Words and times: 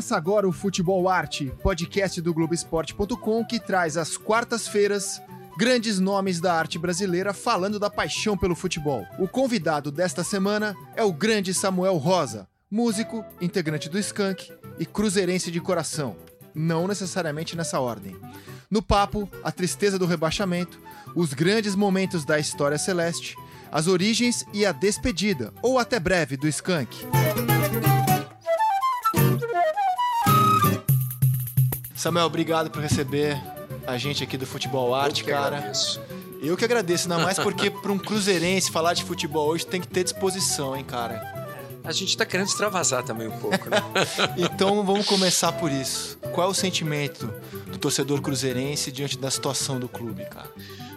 Começa 0.00 0.16
agora 0.16 0.48
o 0.48 0.52
Futebol 0.52 1.10
Arte, 1.10 1.52
podcast 1.62 2.22
do 2.22 2.32
Globoesporte.com 2.32 3.44
que 3.44 3.60
traz 3.60 3.98
às 3.98 4.16
quartas-feiras 4.16 5.20
grandes 5.58 6.00
nomes 6.00 6.40
da 6.40 6.54
arte 6.54 6.78
brasileira 6.78 7.34
falando 7.34 7.78
da 7.78 7.90
paixão 7.90 8.34
pelo 8.34 8.56
futebol. 8.56 9.04
O 9.18 9.28
convidado 9.28 9.92
desta 9.92 10.24
semana 10.24 10.74
é 10.96 11.04
o 11.04 11.12
grande 11.12 11.52
Samuel 11.52 11.98
Rosa, 11.98 12.48
músico, 12.70 13.22
integrante 13.42 13.90
do 13.90 13.98
Skank 13.98 14.50
e 14.78 14.86
cruzeirense 14.86 15.50
de 15.50 15.60
coração. 15.60 16.16
Não 16.54 16.88
necessariamente 16.88 17.54
nessa 17.54 17.78
ordem. 17.78 18.16
No 18.70 18.80
papo, 18.80 19.28
a 19.44 19.52
tristeza 19.52 19.98
do 19.98 20.06
rebaixamento, 20.06 20.80
os 21.14 21.34
grandes 21.34 21.74
momentos 21.74 22.24
da 22.24 22.38
história 22.38 22.78
celeste, 22.78 23.36
as 23.70 23.86
origens 23.86 24.46
e 24.54 24.64
a 24.64 24.72
despedida, 24.72 25.52
ou 25.60 25.78
até 25.78 26.00
breve, 26.00 26.38
do 26.38 26.48
Skank. 26.48 27.04
Samuel, 32.00 32.24
obrigado 32.24 32.70
por 32.70 32.80
receber 32.80 33.38
a 33.86 33.98
gente 33.98 34.24
aqui 34.24 34.38
do 34.38 34.46
Futebol 34.46 34.94
Arte, 34.94 35.20
Eu 35.20 35.26
que 35.26 35.30
cara. 35.32 35.56
agradeço. 35.58 36.00
Eu 36.42 36.56
que 36.56 36.64
agradeço, 36.64 37.12
ainda 37.12 37.22
mais 37.22 37.38
porque 37.38 37.68
para 37.70 37.92
um 37.92 37.98
cruzeirense 37.98 38.70
falar 38.70 38.94
de 38.94 39.04
futebol 39.04 39.46
hoje 39.48 39.66
tem 39.66 39.82
que 39.82 39.86
ter 39.86 40.02
disposição, 40.02 40.74
hein, 40.74 40.82
cara. 40.82 41.38
A 41.84 41.92
gente 41.92 42.16
tá 42.16 42.24
querendo 42.24 42.46
extravasar 42.46 43.02
também 43.04 43.28
um 43.28 43.38
pouco, 43.38 43.68
né? 43.68 43.76
Então 44.38 44.82
vamos 44.82 45.04
começar 45.04 45.52
por 45.52 45.70
isso. 45.70 46.16
Qual 46.32 46.48
é 46.48 46.50
o 46.50 46.54
sentimento 46.54 47.26
do 47.66 47.76
torcedor 47.76 48.22
cruzeirense 48.22 48.90
diante 48.90 49.18
da 49.18 49.30
situação 49.30 49.78
do 49.78 49.86
clube, 49.86 50.24
cara? 50.24 50.50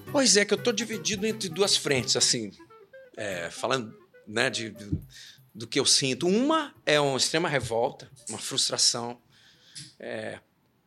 pois 0.09 0.37
é, 0.37 0.45
que 0.45 0.53
eu 0.53 0.57
tô 0.57 0.71
dividido 0.71 1.27
entre 1.27 1.49
duas 1.49 1.75
frentes, 1.75 2.15
assim. 2.15 2.49
É, 3.17 3.49
falando 3.49 3.93
né, 4.25 4.49
de, 4.49 4.69
de- 4.69 5.01
do 5.53 5.67
que 5.67 5.77
eu 5.77 5.85
sinto. 5.85 6.27
Uma 6.29 6.73
é 6.85 6.97
uma 6.97 7.17
extrema 7.17 7.49
revolta, 7.49 8.09
uma 8.29 8.37
frustração. 8.37 9.17
É, 9.99 10.39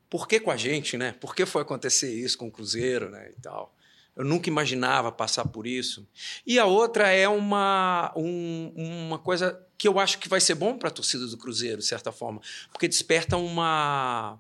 por 0.09 0.27
que 0.29 0.39
com 0.41 0.51
a 0.51 0.57
gente, 0.57 0.97
né? 0.97 1.13
Por 1.21 1.35
que 1.35 1.45
foi 1.47 1.63
acontecer 1.63 2.13
isso 2.13 2.39
com 2.39 2.47
o 2.49 2.51
Cruzeiro, 2.51 3.11
né? 3.11 3.31
E 3.37 3.41
tal. 3.41 3.75
Eu 4.15 4.25
nunca 4.25 4.49
imaginava 4.49 5.13
passar 5.13 5.45
por 5.47 5.67
isso. 5.67 6.09
E 6.47 6.59
a 6.59 6.65
outra 6.65 7.11
é 7.11 7.29
uma, 7.29 8.13
um- 8.17 8.73
uma 8.75 9.19
coisa 9.19 9.61
que 9.77 9.87
eu 9.87 9.99
acho 9.99 10.19
que 10.19 10.29
vai 10.29 10.41
ser 10.41 10.55
bom 10.55 10.79
para 10.79 10.89
a 10.89 10.93
torcida 10.93 11.27
do 11.27 11.37
Cruzeiro, 11.37 11.79
de 11.79 11.85
certa 11.87 12.11
forma, 12.11 12.41
porque 12.73 12.89
desperta 12.89 13.37
uma. 13.37 14.39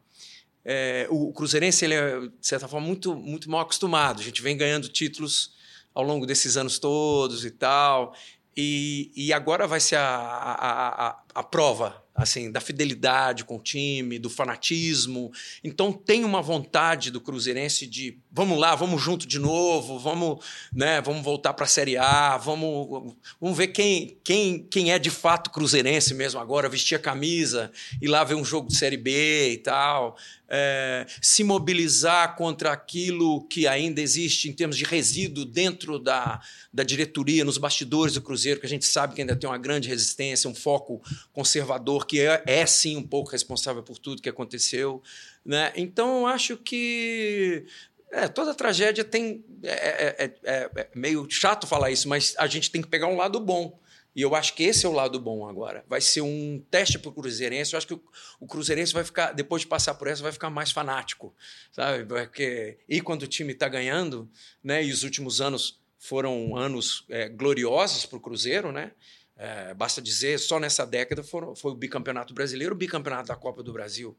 é, 0.64 1.06
o 1.10 1.30
Cruzeirense 1.32 1.84
ele 1.84 1.94
é, 1.94 2.20
de 2.20 2.30
certa 2.40 2.66
forma, 2.66 2.86
muito, 2.86 3.14
muito 3.14 3.50
mal 3.50 3.60
acostumado. 3.60 4.20
A 4.20 4.24
gente 4.24 4.40
vem 4.40 4.56
ganhando 4.56 4.88
títulos 4.88 5.54
ao 5.94 6.02
longo 6.02 6.24
desses 6.26 6.56
anos 6.56 6.78
todos 6.78 7.44
e 7.44 7.50
tal. 7.50 8.14
E, 8.56 9.12
e 9.14 9.32
agora 9.34 9.66
vai 9.66 9.78
ser 9.80 9.96
a, 9.96 10.08
a, 10.08 11.06
a, 11.08 11.22
a 11.34 11.42
prova 11.42 12.02
assim 12.16 12.50
da 12.50 12.60
fidelidade 12.60 13.44
com 13.44 13.56
o 13.56 13.62
time, 13.62 14.18
do 14.18 14.30
fanatismo. 14.30 15.30
Então 15.62 15.92
tem 15.92 16.24
uma 16.24 16.40
vontade 16.40 17.10
do 17.10 17.20
Cruzeirense 17.20 17.86
de 17.86 18.18
vamos 18.32 18.58
lá, 18.58 18.74
vamos 18.74 19.02
junto 19.02 19.26
de 19.26 19.38
novo, 19.38 19.98
vamos, 19.98 20.44
né, 20.72 21.00
vamos 21.00 21.22
voltar 21.22 21.54
para 21.54 21.64
a 21.64 21.68
Série 21.68 21.96
A, 21.96 22.36
vamos, 22.36 23.14
vamos 23.40 23.56
ver 23.56 23.68
quem, 23.68 24.18
quem, 24.24 24.58
quem 24.58 24.92
é 24.92 24.98
de 24.98 25.10
fato 25.10 25.50
cruzeirense 25.50 26.12
mesmo 26.14 26.40
agora, 26.40 26.68
vestir 26.68 26.94
a 26.96 26.98
camisa, 26.98 27.70
ir 28.00 28.08
lá 28.08 28.24
ver 28.24 28.34
um 28.34 28.44
jogo 28.44 28.68
de 28.68 28.76
Série 28.76 28.96
B 28.96 29.52
e 29.52 29.58
tal. 29.58 30.16
É, 30.48 31.06
se 31.20 31.42
mobilizar 31.42 32.36
contra 32.36 32.70
aquilo 32.72 33.42
que 33.48 33.66
ainda 33.66 34.00
existe 34.00 34.48
em 34.48 34.52
termos 34.52 34.76
de 34.76 34.84
resíduo 34.84 35.44
dentro 35.44 35.98
da, 35.98 36.40
da 36.72 36.82
diretoria, 36.84 37.44
nos 37.44 37.58
bastidores 37.58 38.14
do 38.14 38.22
Cruzeiro, 38.22 38.60
que 38.60 38.66
a 38.66 38.68
gente 38.68 38.84
sabe 38.84 39.14
que 39.14 39.20
ainda 39.20 39.34
tem 39.34 39.48
uma 39.50 39.58
grande 39.58 39.88
resistência, 39.88 40.48
um 40.48 40.54
foco 40.54 41.02
conservador, 41.32 42.06
que 42.06 42.20
é, 42.20 42.42
é 42.46 42.64
sim 42.66 42.96
um 42.96 43.02
pouco 43.02 43.30
responsável 43.30 43.82
por 43.82 43.98
tudo 43.98 44.22
que 44.22 44.28
aconteceu. 44.28 45.02
Né? 45.44 45.72
Então, 45.74 46.20
eu 46.20 46.26
acho 46.26 46.56
que 46.56 47.66
é, 48.12 48.28
toda 48.28 48.54
tragédia 48.54 49.04
tem. 49.04 49.44
É, 49.62 50.24
é- 50.24 50.34
é- 50.44 50.70
é 50.76 50.88
meio 50.94 51.26
chato 51.28 51.66
falar 51.66 51.90
isso, 51.90 52.08
mas 52.08 52.34
a 52.38 52.46
gente 52.46 52.70
tem 52.70 52.80
que 52.80 52.88
pegar 52.88 53.08
um 53.08 53.16
lado 53.16 53.40
bom. 53.40 53.78
E 54.16 54.22
eu 54.22 54.34
acho 54.34 54.54
que 54.54 54.62
esse 54.62 54.86
é 54.86 54.88
o 54.88 54.92
lado 54.92 55.20
bom 55.20 55.46
agora. 55.46 55.84
Vai 55.86 56.00
ser 56.00 56.22
um 56.22 56.64
teste 56.70 56.98
para 56.98 57.10
o 57.10 57.12
Cruzeirense. 57.12 57.74
Eu 57.74 57.76
acho 57.76 57.86
que 57.86 58.00
o, 58.40 58.46
Cruzeirense 58.46 58.94
vai 58.94 59.04
ficar, 59.04 59.32
depois 59.32 59.60
de 59.60 59.68
passar 59.68 59.94
por 59.94 60.08
essa, 60.08 60.22
vai 60.22 60.32
ficar 60.32 60.48
mais 60.48 60.72
fanático. 60.72 61.34
Sabe? 61.70 62.06
Porque, 62.06 62.78
e 62.88 63.02
quando 63.02 63.24
o 63.24 63.26
time 63.26 63.52
está 63.52 63.68
ganhando, 63.68 64.26
né? 64.64 64.82
E 64.82 64.90
os 64.90 65.02
últimos 65.02 65.42
anos 65.42 65.78
foram 65.98 66.56
anos 66.56 67.04
é, 67.10 67.28
gloriosos 67.28 68.06
para 68.06 68.16
o 68.16 68.20
Cruzeiro, 68.20 68.72
né? 68.72 68.92
É, 69.36 69.74
basta 69.74 70.00
dizer, 70.00 70.38
só 70.38 70.58
nessa 70.58 70.86
década 70.86 71.22
foram, 71.22 71.54
foi 71.54 71.72
o 71.72 71.74
bicampeonato 71.74 72.32
brasileiro, 72.32 72.74
o 72.74 72.78
bicampeonato 72.78 73.28
da 73.28 73.36
Copa 73.36 73.62
do 73.62 73.70
Brasil. 73.70 74.16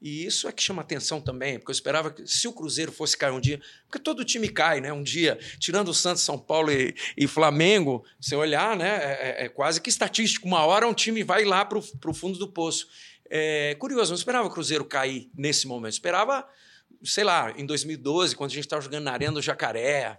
E 0.00 0.24
isso 0.24 0.48
é 0.48 0.52
que 0.52 0.62
chama 0.62 0.80
atenção 0.80 1.20
também, 1.20 1.58
porque 1.58 1.70
eu 1.70 1.74
esperava 1.74 2.10
que 2.10 2.26
se 2.26 2.48
o 2.48 2.52
Cruzeiro 2.54 2.90
fosse 2.90 3.16
cair 3.16 3.32
um 3.32 3.40
dia, 3.40 3.60
porque 3.86 3.98
todo 3.98 4.24
time 4.24 4.48
cai, 4.48 4.80
né? 4.80 4.90
Um 4.92 5.02
dia, 5.02 5.38
tirando 5.58 5.88
o 5.88 5.94
Santos, 5.94 6.22
São 6.22 6.38
Paulo 6.38 6.72
e, 6.72 6.94
e 7.18 7.26
Flamengo, 7.26 8.02
você 8.18 8.34
olhar, 8.34 8.74
né? 8.76 8.88
É, 8.88 9.42
é- 9.42 9.44
é 9.44 9.48
quase 9.50 9.80
que 9.80 9.90
estatístico. 9.90 10.46
Uma 10.48 10.64
hora 10.64 10.88
um 10.88 10.94
time 10.94 11.22
vai 11.22 11.44
lá 11.44 11.64
para 11.66 11.78
o 11.78 12.14
fundo 12.14 12.38
do 12.38 12.48
poço. 12.48 12.88
É 13.28 13.76
curioso, 13.78 14.10
não 14.10 14.16
esperava 14.18 14.48
o 14.48 14.50
Cruzeiro 14.50 14.84
cair 14.86 15.30
nesse 15.36 15.66
momento. 15.66 15.92
Esperava, 15.92 16.48
sei 17.04 17.22
lá, 17.22 17.52
em 17.56 17.66
2012, 17.66 18.34
quando 18.34 18.50
a 18.50 18.54
gente 18.54 18.64
estava 18.64 18.80
jogando 18.82 19.04
na 19.04 19.12
Arena 19.12 19.32
do 19.34 19.42
Jacaré, 19.42 20.18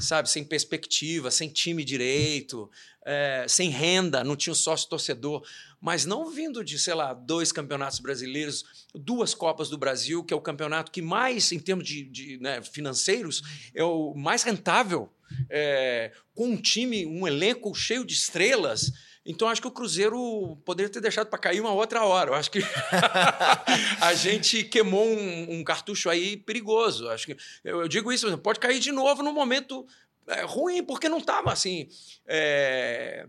sabe? 0.00 0.28
Sem 0.28 0.44
perspectiva, 0.44 1.30
sem 1.30 1.48
time 1.48 1.84
direito, 1.84 2.70
é, 3.06 3.46
sem 3.48 3.70
renda, 3.70 4.22
não 4.22 4.36
tinha 4.36 4.52
um 4.52 4.56
sócio 4.56 4.88
torcedor, 4.88 5.42
mas 5.80 6.04
não 6.04 6.30
vindo 6.30 6.62
de, 6.62 6.78
sei 6.78 6.92
lá, 6.92 7.14
dois 7.14 7.50
campeonatos 7.50 8.00
brasileiros, 8.00 8.86
duas 8.94 9.34
Copas 9.34 9.70
do 9.70 9.78
Brasil, 9.78 10.22
que 10.22 10.34
é 10.34 10.36
o 10.36 10.40
campeonato 10.40 10.92
que 10.92 11.00
mais, 11.00 11.50
em 11.52 11.58
termos 11.58 11.86
de, 11.86 12.04
de, 12.04 12.38
né, 12.38 12.60
financeiros, 12.62 13.42
é 13.74 13.82
o 13.82 14.14
mais 14.14 14.42
rentável, 14.42 15.10
é, 15.48 16.12
com 16.34 16.48
um 16.48 16.56
time, 16.56 17.06
um 17.06 17.26
elenco 17.26 17.74
cheio 17.74 18.04
de 18.04 18.12
estrelas. 18.12 18.92
Então, 19.24 19.48
acho 19.48 19.60
que 19.60 19.68
o 19.68 19.72
Cruzeiro 19.72 20.56
poderia 20.64 20.90
ter 20.90 21.00
deixado 21.00 21.28
para 21.28 21.38
cair 21.38 21.60
uma 21.60 21.72
outra 21.72 22.04
hora. 22.04 22.30
Eu 22.30 22.34
acho 22.34 22.50
que 22.50 22.60
a 24.00 24.12
gente 24.14 24.64
queimou 24.64 25.06
um, 25.06 25.60
um 25.60 25.64
cartucho 25.64 26.10
aí 26.10 26.36
perigoso. 26.36 27.08
Acho 27.08 27.26
que 27.26 27.36
eu, 27.64 27.82
eu 27.82 27.88
digo 27.88 28.12
isso, 28.12 28.36
pode 28.38 28.60
cair 28.60 28.80
de 28.80 28.92
novo 28.92 29.22
num 29.22 29.32
momento 29.32 29.86
é, 30.26 30.42
ruim, 30.42 30.82
porque 30.82 31.08
não 31.08 31.18
estava 31.18 31.52
assim. 31.52 31.88
É, 32.26 33.28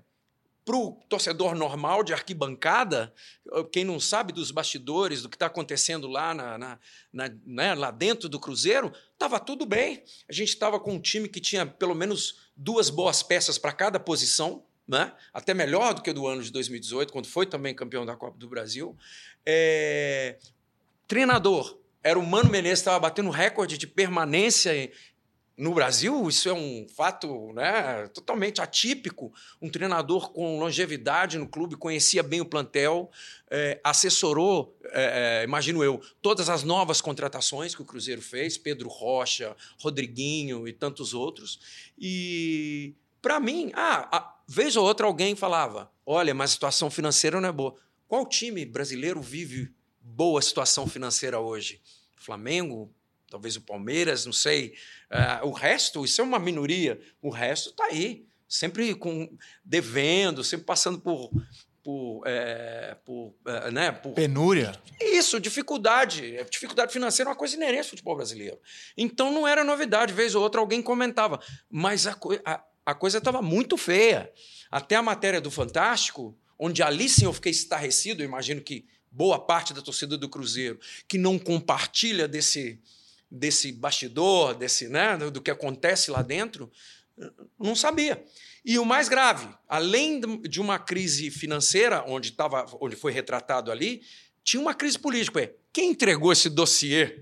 para 0.63 0.75
o 0.75 0.91
torcedor 1.09 1.55
normal 1.55 2.03
de 2.03 2.13
arquibancada, 2.13 3.11
quem 3.71 3.83
não 3.83 3.99
sabe 3.99 4.31
dos 4.31 4.51
bastidores, 4.51 5.21
do 5.23 5.29
que 5.29 5.35
está 5.35 5.47
acontecendo 5.47 6.07
lá, 6.07 6.33
na, 6.33 6.57
na- 6.57 6.79
na- 7.11 7.31
né, 7.45 7.73
lá 7.75 7.89
dentro 7.91 8.29
do 8.29 8.39
Cruzeiro, 8.39 8.91
estava 9.13 9.39
tudo 9.39 9.65
bem. 9.65 10.03
A 10.29 10.33
gente 10.33 10.49
estava 10.49 10.79
com 10.79 10.93
um 10.93 10.99
time 11.01 11.27
que 11.27 11.39
tinha 11.41 11.65
pelo 11.65 11.95
menos 11.95 12.49
duas 12.55 12.89
boas 12.89 13.23
peças 13.23 13.57
para 13.57 13.71
cada 13.73 13.99
posição, 13.99 14.63
né? 14.87 15.13
até 15.33 15.53
melhor 15.53 15.93
do 15.93 16.01
que 16.01 16.09
o 16.09 16.13
do 16.13 16.27
ano 16.27 16.43
de 16.43 16.51
2018, 16.51 17.11
quando 17.11 17.25
foi 17.27 17.45
também 17.45 17.73
campeão 17.73 18.05
da 18.05 18.15
Copa 18.15 18.37
do 18.37 18.47
Brasil. 18.47 18.95
É, 19.45 20.37
Treinador, 21.07 21.77
era 22.03 22.17
o 22.17 22.25
Mano 22.25 22.49
Menezes, 22.49 22.79
estava 22.79 22.99
batendo 22.99 23.29
recorde 23.29 23.77
de 23.77 23.87
permanência 23.87 24.91
no 25.61 25.75
Brasil, 25.75 26.27
isso 26.27 26.49
é 26.49 26.53
um 26.53 26.87
fato 26.89 27.53
né, 27.53 28.07
totalmente 28.07 28.59
atípico. 28.59 29.31
Um 29.61 29.69
treinador 29.69 30.31
com 30.31 30.59
longevidade 30.59 31.37
no 31.37 31.47
clube, 31.47 31.75
conhecia 31.75 32.23
bem 32.23 32.41
o 32.41 32.45
plantel, 32.45 33.11
eh, 33.47 33.79
assessorou, 33.83 34.75
eh, 34.85 35.41
eh, 35.41 35.43
imagino 35.43 35.83
eu, 35.83 36.01
todas 36.19 36.49
as 36.49 36.63
novas 36.63 36.99
contratações 36.99 37.75
que 37.75 37.81
o 37.83 37.85
Cruzeiro 37.85 38.23
fez, 38.23 38.57
Pedro 38.57 38.89
Rocha, 38.89 39.55
Rodriguinho 39.79 40.67
e 40.67 40.73
tantos 40.73 41.13
outros. 41.13 41.59
E, 41.95 42.95
para 43.21 43.39
mim, 43.39 43.71
ah, 43.75 44.09
a, 44.11 44.35
vez 44.47 44.75
ou 44.75 44.83
outra 44.83 45.05
alguém 45.05 45.35
falava: 45.35 45.91
olha, 46.03 46.33
mas 46.33 46.49
a 46.49 46.53
situação 46.53 46.89
financeira 46.89 47.39
não 47.39 47.49
é 47.49 47.51
boa. 47.51 47.75
Qual 48.07 48.25
time 48.25 48.65
brasileiro 48.65 49.21
vive 49.21 49.71
boa 50.01 50.41
situação 50.41 50.87
financeira 50.87 51.39
hoje? 51.39 51.79
Flamengo, 52.17 52.91
talvez 53.31 53.55
o 53.55 53.61
Palmeiras, 53.61 54.25
não 54.25 54.33
sei. 54.33 54.75
Uh, 55.09 55.47
o 55.47 55.51
resto, 55.51 56.03
isso 56.05 56.21
é 56.21 56.23
uma 56.23 56.37
minoria. 56.37 56.99
O 57.21 57.29
resto 57.29 57.69
está 57.69 57.85
aí, 57.85 58.25
sempre 58.47 58.93
com 58.93 59.35
devendo, 59.65 60.43
sempre 60.43 60.65
passando 60.65 60.99
por. 60.99 61.31
Por, 61.83 62.21
é, 62.27 62.95
por, 63.03 63.33
é, 63.43 63.71
né, 63.71 63.91
por 63.91 64.13
Penúria. 64.13 64.79
isso, 64.99 65.39
dificuldade. 65.39 66.37
Dificuldade 66.51 66.93
financeira 66.93 67.27
é 67.27 67.31
uma 67.31 67.35
coisa 67.35 67.55
inerente 67.55 67.79
ao 67.79 67.85
futebol 67.85 68.15
brasileiro. 68.15 68.59
Então 68.95 69.33
não 69.33 69.47
era 69.47 69.63
novidade, 69.63 70.13
vez 70.13 70.35
ou 70.35 70.43
outra 70.43 70.61
alguém 70.61 70.79
comentava. 70.79 71.41
Mas 71.67 72.05
a, 72.05 72.13
co 72.13 72.39
a, 72.45 72.63
a 72.85 72.93
coisa 72.93 73.17
estava 73.17 73.41
muito 73.41 73.77
feia. 73.77 74.31
Até 74.69 74.95
a 74.95 75.01
matéria 75.01 75.41
do 75.41 75.49
Fantástico, 75.49 76.37
onde 76.59 76.83
ali 76.83 77.09
sim 77.09 77.25
eu 77.25 77.33
fiquei 77.33 77.51
estarrecido, 77.51 78.21
eu 78.21 78.27
imagino 78.27 78.61
que 78.61 78.85
boa 79.11 79.39
parte 79.39 79.73
da 79.73 79.81
torcida 79.81 80.17
do 80.17 80.29
Cruzeiro, 80.29 80.79
que 81.07 81.17
não 81.17 81.37
compartilha 81.37 82.27
desse, 82.27 82.79
desse 83.31 83.71
bastidor, 83.71 84.53
desse, 84.53 84.89
né, 84.89 85.17
do 85.17 85.41
que 85.41 85.49
acontece 85.49 86.11
lá 86.11 86.21
dentro, 86.21 86.69
não 87.57 87.75
sabia. 87.75 88.23
E 88.63 88.77
o 88.77 88.85
mais 88.85 89.09
grave, 89.09 89.47
além 89.67 90.21
de 90.41 90.59
uma 90.59 90.77
crise 90.77 91.31
financeira, 91.31 92.03
onde, 92.07 92.31
tava, 92.33 92.65
onde 92.79 92.95
foi 92.95 93.11
retratado 93.11 93.71
ali, 93.71 94.03
tinha 94.43 94.61
uma 94.61 94.73
crise 94.73 94.99
política. 94.99 95.51
Quem 95.73 95.91
entregou 95.91 96.31
esse 96.31 96.49
dossiê 96.49 97.17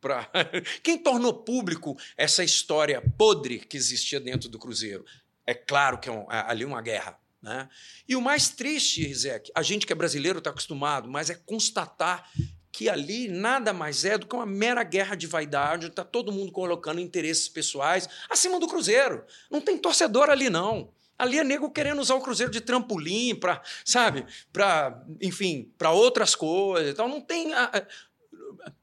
para. 0.00 0.30
Quem 0.82 0.98
tornou 0.98 1.32
público 1.32 1.96
essa 2.16 2.44
história 2.44 3.02
podre 3.16 3.58
que 3.58 3.76
existia 3.76 4.20
dentro 4.20 4.48
do 4.48 4.58
Cruzeiro? 4.58 5.04
É 5.46 5.54
claro 5.54 5.98
que 5.98 6.08
é, 6.08 6.12
um, 6.12 6.30
é 6.30 6.44
ali 6.46 6.64
uma 6.64 6.82
guerra. 6.82 7.18
Né? 7.42 7.68
E 8.08 8.14
o 8.16 8.22
mais 8.22 8.48
triste, 8.48 9.06
Rizek, 9.06 9.50
a 9.54 9.62
gente 9.62 9.86
que 9.86 9.92
é 9.92 9.96
brasileiro 9.96 10.38
está 10.38 10.50
acostumado, 10.50 11.10
mas 11.10 11.28
é 11.28 11.34
constatar 11.34 12.30
que 12.74 12.88
ali 12.88 13.28
nada 13.28 13.72
mais 13.72 14.04
é 14.04 14.18
do 14.18 14.26
que 14.26 14.34
uma 14.34 14.44
mera 14.44 14.82
guerra 14.82 15.14
de 15.14 15.28
vaidade, 15.28 15.86
está 15.86 16.02
todo 16.02 16.32
mundo 16.32 16.50
colocando 16.50 17.00
interesses 17.00 17.48
pessoais 17.48 18.08
acima 18.28 18.58
do 18.58 18.66
Cruzeiro. 18.66 19.24
Não 19.48 19.60
tem 19.60 19.78
torcedor 19.78 20.28
ali, 20.28 20.50
não. 20.50 20.90
Ali 21.16 21.38
é 21.38 21.44
nego 21.44 21.70
querendo 21.70 22.00
usar 22.00 22.16
o 22.16 22.20
Cruzeiro 22.20 22.50
de 22.50 22.60
trampolim 22.60 23.36
para, 23.36 23.62
sabe, 23.84 24.26
para, 24.52 25.00
enfim, 25.22 25.72
para 25.78 25.92
outras 25.92 26.34
coisas. 26.34 26.90
Então 26.90 27.06
não 27.06 27.20
tem. 27.20 27.52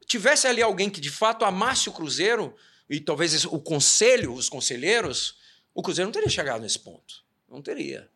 Tivesse 0.05 0.47
ali 0.47 0.61
alguém 0.61 0.89
que 0.89 1.01
de 1.01 1.11
fato 1.11 1.43
amasse 1.43 1.89
o 1.89 1.91
Cruzeiro, 1.91 2.55
e 2.89 3.01
talvez 3.01 3.43
o 3.43 3.59
conselho, 3.59 4.33
os 4.33 4.47
conselheiros, 4.47 5.37
o 5.73 5.83
Cruzeiro 5.83 6.07
não 6.07 6.13
teria 6.13 6.29
chegado 6.29 6.61
nesse 6.61 6.79
ponto. 6.79 7.25
Não 7.49 7.61
teria. 7.61 8.09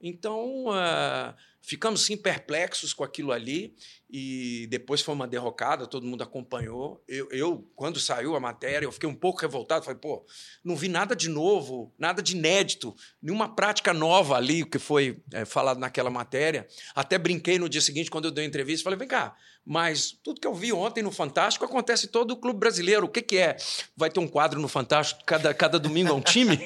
Então, 0.00 0.64
uh, 0.66 1.32
ficamos 1.62 2.04
sim 2.04 2.16
perplexos 2.16 2.92
com 2.92 3.04
aquilo 3.04 3.32
ali 3.32 3.74
e 4.08 4.66
depois 4.68 5.00
foi 5.00 5.14
uma 5.14 5.28
derrocada, 5.28 5.86
todo 5.86 6.06
mundo 6.06 6.22
acompanhou. 6.22 7.02
Eu, 7.06 7.28
eu, 7.30 7.70
quando 7.76 8.00
saiu 8.00 8.34
a 8.34 8.40
matéria, 8.40 8.86
eu 8.86 8.92
fiquei 8.92 9.08
um 9.08 9.14
pouco 9.14 9.40
revoltado, 9.40 9.84
falei, 9.84 10.00
pô, 10.00 10.24
não 10.64 10.74
vi 10.74 10.88
nada 10.88 11.14
de 11.14 11.28
novo, 11.28 11.92
nada 11.98 12.22
de 12.22 12.36
inédito, 12.36 12.94
nenhuma 13.22 13.54
prática 13.54 13.92
nova 13.92 14.36
ali 14.36 14.64
que 14.64 14.78
foi 14.78 15.22
é, 15.32 15.44
falado 15.44 15.78
naquela 15.78 16.10
matéria. 16.10 16.66
Até 16.94 17.18
brinquei 17.18 17.58
no 17.58 17.68
dia 17.68 17.80
seguinte, 17.80 18.10
quando 18.10 18.24
eu 18.24 18.30
dei 18.30 18.44
a 18.44 18.48
entrevista, 18.48 18.84
falei, 18.84 18.98
vem 18.98 19.08
cá, 19.08 19.36
mas 19.64 20.10
tudo 20.24 20.40
que 20.40 20.46
eu 20.48 20.54
vi 20.54 20.72
ontem 20.72 21.02
no 21.02 21.12
Fantástico 21.12 21.64
acontece 21.64 22.08
todo 22.08 22.32
o 22.32 22.36
clube 22.36 22.58
brasileiro. 22.58 23.06
O 23.06 23.08
que, 23.08 23.22
que 23.22 23.36
é? 23.36 23.56
Vai 23.96 24.10
ter 24.10 24.18
um 24.18 24.26
quadro 24.26 24.60
no 24.60 24.68
Fantástico, 24.68 25.22
cada, 25.24 25.54
cada 25.54 25.78
domingo 25.78 26.10
é 26.10 26.14
um 26.14 26.20
time? 26.20 26.58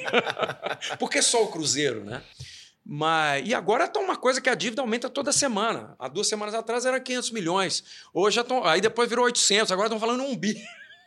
Porque 0.97 1.21
só 1.21 1.43
o 1.43 1.47
Cruzeiro, 1.47 2.03
né? 2.03 2.23
Mas, 2.85 3.47
e 3.47 3.53
agora 3.53 3.85
está 3.85 3.99
uma 3.99 4.15
coisa 4.15 4.39
que 4.39 4.49
a 4.49 4.53
dívida 4.53 4.81
aumenta 4.81 5.09
toda 5.09 5.31
semana. 5.31 5.95
Há 5.97 6.07
duas 6.07 6.27
semanas 6.27 6.53
atrás 6.53 6.85
era 6.85 6.99
500 6.99 7.31
milhões. 7.31 7.83
Hoje 8.13 8.35
já 8.35 8.41
estão. 8.41 8.63
Aí 8.63 8.79
depois 8.79 9.09
virou 9.09 9.25
800, 9.25 9.71
agora 9.71 9.87
estão 9.87 9.99
falando 9.99 10.23
um 10.23 10.35
bi. 10.35 10.55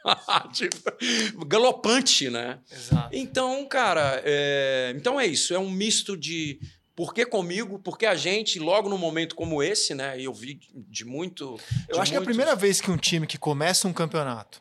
tipo, 0.53 1.47
galopante, 1.47 2.31
né? 2.31 2.59
Exato. 2.71 3.11
Então, 3.13 3.65
cara, 3.67 4.21
é... 4.25 4.93
então 4.97 5.21
é 5.21 5.27
isso. 5.27 5.55
É 5.55 5.59
um 5.59 5.71
misto 5.71 6.17
de 6.17 6.59
por 6.97 7.15
que 7.15 7.25
comigo? 7.25 7.79
Porque 7.79 8.07
a 8.07 8.17
gente, 8.17 8.59
logo 8.59 8.89
num 8.89 8.99
momento 8.99 9.37
como 9.37 9.63
esse, 9.63 9.95
né? 9.95 10.21
Eu 10.21 10.35
vi 10.35 10.59
de 10.75 11.05
muito. 11.05 11.61
Eu 11.89 11.95
de 11.95 12.01
acho 12.01 12.11
que 12.11 12.17
é 12.17 12.21
a 12.21 12.25
primeira 12.25 12.57
vez 12.57 12.81
que 12.81 12.91
um 12.91 12.97
time 12.97 13.25
que 13.25 13.39
começa 13.39 13.87
um 13.87 13.93
campeonato 13.93 14.61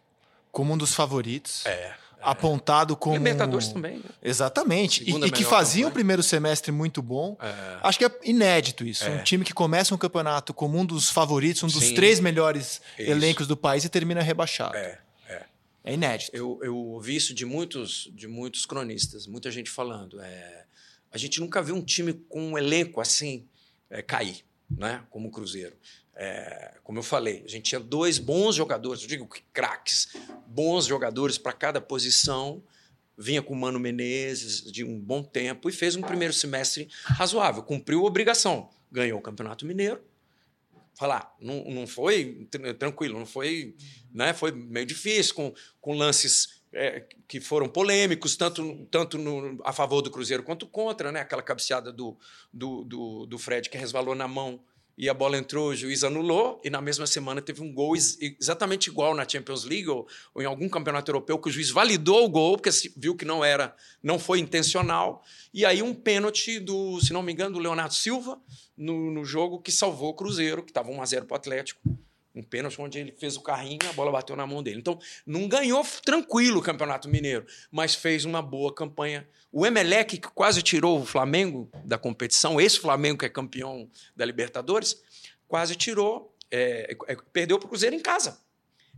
como 0.52 0.72
um 0.72 0.78
dos 0.78 0.94
favoritos. 0.94 1.66
É 1.66 1.96
apontado 2.22 2.96
como. 2.96 3.16
Libertadores 3.16 3.70
também. 3.70 3.98
Né? 3.98 4.04
Exatamente. 4.22 5.04
E, 5.04 5.16
e, 5.26 5.32
que 5.32 5.44
fazia 5.44 5.88
um 5.88 5.92
primeiro 5.92 6.24
semestre 6.24 6.72
muito 6.72 7.02
bom. 7.02 7.38
É. 7.42 7.80
Acho 7.84 8.00
que 8.00 8.06
é 8.06 8.12
inédito 8.24 8.86
isso. 8.86 9.06
É. 9.06 9.10
Um 9.10 9.24
time 9.24 9.44
que 9.44 9.54
começa 9.54 9.94
um 9.94 9.98
campeonato 9.98 10.54
como 10.54 10.78
um 10.78 10.86
dos 10.86 11.10
favoritos, 11.10 11.64
um 11.64 11.68
dos 11.68 11.84
Sim. 11.84 11.96
três 11.96 12.20
melhores 12.20 12.82
isso. 12.98 13.10
elencos 13.12 13.48
do 13.48 13.56
país 13.56 13.84
e 13.84 13.90
termina 13.90 14.22
rebaixado. 14.22 14.76
É. 14.76 15.00
É, 15.28 15.46
é 15.84 15.94
inédito. 15.94 16.36
Eu, 16.36 16.60
eu 16.62 16.76
ouvi 16.76 17.16
isso 17.16 17.34
de 17.34 17.46
muitos, 17.46 18.10
de 18.14 18.28
muitos 18.28 18.66
cronistas, 18.66 19.28
muita 19.28 19.52
gente 19.52 19.70
falando. 19.70 20.20
É, 20.22 20.66
a 21.12 21.18
gente 21.18 21.40
nunca 21.40 21.62
viu 21.62 21.76
um 21.76 21.82
time 21.82 22.14
com 22.14 22.52
um 22.52 22.58
elenco 22.58 23.00
assim 23.00 23.46
é, 23.90 24.02
cair, 24.02 24.44
né? 24.70 25.04
como 25.10 25.30
o 25.30 25.32
Cruzeiro. 25.32 25.76
É, 26.16 26.74
como 26.84 26.98
eu 26.98 27.04
falei, 27.04 27.44
a 27.46 27.48
gente 27.48 27.66
tinha 27.66 27.80
dois 27.80 28.18
bons 28.18 28.56
jogadores, 28.56 29.04
eu 29.04 29.08
digo 29.08 29.28
que 29.28 29.42
craques, 29.54 30.16
bons 30.48 30.86
jogadores 30.86 31.38
para 31.38 31.54
cada 31.54 31.80
posição. 31.80 32.64
Vinha 33.20 33.42
com 33.42 33.54
o 33.54 33.58
Mano 33.58 33.80
Menezes 33.80 34.62
de 34.72 34.84
um 34.84 35.00
bom 35.00 35.24
tempo 35.24 35.70
e 35.70 35.72
fez 35.72 35.96
um 35.96 36.02
primeiro 36.02 36.34
semestre 36.34 36.88
razoável, 37.04 37.64
cumpriu 37.64 38.02
a 38.02 38.08
obrigação, 38.08 38.70
ganhou 38.92 39.18
o 39.18 39.22
Campeonato 39.22 39.66
Mineiro. 39.66 40.02
Falar, 40.94 41.36
não, 41.40 41.64
não 41.66 41.88
foi 41.88 42.48
tranquilo, 42.80 43.18
não 43.20 43.26
foi, 43.26 43.76
né? 44.12 44.34
Foi 44.34 44.52
meio 44.52 44.86
difícil 44.86 45.36
com, 45.36 45.54
com 45.80 45.94
lances 45.94 46.57
é, 46.74 47.04
que 47.28 47.40
foram 47.40 47.68
polêmicos, 47.68 48.36
tanto, 48.36 48.88
tanto 48.92 49.18
no, 49.18 49.60
a 49.64 49.72
favor 49.72 50.02
do 50.02 50.12
Cruzeiro 50.12 50.44
quanto 50.44 50.68
contra, 50.68 51.12
né? 51.12 51.22
Aquela 51.22 51.42
cabeceada 51.42 51.92
do, 51.92 52.18
do, 52.52 52.84
do, 52.84 53.26
do 53.26 53.38
Fred 53.38 53.70
que 53.70 53.78
resvalou 53.78 54.16
na 54.16 54.28
mão 54.28 54.60
e 54.98 55.08
a 55.08 55.14
bola 55.14 55.38
entrou, 55.38 55.70
o 55.70 55.76
juiz 55.76 56.04
anulou, 56.04 56.60
e 56.64 56.72
na 56.72 56.82
mesma 56.82 57.06
semana 57.06 57.40
teve 57.40 57.62
um 57.62 57.72
gol 57.72 57.96
ex 57.96 58.18
exatamente 58.20 58.88
igual 58.88 59.14
na 59.14 59.30
Champions 59.30 59.64
League 59.64 59.88
ou, 59.88 60.08
ou, 60.34 60.42
em 60.42 60.46
algum 60.46 60.68
campeonato 60.68 61.12
europeu, 61.12 61.38
que 61.38 61.50
o 61.50 61.52
juiz 61.52 61.70
validou 61.70 62.26
o 62.26 62.30
gol, 62.30 62.58
porque 62.58 62.72
viu 62.98 63.16
que 63.16 63.24
não 63.24 63.46
era, 63.46 63.76
não 64.02 64.18
foi 64.18 64.40
intencional, 64.40 65.24
e 65.54 65.64
aí 65.64 65.84
um 65.84 65.94
pênalti 65.94 66.60
do, 66.60 67.00
se 67.00 67.14
não 67.14 67.22
me 67.22 67.32
engano, 67.32 67.54
do 67.54 67.60
Leonardo 67.60 67.94
Silva 67.94 68.42
no, 68.76 69.12
no 69.12 69.24
jogo 69.24 69.62
que 69.62 69.72
salvou 69.72 70.10
o 70.10 70.16
Cruzeiro, 70.16 70.64
que 70.64 70.72
estava 70.72 70.90
1 70.90 71.00
a 71.00 71.06
0 71.06 71.26
para 71.28 71.36
o 71.36 71.38
Atlético 71.38 71.80
um 72.38 72.44
pênalti 72.44 72.80
onde 72.80 73.00
ele 73.00 73.12
fez 73.12 73.36
o 73.36 73.42
carrinho 73.42 73.80
e 73.84 73.88
a 73.88 73.94
bola 73.94 74.12
bateu 74.12 74.36
na 74.36 74.46
mão 74.46 74.62
dele. 74.62 74.80
Então, 74.80 75.00
não 75.26 75.48
ganhou 75.48 75.86
tranquilo 76.04 76.60
o 76.60 76.64
Campeonato 76.64 77.10
Mineiro, 77.10 77.46
mas 77.72 77.96
fez 77.96 78.26
uma 78.26 78.42
boa 78.42 78.74
campanha. 78.74 79.28
O 79.52 79.66
Emelec, 79.66 80.18
que 80.18 80.28
quase 80.30 80.62
tirou 80.62 81.02
o 81.02 81.06
Flamengo 81.06 81.70
da 81.84 81.98
competição, 81.98 82.62
esse 82.62 82.80
Flamengo 82.80 83.20
que 83.20 83.26
é 83.26 83.30
campeão 83.30 83.90
da 84.16 84.26
Libertadores, 84.26 85.02
quase 85.48 85.76
tirou, 85.76 86.36
é, 86.52 86.96
é, 87.08 87.18
perdeu 87.34 87.58
para 87.58 87.66
o 87.66 87.70
Cruzeiro 87.70 87.96
em 87.96 88.00
casa. 88.00 88.40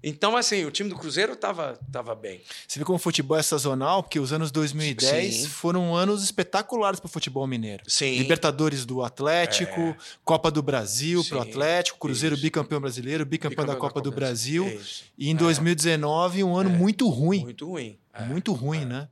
Então, 0.02 0.38
assim, 0.38 0.64
o 0.66 0.72
time 0.72 0.90
do 0.90 0.96
Cruzeiro 0.96 1.34
estava 1.34 1.78
tava 1.92 2.16
bem. 2.16 2.42
Você 2.68 2.80
vê 2.80 2.86
como 2.86 2.96
o 2.96 3.00
futebol 3.00 3.38
é 3.38 3.44
sazonal, 3.44 4.02
porque 4.02 4.20
os 4.20 4.32
anos 4.32 4.52
2010 4.52 5.36
Sim. 5.36 5.48
foram 5.48 5.96
anos 5.96 6.24
espetaculares 6.24 7.00
para 7.00 7.08
o 7.08 7.10
futebol 7.10 7.46
mineiro. 7.46 7.84
Sim. 7.88 8.18
Libertadores 8.18 8.86
do 8.86 9.04
Atlético, 9.04 9.80
é. 9.80 9.96
Copa 10.24 10.50
do 10.50 10.64
Brasil 10.64 11.24
para 11.26 11.40
o 11.40 11.42
Atlético, 11.42 12.00
Cruzeiro 12.00 12.36
Isso. 12.36 12.44
bicampeão 12.44 12.80
brasileiro, 12.80 13.26
bicampeão, 13.26 13.66
da 13.66 13.74
Copa, 13.74 13.88
da 13.88 13.94
Copa 13.94 14.02
do 14.02 14.12
Brasil. 14.12 14.68
Isso. 14.68 15.04
E 15.18 15.30
em 15.30 15.36
2019, 15.36 16.44
um 16.44 16.56
ano 16.56 16.70
é. 16.70 16.74
muito 16.74 17.08
ruim. 17.10 17.42
Muito 17.42 17.68
ruim. 17.68 18.00
É. 18.14 18.24
Muito 18.24 18.54
ruim, 18.54 18.84
é. 18.84 18.86
né? 18.86 19.08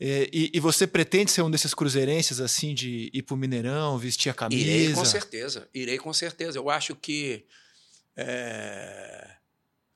É, 0.00 0.28
e, 0.32 0.50
e, 0.54 0.60
você 0.60 0.86
pretende 0.86 1.30
ser 1.32 1.42
um 1.42 1.50
desses 1.50 1.74
cruzeirenses, 1.74 2.38
assim, 2.38 2.72
de 2.72 3.10
ir 3.12 3.22
para 3.22 3.34
o 3.34 3.36
Mineirão, 3.36 3.98
vestir 3.98 4.30
a 4.30 4.34
camisa? 4.34 4.62
Irei 4.62 4.92
com 4.92 5.04
certeza, 5.04 5.68
irei 5.74 5.98
com 5.98 6.12
certeza. 6.12 6.56
Eu 6.56 6.70
acho 6.70 6.94
que 6.94 7.44
é, 8.16 9.28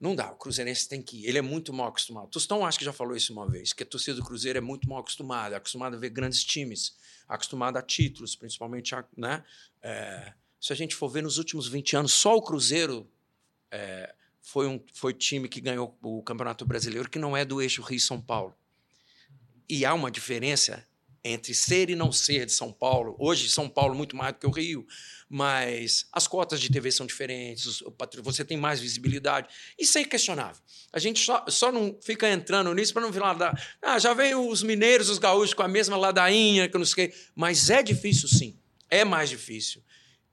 não 0.02 0.16
dá, 0.16 0.32
o 0.32 0.36
Cruzeirense 0.36 0.88
tem 0.88 1.00
que 1.00 1.18
ir. 1.18 1.28
Ele 1.28 1.38
é 1.38 1.42
muito 1.42 1.72
mal 1.72 1.86
acostumado. 1.86 2.26
Tostão 2.26 2.66
acho 2.66 2.76
que 2.76 2.84
já 2.84 2.92
falou 2.92 3.14
isso 3.14 3.32
uma 3.32 3.48
vez, 3.48 3.72
que 3.72 3.84
a 3.84 3.86
torcida 3.86 4.16
do 4.16 4.24
Cruzeiro 4.24 4.58
é 4.58 4.60
muito 4.60 4.88
mal 4.88 4.98
acostumada, 4.98 5.56
acostumada 5.56 5.96
a 5.96 5.98
ver 5.98 6.10
grandes 6.10 6.42
times, 6.42 6.96
acostumada 7.28 7.78
a 7.78 7.82
títulos, 7.82 8.34
principalmente, 8.34 8.96
a, 8.96 9.04
né? 9.16 9.44
É, 9.80 10.32
se 10.60 10.72
a 10.72 10.76
gente 10.76 10.96
for 10.96 11.08
ver 11.08 11.22
nos 11.22 11.38
últimos 11.38 11.68
20 11.68 11.96
anos, 11.98 12.12
só 12.12 12.36
o 12.36 12.42
Cruzeiro 12.42 13.08
é, 13.70 14.12
foi 14.40 14.66
um 14.66 14.84
foi 14.92 15.14
time 15.14 15.48
que 15.48 15.60
ganhou 15.60 15.96
o 16.02 16.20
Campeonato 16.20 16.66
Brasileiro, 16.66 17.08
que 17.08 17.20
não 17.20 17.36
é 17.36 17.44
do 17.44 17.62
eixo 17.62 17.80
Rio-São 17.80 18.20
Paulo. 18.20 18.56
E 19.68 19.84
há 19.84 19.94
uma 19.94 20.10
diferença 20.10 20.84
entre 21.24 21.54
ser 21.54 21.88
e 21.88 21.94
não 21.94 22.10
ser 22.10 22.46
de 22.46 22.52
São 22.52 22.72
Paulo. 22.72 23.14
Hoje, 23.18 23.48
São 23.48 23.68
Paulo 23.68 23.94
muito 23.94 24.16
mais 24.16 24.32
do 24.32 24.38
que 24.40 24.46
o 24.46 24.50
Rio, 24.50 24.86
mas 25.28 26.06
as 26.12 26.26
cotas 26.26 26.60
de 26.60 26.70
TV 26.70 26.90
são 26.90 27.06
diferentes, 27.06 27.82
você 28.22 28.44
tem 28.44 28.56
mais 28.56 28.80
visibilidade. 28.80 29.48
Isso 29.78 29.96
é 29.98 30.02
inquestionável. 30.02 30.60
A 30.92 30.98
gente 30.98 31.20
só, 31.20 31.44
só 31.48 31.70
não 31.70 31.96
fica 32.02 32.28
entrando 32.28 32.74
nisso 32.74 32.92
para 32.92 33.02
não 33.02 33.12
virar 33.12 33.34
da. 33.34 33.54
Ah, 33.80 33.98
já 33.98 34.12
vem 34.14 34.34
os 34.34 34.62
mineiros, 34.62 35.08
os 35.08 35.18
gaúchos 35.18 35.54
com 35.54 35.62
a 35.62 35.68
mesma 35.68 35.96
ladainha, 35.96 36.68
que 36.68 36.76
eu 36.76 36.80
não 36.80 36.86
sei 36.86 37.12
Mas 37.34 37.70
é 37.70 37.82
difícil, 37.82 38.28
sim. 38.28 38.58
É 38.90 39.04
mais 39.04 39.30
difícil. 39.30 39.82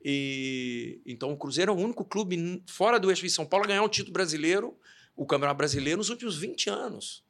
E 0.04 1.02
então 1.06 1.32
o 1.32 1.38
Cruzeiro 1.38 1.72
é 1.72 1.76
o 1.76 1.78
único 1.78 2.04
clube 2.04 2.64
fora 2.68 3.00
do 3.00 3.10
eixo 3.10 3.22
de 3.22 3.30
São 3.30 3.46
Paulo 3.46 3.66
a 3.66 3.68
ganhar 3.68 3.84
um 3.84 3.90
título 3.90 4.14
brasileiro, 4.14 4.78
o 5.16 5.26
Campeonato 5.26 5.58
Brasileiro, 5.58 5.98
nos 5.98 6.10
últimos 6.10 6.38
20 6.38 6.70
anos. 6.70 7.24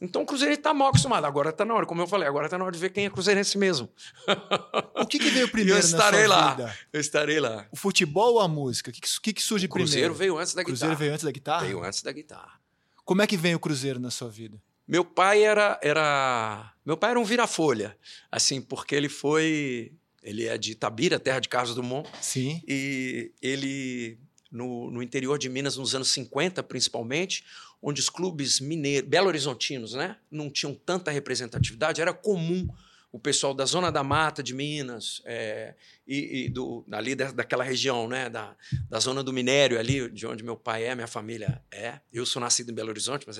Então 0.00 0.22
o 0.22 0.26
Cruzeiro 0.26 0.54
está 0.54 0.74
mal 0.74 0.88
acostumado. 0.88 1.24
Agora 1.24 1.50
está 1.50 1.64
na 1.64 1.74
hora, 1.74 1.86
como 1.86 2.02
eu 2.02 2.06
falei, 2.06 2.26
agora 2.26 2.46
está 2.46 2.58
na 2.58 2.64
hora 2.64 2.72
de 2.72 2.78
ver 2.78 2.90
quem 2.90 3.06
é 3.06 3.10
cruzeirense 3.10 3.56
mesmo. 3.58 3.88
O 4.96 5.06
que, 5.06 5.18
que 5.18 5.28
veio 5.30 5.48
primeiro 5.48 5.78
eu 5.78 5.84
estarei 5.84 6.26
lá. 6.26 6.54
Vida? 6.54 6.78
Eu 6.92 7.00
estarei 7.00 7.38
lá. 7.38 7.66
O 7.70 7.76
futebol 7.76 8.34
ou 8.34 8.40
a 8.40 8.48
música? 8.48 8.90
O 8.90 8.92
que, 8.92 9.00
que, 9.00 9.32
que 9.34 9.42
surge 9.42 9.66
o 9.66 9.68
Cruzeiro 9.68 10.14
primeiro? 10.14 10.14
veio 10.14 10.38
antes 10.38 10.54
da 10.54 10.62
guitarra. 10.62 10.78
Cruzeiro 10.78 10.96
veio 10.96 11.12
antes 11.12 11.24
da 11.24 11.30
guitarra? 11.30 11.64
Veio 11.66 11.84
antes 11.84 12.02
da 12.02 12.12
guitarra. 12.12 12.60
Como 13.04 13.20
é 13.20 13.26
que 13.26 13.36
vem 13.36 13.54
o 13.54 13.60
Cruzeiro 13.60 14.00
na 14.00 14.10
sua 14.10 14.30
vida? 14.30 14.60
Meu 14.88 15.04
pai 15.04 15.42
era, 15.42 15.78
era 15.82 16.72
meu 16.84 16.96
pai 16.96 17.10
era 17.10 17.20
um 17.20 17.24
vira-folha, 17.24 17.96
assim, 18.30 18.62
porque 18.62 18.94
ele 18.94 19.08
foi, 19.08 19.92
ele 20.22 20.46
é 20.46 20.56
de 20.56 20.72
Itabira, 20.72 21.18
terra 21.18 21.40
de 21.40 21.48
Carlos 21.48 21.74
Dumont. 21.74 22.08
Sim. 22.20 22.62
E 22.66 23.32
ele 23.42 24.18
no, 24.50 24.90
no 24.90 25.02
interior 25.02 25.38
de 25.38 25.48
Minas 25.48 25.76
nos 25.76 25.94
anos 25.94 26.08
50, 26.08 26.62
principalmente, 26.62 27.44
onde 27.84 28.00
os 28.00 28.08
clubes 28.08 28.60
mineiros, 28.60 29.08
belo-horizontinos, 29.08 29.92
né, 29.92 30.16
não 30.30 30.48
tinham 30.48 30.74
tanta 30.74 31.10
representatividade, 31.10 32.00
era 32.00 32.14
comum 32.14 32.66
o 33.12 33.18
pessoal 33.18 33.52
da 33.54 33.64
Zona 33.66 33.92
da 33.92 34.02
Mata 34.02 34.42
de 34.42 34.54
Minas 34.54 35.22
é, 35.24 35.74
e, 36.08 36.46
e, 36.46 36.48
do, 36.48 36.84
ali 36.90 37.14
da, 37.14 37.30
daquela 37.30 37.62
região, 37.62 38.08
né, 38.08 38.30
da, 38.30 38.56
da 38.88 38.98
Zona 38.98 39.22
do 39.22 39.32
Minério, 39.32 39.78
ali 39.78 40.10
de 40.10 40.26
onde 40.26 40.42
meu 40.42 40.56
pai 40.56 40.84
é, 40.84 40.94
minha 40.94 41.06
família 41.06 41.62
é. 41.70 42.00
Eu 42.12 42.24
sou 42.24 42.40
nascido 42.40 42.72
em 42.72 42.74
Belo 42.74 42.88
Horizonte, 42.88 43.24
mas 43.26 43.38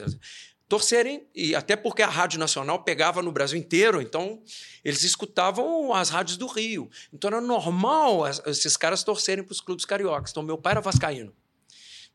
torcerem, 0.68 1.26
e 1.34 1.54
até 1.54 1.74
porque 1.74 2.02
a 2.02 2.08
Rádio 2.08 2.38
Nacional 2.38 2.84
pegava 2.84 3.22
no 3.22 3.32
Brasil 3.32 3.58
inteiro, 3.58 4.00
então 4.00 4.42
eles 4.84 5.02
escutavam 5.02 5.92
as 5.92 6.10
rádios 6.10 6.36
do 6.36 6.46
Rio. 6.46 6.88
Então 7.12 7.28
era 7.28 7.40
normal 7.40 8.28
esses 8.46 8.76
caras 8.76 9.02
torcerem 9.02 9.42
para 9.42 9.52
os 9.52 9.60
clubes 9.60 9.84
cariocas. 9.84 10.30
Então 10.30 10.42
meu 10.42 10.58
pai 10.58 10.72
era 10.72 10.80
vascaíno. 10.80 11.34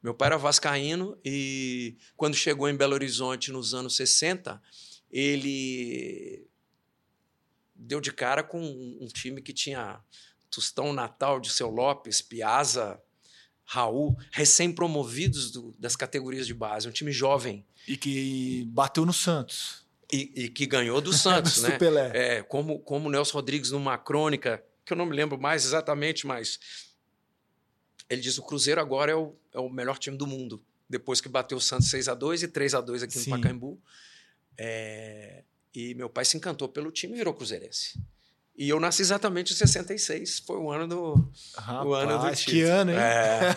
Meu 0.01 0.13
pai 0.13 0.27
era 0.27 0.37
vascaíno 0.37 1.17
e 1.25 1.97
quando 2.15 2.35
chegou 2.35 2.69
em 2.69 2.75
Belo 2.75 2.93
Horizonte 2.93 3.51
nos 3.51 3.73
anos 3.73 3.95
60, 3.95 4.61
ele 5.11 6.47
deu 7.75 7.99
de 7.99 8.11
cara 8.11 8.41
com 8.43 8.61
um 8.61 9.07
time 9.07 9.41
que 9.41 9.53
tinha 9.53 9.99
Tostão 10.49 10.93
Natal 10.93 11.39
de 11.39 11.51
Seu 11.51 11.69
Lopes, 11.69 12.21
Piazza, 12.21 13.01
Raul, 13.65 14.17
recém-promovidos 14.31 15.51
das 15.77 15.95
categorias 15.95 16.47
de 16.47 16.53
base, 16.53 16.87
um 16.87 16.91
time 16.91 17.11
jovem. 17.11 17.65
E 17.87 17.95
que 17.95 18.65
bateu 18.69 19.05
no 19.05 19.13
Santos. 19.13 19.85
E, 20.11 20.31
e 20.35 20.49
que 20.49 20.65
ganhou 20.65 20.99
do 20.99 21.13
Santos, 21.13 21.61
né? 21.61 21.77
Pelé. 21.77 22.11
É, 22.15 22.41
como, 22.41 22.79
como 22.79 23.07
o 23.07 23.11
Nelson 23.11 23.33
Rodrigues, 23.37 23.69
numa 23.69 23.97
crônica, 23.97 24.63
que 24.83 24.93
eu 24.93 24.97
não 24.97 25.05
me 25.05 25.15
lembro 25.15 25.39
mais 25.39 25.65
exatamente, 25.65 26.25
mas 26.25 26.59
ele 28.09 28.21
diz 28.21 28.37
o 28.37 28.43
Cruzeiro 28.43 28.81
agora 28.81 29.11
é 29.11 29.15
o, 29.15 29.35
é 29.53 29.59
o 29.59 29.69
melhor 29.69 29.97
time 29.97 30.17
do 30.17 30.25
mundo, 30.25 30.63
depois 30.89 31.21
que 31.21 31.29
bateu 31.29 31.57
o 31.57 31.61
Santos 31.61 31.89
6 31.89 32.07
a 32.07 32.13
2 32.15 32.43
e 32.43 32.47
3 32.47 32.75
a 32.75 32.81
2 32.81 33.03
aqui 33.03 33.19
Sim. 33.19 33.29
no 33.29 33.37
Pacaembu. 33.37 33.79
É, 34.57 35.43
e 35.73 35.93
meu 35.93 36.09
pai 36.09 36.25
se 36.25 36.35
encantou 36.35 36.67
pelo 36.67 36.91
time 36.91 37.13
e 37.13 37.17
virou 37.17 37.33
cruzeirense. 37.33 37.99
E 38.59 38.67
eu 38.67 38.77
nasci 38.77 39.01
exatamente 39.01 39.53
em 39.53 39.55
66, 39.55 40.39
foi 40.39 40.57
o 40.57 40.69
ano 40.69 40.85
do, 40.85 41.31
Rapaz, 41.55 41.87
o 41.87 41.93
ano 41.93 42.19
do 42.19 42.35
título. 42.35 42.57
Que 42.57 42.61
ano, 42.63 42.91
hein? 42.91 42.97
É, 42.97 43.55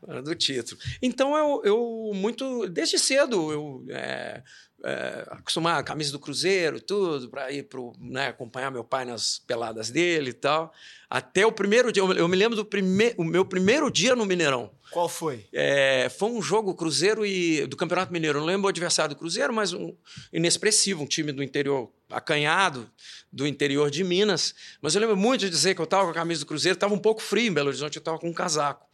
o 0.00 0.10
ano 0.10 0.22
do 0.22 0.34
título. 0.34 0.80
Então 1.02 1.36
eu, 1.36 1.60
eu 1.62 2.10
muito, 2.14 2.66
desde 2.66 2.98
cedo, 2.98 3.52
eu 3.52 3.84
é, 3.90 4.42
é, 4.82 5.26
acostumar 5.30 5.78
a 5.78 5.82
camisa 5.82 6.10
do 6.12 6.18
Cruzeiro, 6.18 6.80
tudo, 6.80 7.28
para 7.28 7.52
ir 7.52 7.64
pro, 7.64 7.92
né, 8.00 8.28
acompanhar 8.28 8.70
meu 8.70 8.82
pai 8.82 9.04
nas 9.04 9.38
peladas 9.38 9.90
dele 9.90 10.30
e 10.30 10.34
tal. 10.34 10.72
Até 11.10 11.44
o 11.44 11.52
primeiro 11.52 11.92
dia, 11.92 12.02
eu 12.02 12.26
me 12.26 12.36
lembro 12.36 12.56
do 12.56 12.64
primeiro, 12.64 13.14
o 13.18 13.24
meu 13.24 13.44
primeiro 13.44 13.90
dia 13.90 14.16
no 14.16 14.24
Mineirão. 14.24 14.70
Qual 14.90 15.08
foi? 15.08 15.46
É, 15.52 16.08
foi 16.18 16.30
um 16.30 16.40
jogo 16.40 16.74
Cruzeiro 16.74 17.24
e 17.24 17.66
do 17.66 17.76
Campeonato 17.76 18.12
Mineiro. 18.12 18.38
Eu 18.38 18.40
não 18.40 18.46
lembro 18.46 18.66
o 18.66 18.68
adversário 18.68 19.14
do 19.14 19.18
Cruzeiro, 19.18 19.52
mas 19.52 19.72
um 19.72 19.94
inexpressivo, 20.32 21.02
um 21.02 21.06
time 21.06 21.32
do 21.32 21.42
interior 21.42 21.90
acanhado, 22.12 22.90
do 23.32 23.46
interior 23.46 23.90
de 23.90 24.04
Minas. 24.04 24.54
Mas 24.80 24.94
eu 24.94 25.00
lembro 25.00 25.16
muito 25.16 25.40
de 25.42 25.50
dizer 25.50 25.74
que 25.74 25.80
eu 25.80 25.84
estava 25.84 26.04
com 26.04 26.10
a 26.10 26.14
camisa 26.14 26.40
do 26.40 26.46
Cruzeiro, 26.46 26.74
estava 26.74 26.94
um 26.94 26.98
pouco 26.98 27.20
frio 27.22 27.48
em 27.48 27.52
Belo 27.52 27.68
Horizonte, 27.68 27.96
eu 27.96 28.00
estava 28.00 28.18
com 28.18 28.28
um 28.28 28.32
casaco. 28.32 28.86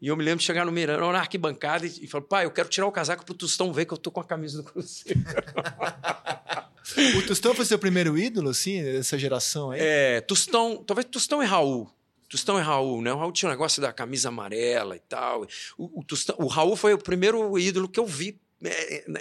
E 0.00 0.08
eu 0.08 0.16
me 0.16 0.22
lembro 0.22 0.38
de 0.38 0.44
chegar 0.44 0.64
no 0.64 0.70
Mineirão, 0.70 1.10
na 1.10 1.18
arquibancada, 1.18 1.84
e, 1.84 2.04
e 2.04 2.06
falar, 2.06 2.24
pai, 2.24 2.44
eu 2.44 2.50
quero 2.50 2.68
tirar 2.68 2.86
o 2.86 2.92
casaco 2.92 3.24
para 3.24 3.32
o 3.32 3.36
Tostão 3.36 3.72
ver 3.72 3.84
que 3.84 3.92
eu 3.92 3.98
tô 3.98 4.10
com 4.10 4.20
a 4.20 4.24
camisa 4.24 4.62
do 4.62 4.64
Cruzeiro. 4.64 5.20
o 7.18 7.26
Tostão 7.26 7.54
foi 7.54 7.64
seu 7.64 7.78
primeiro 7.78 8.16
ídolo, 8.16 8.50
assim, 8.50 8.80
dessa 8.82 9.18
geração 9.18 9.72
aí? 9.72 9.80
É, 9.82 10.20
Tostão, 10.20 10.84
talvez 10.86 11.08
Tostão 11.10 11.42
e 11.42 11.46
Raul. 11.46 11.90
Tostão 12.28 12.58
e 12.58 12.62
Raul, 12.62 13.02
né? 13.02 13.12
O 13.12 13.16
Raul 13.16 13.32
tinha 13.32 13.48
um 13.48 13.52
negócio 13.52 13.80
da 13.82 13.92
camisa 13.92 14.28
amarela 14.28 14.94
e 14.94 15.00
tal. 15.00 15.46
O, 15.76 16.00
o, 16.00 16.04
Tostão, 16.04 16.36
o 16.38 16.46
Raul 16.46 16.76
foi 16.76 16.92
o 16.92 16.98
primeiro 16.98 17.58
ídolo 17.58 17.88
que 17.88 17.98
eu 17.98 18.06
vi 18.06 18.28
é, 18.28 18.47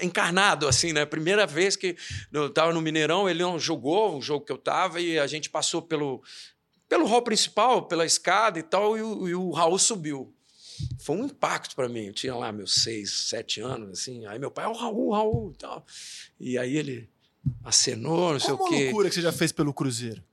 encarnado, 0.02 0.68
assim, 0.68 0.94
né? 0.94 1.06
Primeira 1.06 1.46
vez 1.46 1.76
que 1.76 1.96
eu 2.32 2.48
estava 2.48 2.74
no 2.74 2.82
Mineirão, 2.82 3.30
ele 3.30 3.42
não 3.44 3.60
jogou 3.60 4.18
o 4.18 4.22
jogo 4.22 4.46
que 4.46 4.52
eu 4.52 4.58
estava 4.58 5.00
e 5.00 5.20
a 5.20 5.28
gente 5.28 5.50
passou 5.50 5.82
pelo, 5.82 6.24
pelo 6.90 7.06
hall 7.06 7.22
principal, 7.22 7.88
pela 7.88 8.06
escada 8.06 8.58
e 8.60 8.64
tal, 8.64 8.98
e 8.98 9.02
o, 9.02 9.28
e 9.30 9.36
o 9.36 9.52
Raul 9.52 9.78
subiu 9.78 10.34
foi 11.00 11.16
um 11.16 11.26
impacto 11.26 11.76
para 11.76 11.90
mim. 11.90 12.06
Eu 12.06 12.14
tinha 12.14 12.36
lá 12.36 12.52
meus 12.52 12.76
seis, 12.76 13.12
sete 13.12 13.62
anos, 13.62 14.00
assim. 14.00 14.26
Aí 14.26 14.38
meu 14.38 14.52
pai, 14.52 14.66
é 14.66 14.68
o 14.68 14.74
Raul, 14.74 15.12
Raul 15.12 15.52
e 15.54 15.58
tal. 15.58 15.86
E 16.40 16.58
aí 16.58 16.78
ele 16.78 17.10
acenou, 17.64 18.34
não 18.34 18.40
sei 18.40 18.54
o 18.54 18.58
quê. 18.58 18.64
Qual 18.64 18.82
loucura 18.82 19.10
que 19.10 19.16
você 19.16 19.22
já 19.22 19.32
fez 19.32 19.52
pelo 19.52 19.74
Cruzeiro? 19.74 20.24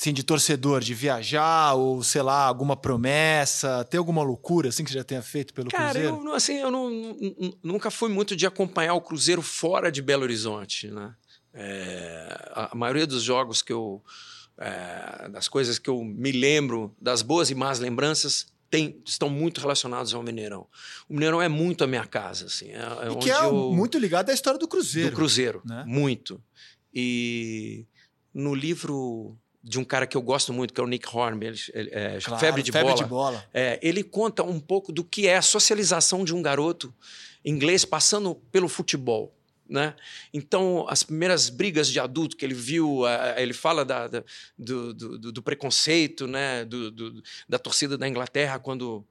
Assim, 0.00 0.12
de 0.12 0.22
torcedor, 0.22 0.80
de 0.80 0.94
viajar, 0.94 1.74
ou 1.74 2.04
sei 2.04 2.22
lá, 2.22 2.44
alguma 2.44 2.76
promessa? 2.76 3.84
Tem 3.84 3.98
alguma 3.98 4.22
loucura 4.22 4.68
assim 4.68 4.84
que 4.84 4.90
você 4.90 4.98
já 4.98 5.04
tenha 5.04 5.22
feito 5.22 5.52
pelo 5.52 5.68
Cara, 5.68 5.90
Cruzeiro? 5.90 6.16
Cara, 6.16 6.28
eu, 6.28 6.34
assim, 6.34 6.54
eu 6.58 6.70
não, 6.70 6.88
nunca 7.64 7.90
fui 7.90 8.08
muito 8.08 8.36
de 8.36 8.46
acompanhar 8.46 8.94
o 8.94 9.00
Cruzeiro 9.00 9.42
fora 9.42 9.90
de 9.90 10.00
Belo 10.00 10.22
Horizonte, 10.22 10.88
né? 10.88 11.16
É, 11.52 12.50
a 12.54 12.76
maioria 12.76 13.06
dos 13.08 13.24
jogos 13.24 13.60
que 13.60 13.72
eu. 13.72 14.00
É, 14.56 15.28
das 15.30 15.48
coisas 15.48 15.78
que 15.78 15.90
eu 15.90 16.04
me 16.04 16.30
lembro, 16.30 16.94
das 17.00 17.22
boas 17.22 17.50
e 17.50 17.54
más 17.54 17.80
lembranças, 17.80 18.46
tem, 18.70 19.00
estão 19.04 19.28
muito 19.28 19.60
relacionados 19.60 20.14
ao 20.14 20.22
Mineirão. 20.22 20.66
O 21.08 21.14
Mineirão 21.14 21.40
é 21.42 21.48
muito 21.48 21.82
a 21.82 21.86
minha 21.86 22.04
casa, 22.04 22.46
assim. 22.46 22.70
É, 22.70 23.08
é 23.08 23.12
e 23.12 23.16
que 23.16 23.30
é 23.30 23.44
eu... 23.44 23.72
muito 23.72 23.98
ligado 23.98 24.30
à 24.30 24.32
história 24.32 24.58
do 24.58 24.68
Cruzeiro. 24.68 25.10
Do 25.10 25.16
Cruzeiro, 25.16 25.62
né? 25.64 25.84
muito. 25.86 26.40
E 26.94 27.86
no 28.32 28.54
livro 28.54 29.36
de 29.68 29.78
um 29.78 29.84
cara 29.84 30.06
que 30.06 30.16
eu 30.16 30.22
gosto 30.22 30.52
muito, 30.52 30.72
que 30.72 30.80
é 30.80 30.84
o 30.84 30.86
Nick 30.86 31.06
Horn, 31.14 31.44
ele, 31.44 31.90
é, 31.92 32.18
claro, 32.20 32.40
Febre, 32.40 32.62
de, 32.62 32.72
Febre 32.72 32.92
bola, 32.92 33.02
de 33.02 33.08
Bola. 33.08 33.44
É, 33.52 33.78
ele 33.82 34.02
conta 34.02 34.42
um 34.42 34.58
pouco 34.58 34.90
do 34.90 35.04
que 35.04 35.26
é 35.26 35.36
a 35.36 35.42
socialização 35.42 36.24
de 36.24 36.34
um 36.34 36.40
garoto 36.40 36.92
inglês 37.44 37.84
passando 37.84 38.34
pelo 38.34 38.68
futebol. 38.68 39.34
Né? 39.68 39.94
Então, 40.32 40.86
as 40.88 41.02
primeiras 41.02 41.50
brigas 41.50 41.88
de 41.88 42.00
adulto 42.00 42.36
que 42.36 42.44
ele 42.44 42.54
viu, 42.54 43.02
ele 43.36 43.52
fala 43.52 43.84
da, 43.84 44.08
da, 44.08 44.24
do, 44.58 44.94
do, 44.94 45.32
do, 45.32 45.42
preconceito 45.42 46.26
né? 46.26 46.64
do, 46.64 47.22
da 47.46 47.58
torcida 47.58 47.98
da 47.98 48.08
Inglaterra 48.08 48.58
quando 48.58 49.04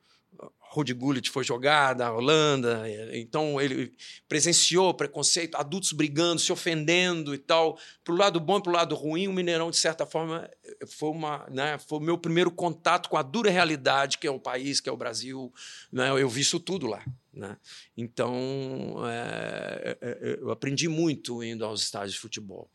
Rudy 0.70 0.94
Gullit 0.94 1.30
foi 1.30 1.44
jogar 1.44 1.94
da 1.94 2.12
Holanda. 2.12 2.84
Então, 3.14 3.60
ele 3.60 3.94
presenciou 4.28 4.94
preconceito, 4.94 5.56
adultos 5.56 5.92
brigando, 5.92 6.42
se 6.42 6.52
ofendendo 6.52 7.34
e 7.34 7.38
tal. 7.38 7.80
Para 8.04 8.14
o 8.14 8.18
lado 8.18 8.40
bom 8.40 8.58
e 8.58 8.62
para 8.62 8.70
o 8.70 8.76
lado 8.76 8.96
ruim, 8.96 9.28
o 9.28 9.34
Mineirão, 9.34 9.72
de 9.72 9.78
certa 9.78 10.06
forma, 10.06 10.50
foi, 10.88 11.10
uma, 11.10 11.48
né? 11.50 11.78
foi 11.80 12.00
o 12.00 12.02
meu 12.02 12.18
primeiro 12.18 12.52
contato 12.52 13.10
com 13.10 13.18
a 13.18 13.24
dura 13.24 13.50
realidade 13.50 14.18
que 14.18 14.28
é 14.28 14.32
o 14.32 14.40
país, 14.40 14.80
que 14.80 14.90
é 14.90 14.92
o 14.92 14.98
Brasil. 14.98 15.52
Né? 15.92 16.10
Eu 16.12 16.30
vi 16.30 16.42
isso 16.42 16.60
tudo 16.60 16.86
lá. 16.86 17.04
Né? 17.34 17.56
Então, 17.96 18.96
é, 19.08 19.98
é, 20.02 20.08
é, 20.10 20.40
eu 20.42 20.52
aprendi 20.52 20.88
muito 20.88 21.44
indo 21.44 21.64
aos 21.64 21.82
estádios 21.82 22.14
de 22.14 22.20
futebol. 22.20 22.70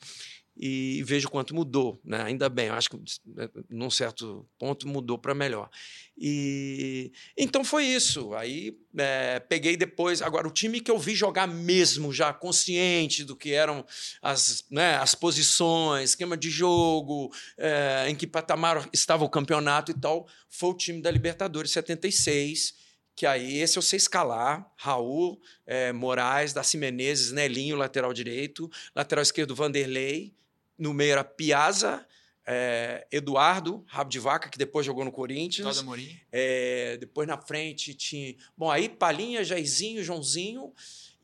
E 0.54 1.02
vejo 1.04 1.30
quanto 1.30 1.54
mudou, 1.54 1.98
né? 2.04 2.22
ainda 2.22 2.46
bem, 2.48 2.66
eu 2.66 2.74
acho 2.74 2.90
que 2.90 2.96
né, 3.26 3.48
num 3.70 3.88
certo 3.88 4.46
ponto 4.58 4.86
mudou 4.86 5.16
para 5.16 5.34
melhor. 5.34 5.70
E 6.16 7.10
então 7.36 7.64
foi 7.64 7.86
isso. 7.86 8.34
Aí 8.34 8.78
é, 8.96 9.40
peguei 9.40 9.76
depois. 9.76 10.20
Agora, 10.20 10.46
o 10.46 10.50
time 10.50 10.80
que 10.80 10.90
eu 10.90 10.98
vi 10.98 11.14
jogar 11.14 11.48
mesmo, 11.48 12.12
já 12.12 12.32
consciente 12.34 13.24
do 13.24 13.34
que 13.34 13.52
eram 13.52 13.84
as, 14.20 14.66
né, 14.70 14.96
as 14.96 15.14
posições, 15.14 16.10
esquema 16.10 16.36
de 16.36 16.50
jogo, 16.50 17.32
é, 17.56 18.04
em 18.08 18.14
que 18.14 18.26
patamar 18.26 18.88
estava 18.92 19.24
o 19.24 19.30
campeonato 19.30 19.90
e 19.90 19.94
tal, 19.94 20.28
foi 20.50 20.70
o 20.70 20.74
time 20.74 21.00
da 21.00 21.10
Libertadores 21.10 21.70
76 21.72 22.82
que 23.14 23.26
aí 23.26 23.58
esse 23.58 23.78
eu 23.78 23.82
sei 23.82 23.98
escalar, 23.98 24.70
Raul, 24.76 25.40
é, 25.66 25.92
Moraes, 25.92 26.52
Daci 26.52 26.78
Menezes, 26.78 27.30
Nelinho, 27.30 27.76
lateral 27.76 28.12
direito, 28.12 28.70
lateral 28.94 29.22
esquerdo, 29.22 29.54
Vanderlei, 29.54 30.34
no 30.78 30.92
meio 30.92 31.12
era 31.12 31.24
Piazza, 31.24 32.06
é, 32.46 33.06
Eduardo, 33.10 33.84
rabo 33.86 34.10
de 34.10 34.18
vaca, 34.18 34.48
que 34.48 34.58
depois 34.58 34.84
jogou 34.84 35.04
no 35.04 35.12
Corinthians. 35.12 35.84
É, 36.30 36.96
depois 36.98 37.26
na 37.28 37.38
frente 37.38 37.94
tinha. 37.94 38.34
Bom, 38.56 38.70
aí 38.70 38.88
Palinha, 38.88 39.44
Jairzinho, 39.44 40.02
Joãozinho 40.02 40.72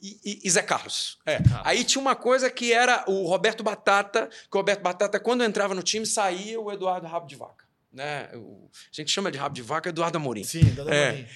e, 0.00 0.18
e, 0.24 0.40
e 0.44 0.50
Zé 0.50 0.62
Carlos. 0.62 1.18
É. 1.26 1.42
Carlos. 1.42 1.62
Aí 1.64 1.84
tinha 1.84 2.00
uma 2.00 2.14
coisa 2.14 2.50
que 2.50 2.72
era 2.72 3.04
o 3.08 3.26
Roberto 3.26 3.62
Batata, 3.62 4.28
que 4.28 4.56
o 4.56 4.58
Roberto 4.58 4.80
Batata, 4.80 5.18
quando 5.18 5.42
entrava 5.42 5.74
no 5.74 5.82
time, 5.82 6.06
saía 6.06 6.60
o 6.60 6.70
Eduardo 6.70 7.06
Rabo 7.06 7.26
de 7.26 7.36
Vaca. 7.36 7.66
Né? 7.92 8.28
O, 8.34 8.68
a 8.72 8.94
gente 8.94 9.10
chama 9.10 9.30
de 9.32 9.38
Rabo 9.38 9.54
de 9.54 9.62
Vaca 9.62 9.88
Eduardo 9.88 10.18
Amorim. 10.18 10.44
Sim, 10.44 10.60
Eduardo 10.60 10.92
é. 10.92 11.08
Amorim. 11.08 11.26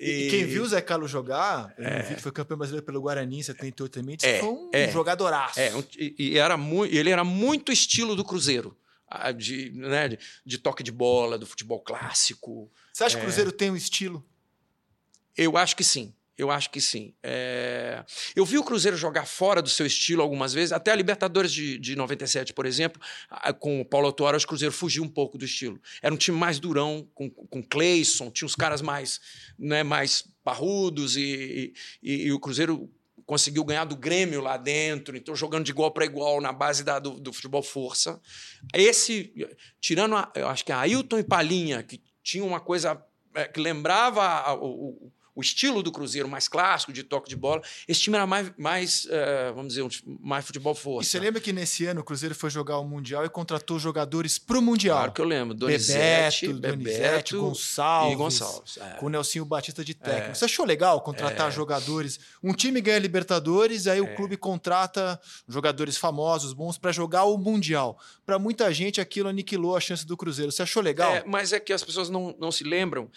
E, 0.00 0.28
e, 0.28 0.30
quem 0.30 0.46
viu 0.46 0.62
o 0.62 0.66
Zé 0.66 0.80
Carlos 0.80 1.10
jogar, 1.10 1.74
é, 1.76 2.16
foi 2.16 2.32
campeão 2.32 2.56
brasileiro 2.56 2.86
pelo 2.86 3.02
Guarani 3.02 3.40
em 3.40 3.42
78 3.42 3.92
também, 3.92 4.16
é, 4.22 4.38
foi 4.38 4.48
um 4.48 4.70
é, 4.72 4.90
jogadoraço. 4.90 5.60
É, 5.60 5.70
e, 5.98 6.38
era 6.38 6.56
muito, 6.56 6.94
ele 6.94 7.10
era 7.10 7.22
muito 7.22 7.70
estilo 7.70 8.16
do 8.16 8.24
Cruzeiro. 8.24 8.74
De, 9.36 9.72
né, 9.72 10.06
de, 10.06 10.18
de, 10.46 10.56
toque 10.56 10.84
de 10.84 10.92
bola, 10.92 11.36
do 11.36 11.44
futebol 11.44 11.80
clássico. 11.80 12.70
Você 12.92 13.02
acha 13.02 13.16
que 13.16 13.22
o 13.22 13.24
é. 13.24 13.26
Cruzeiro 13.26 13.50
tem 13.50 13.68
um 13.68 13.74
estilo? 13.76 14.24
Eu 15.36 15.56
acho 15.56 15.74
que 15.74 15.82
sim. 15.82 16.14
Eu 16.40 16.50
acho 16.50 16.70
que 16.70 16.80
sim. 16.80 17.12
É... 17.22 18.02
Eu 18.34 18.46
vi 18.46 18.56
o 18.56 18.64
Cruzeiro 18.64 18.96
jogar 18.96 19.26
fora 19.26 19.60
do 19.60 19.68
seu 19.68 19.84
estilo 19.84 20.22
algumas 20.22 20.54
vezes, 20.54 20.72
até 20.72 20.90
a 20.90 20.94
Libertadores 20.96 21.52
de, 21.52 21.78
de 21.78 21.94
97, 21.94 22.54
por 22.54 22.64
exemplo, 22.64 22.98
com 23.58 23.82
o 23.82 23.84
Paulo 23.84 24.06
Autuaro, 24.06 24.38
o 24.38 24.46
Cruzeiro 24.46 24.72
fugiu 24.72 25.02
um 25.02 25.08
pouco 25.08 25.36
do 25.36 25.44
estilo. 25.44 25.78
Era 26.00 26.14
um 26.14 26.16
time 26.16 26.38
mais 26.38 26.58
durão, 26.58 27.06
com, 27.14 27.28
com 27.28 27.62
Cleison, 27.62 28.30
tinha 28.30 28.46
uns 28.46 28.54
caras 28.54 28.80
mais, 28.80 29.20
né, 29.58 29.82
mais 29.82 30.26
parrudos, 30.42 31.14
e, 31.14 31.74
e, 32.02 32.28
e 32.28 32.32
o 32.32 32.40
Cruzeiro 32.40 32.90
conseguiu 33.26 33.62
ganhar 33.62 33.84
do 33.84 33.94
Grêmio 33.94 34.40
lá 34.40 34.56
dentro, 34.56 35.18
então 35.18 35.36
jogando 35.36 35.66
de 35.66 35.72
igual 35.72 35.90
para 35.90 36.06
igual 36.06 36.40
na 36.40 36.54
base 36.54 36.82
da, 36.82 36.98
do, 36.98 37.20
do, 37.20 37.34
futebol 37.34 37.62
força. 37.62 38.18
Esse, 38.72 39.30
tirando, 39.78 40.16
a, 40.16 40.32
eu 40.34 40.48
acho 40.48 40.64
que 40.64 40.72
a 40.72 40.80
Ailton 40.80 41.18
e 41.18 41.22
Palinha, 41.22 41.82
que 41.82 42.00
tinha 42.22 42.42
uma 42.42 42.60
coisa 42.60 42.98
é, 43.34 43.44
que 43.44 43.60
lembrava 43.60 44.54
o, 44.54 45.12
o 45.40 45.42
estilo 45.42 45.82
do 45.82 45.90
Cruzeiro 45.90 46.28
mais 46.28 46.46
clássico, 46.46 46.92
de 46.92 47.02
toque 47.02 47.28
de 47.28 47.34
bola. 47.34 47.62
Esse 47.88 48.02
time 48.02 48.16
era 48.16 48.26
mais, 48.26 48.52
mais 48.58 49.04
uh, 49.06 49.54
vamos 49.54 49.74
dizer, 49.74 49.88
mais 50.20 50.44
futebol 50.44 50.74
força. 50.74 51.08
E 51.08 51.10
você 51.10 51.18
lembra 51.18 51.40
que 51.40 51.52
nesse 51.52 51.86
ano 51.86 52.02
o 52.02 52.04
Cruzeiro 52.04 52.34
foi 52.34 52.50
jogar 52.50 52.78
o 52.78 52.84
Mundial 52.84 53.24
e 53.24 53.28
contratou 53.30 53.78
jogadores 53.78 54.38
para 54.38 54.58
o 54.58 54.62
Mundial? 54.62 54.98
Claro 54.98 55.12
que 55.12 55.20
eu 55.20 55.24
lembro. 55.24 55.54
Donizete, 55.54 56.48
Bebeto, 56.52 56.76
Donizete 56.76 57.36
Gonçalves, 57.36 58.12
e 58.12 58.16
Gonçalves 58.16 58.78
é. 58.78 58.90
com 58.98 59.06
o 59.06 59.08
Nelsinho 59.08 59.44
Batista 59.46 59.82
de 59.82 59.94
técnico. 59.94 60.30
É. 60.30 60.34
Você 60.34 60.44
achou 60.44 60.66
legal 60.66 61.00
contratar 61.00 61.48
é. 61.48 61.50
jogadores? 61.50 62.20
Um 62.42 62.52
time 62.52 62.80
ganha 62.82 62.98
Libertadores, 62.98 63.86
aí 63.86 64.00
o 64.00 64.04
é. 64.04 64.14
clube 64.14 64.36
contrata 64.36 65.18
jogadores 65.48 65.96
famosos, 65.96 66.52
bons, 66.52 66.76
para 66.76 66.92
jogar 66.92 67.24
o 67.24 67.38
Mundial. 67.38 67.98
Para 68.26 68.38
muita 68.38 68.72
gente, 68.74 69.00
aquilo 69.00 69.28
aniquilou 69.28 69.74
a 69.74 69.80
chance 69.80 70.06
do 70.06 70.16
Cruzeiro. 70.16 70.52
Você 70.52 70.62
achou 70.62 70.82
legal? 70.82 71.14
É, 71.14 71.24
mas 71.26 71.52
é 71.54 71.58
que 71.58 71.72
as 71.72 71.82
pessoas 71.82 72.10
não, 72.10 72.36
não 72.38 72.52
se 72.52 72.62
lembram 72.62 73.10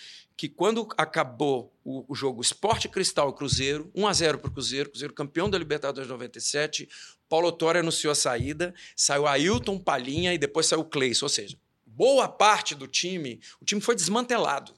que 0.43 0.50
quando 0.50 0.85
acabou 0.97 1.73
o, 1.85 2.03
o 2.12 2.13
jogo 2.13 2.41
Esporte 2.41 2.89
Cristal 2.89 3.31
Cruzeiro, 3.31 3.89
1 3.95 4.05
a 4.05 4.12
0 4.12 4.39
para 4.39 4.50
o 4.50 4.51
Cruzeiro, 4.51 4.89
Cruzeiro 4.89 5.13
campeão 5.13 5.50
da 5.50 5.57
Libertadores 5.57 6.09
97, 6.09 6.89
Paulo 7.29 7.50
Torre 7.50 7.79
anunciou 7.79 8.12
a 8.12 8.15
saída, 8.15 8.75
saiu 8.93 9.25
Ailton 9.25 9.79
Palinha 9.79 10.33
e 10.33 10.38
depois 10.38 10.65
saiu 10.65 10.81
o 10.81 10.85
Cleison, 10.85 11.27
ou 11.27 11.29
seja, 11.29 11.57
boa 11.85 12.27
parte 12.27 12.75
do 12.75 12.88
time, 12.88 13.39
o 13.62 13.63
time 13.63 13.79
foi 13.79 13.95
desmantelado. 13.95 14.73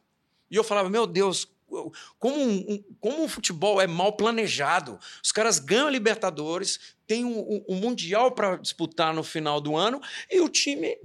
E 0.52 0.56
eu 0.56 0.64
falava, 0.64 0.88
meu 0.88 1.08
Deus, 1.08 1.48
como 2.20 2.38
um, 2.38 2.84
como 3.00 3.24
o 3.24 3.28
futebol 3.28 3.82
é 3.82 3.88
mal 3.88 4.14
planejado. 4.14 5.00
Os 5.24 5.32
caras 5.32 5.58
ganham 5.58 5.88
a 5.88 5.92
Libertadores, 5.92 6.80
tem 7.08 7.26
um, 7.26 7.66
um 7.68 7.76
Mundial 7.76 8.32
para 8.32 8.58
disputar 8.58 9.16
no 9.16 9.24
final 9.24 9.60
do 9.60 9.76
ano 9.76 10.00
e 10.30 10.40
o 10.42 10.48
time 10.48 10.96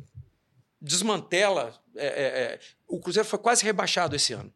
desmantela. 0.80 1.74
É, 1.96 2.06
é, 2.06 2.42
é, 2.42 2.60
o 2.86 3.00
Cruzeiro 3.00 3.28
foi 3.28 3.38
quase 3.38 3.64
rebaixado 3.64 4.14
esse 4.16 4.32
ano 4.32 4.52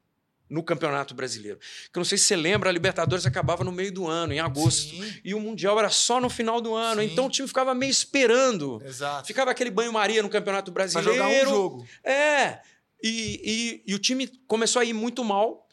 no 0.48 0.62
Campeonato 0.62 1.14
Brasileiro. 1.14 1.58
Que 1.92 1.98
não 1.98 2.04
sei 2.04 2.18
se 2.18 2.24
você 2.24 2.36
lembra, 2.36 2.68
a 2.68 2.72
Libertadores 2.72 3.26
acabava 3.26 3.64
no 3.64 3.72
meio 3.72 3.92
do 3.92 4.06
ano, 4.06 4.32
em 4.32 4.40
agosto. 4.40 4.94
Sim. 4.94 5.20
E 5.24 5.34
o 5.34 5.40
Mundial 5.40 5.78
era 5.78 5.90
só 5.90 6.20
no 6.20 6.30
final 6.30 6.60
do 6.60 6.74
ano. 6.74 7.00
Sim. 7.00 7.08
Então 7.08 7.26
o 7.26 7.30
time 7.30 7.48
ficava 7.48 7.74
meio 7.74 7.90
esperando. 7.90 8.80
Exato. 8.84 9.26
Ficava 9.26 9.50
aquele 9.50 9.70
banho-maria 9.70 10.22
no 10.22 10.28
Campeonato 10.28 10.70
Brasileiro. 10.70 11.16
Pra 11.16 11.28
jogar 11.28 11.42
um 11.42 11.48
jogo. 11.48 11.86
É. 12.04 12.60
E, 13.02 13.82
e, 13.86 13.92
e 13.92 13.94
o 13.94 13.98
time 13.98 14.28
começou 14.46 14.80
a 14.80 14.84
ir 14.84 14.92
muito 14.92 15.24
mal 15.24 15.63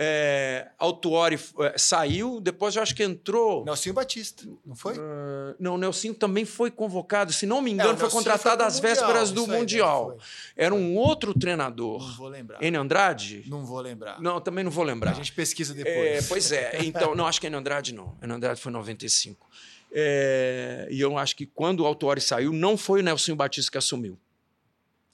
é, 0.00 0.68
Autuori 0.78 1.36
é, 1.58 1.74
saiu, 1.76 2.40
depois 2.40 2.76
eu 2.76 2.82
acho 2.82 2.94
que 2.94 3.02
entrou. 3.02 3.64
Nelsinho 3.64 3.92
Batista, 3.92 4.46
não 4.64 4.76
foi? 4.76 4.96
Uh, 4.96 5.56
não, 5.58 5.74
o 5.74 5.78
Nelsinho 5.78 6.14
também 6.14 6.44
foi 6.44 6.70
convocado, 6.70 7.32
se 7.32 7.46
não 7.46 7.60
me 7.60 7.72
engano, 7.72 7.94
é, 7.94 7.96
foi 7.96 8.08
contratado 8.08 8.62
às 8.62 8.78
vésperas 8.78 9.32
do 9.32 9.44
Mundial. 9.48 10.16
Era 10.56 10.72
um 10.72 10.96
outro 10.96 11.34
treinador. 11.36 12.00
Não 12.00 12.14
vou 12.14 12.28
lembrar. 12.28 12.62
Enio 12.62 12.80
Andrade? 12.80 13.42
Não 13.48 13.66
vou 13.66 13.80
lembrar. 13.80 14.20
Não, 14.20 14.40
também 14.40 14.62
não 14.62 14.70
vou 14.70 14.84
lembrar. 14.84 15.10
A 15.10 15.14
gente 15.14 15.32
pesquisa 15.32 15.74
depois. 15.74 15.96
É, 15.96 16.22
pois 16.22 16.52
é, 16.52 16.78
então, 16.84 17.16
não, 17.16 17.26
acho 17.26 17.40
que 17.40 17.48
Enio 17.48 17.58
Andrade 17.58 17.92
não. 17.92 18.16
Enio 18.22 18.36
Andrade 18.36 18.60
foi 18.60 18.70
95. 18.70 19.48
É, 19.90 20.86
e 20.92 21.00
eu 21.00 21.18
acho 21.18 21.34
que 21.34 21.44
quando 21.44 21.80
o 21.80 21.86
Autuori 21.86 22.20
saiu, 22.20 22.52
não 22.52 22.76
foi 22.76 23.00
o 23.00 23.02
Nelsinho 23.02 23.36
Batista 23.36 23.72
que 23.72 23.78
assumiu. 23.78 24.16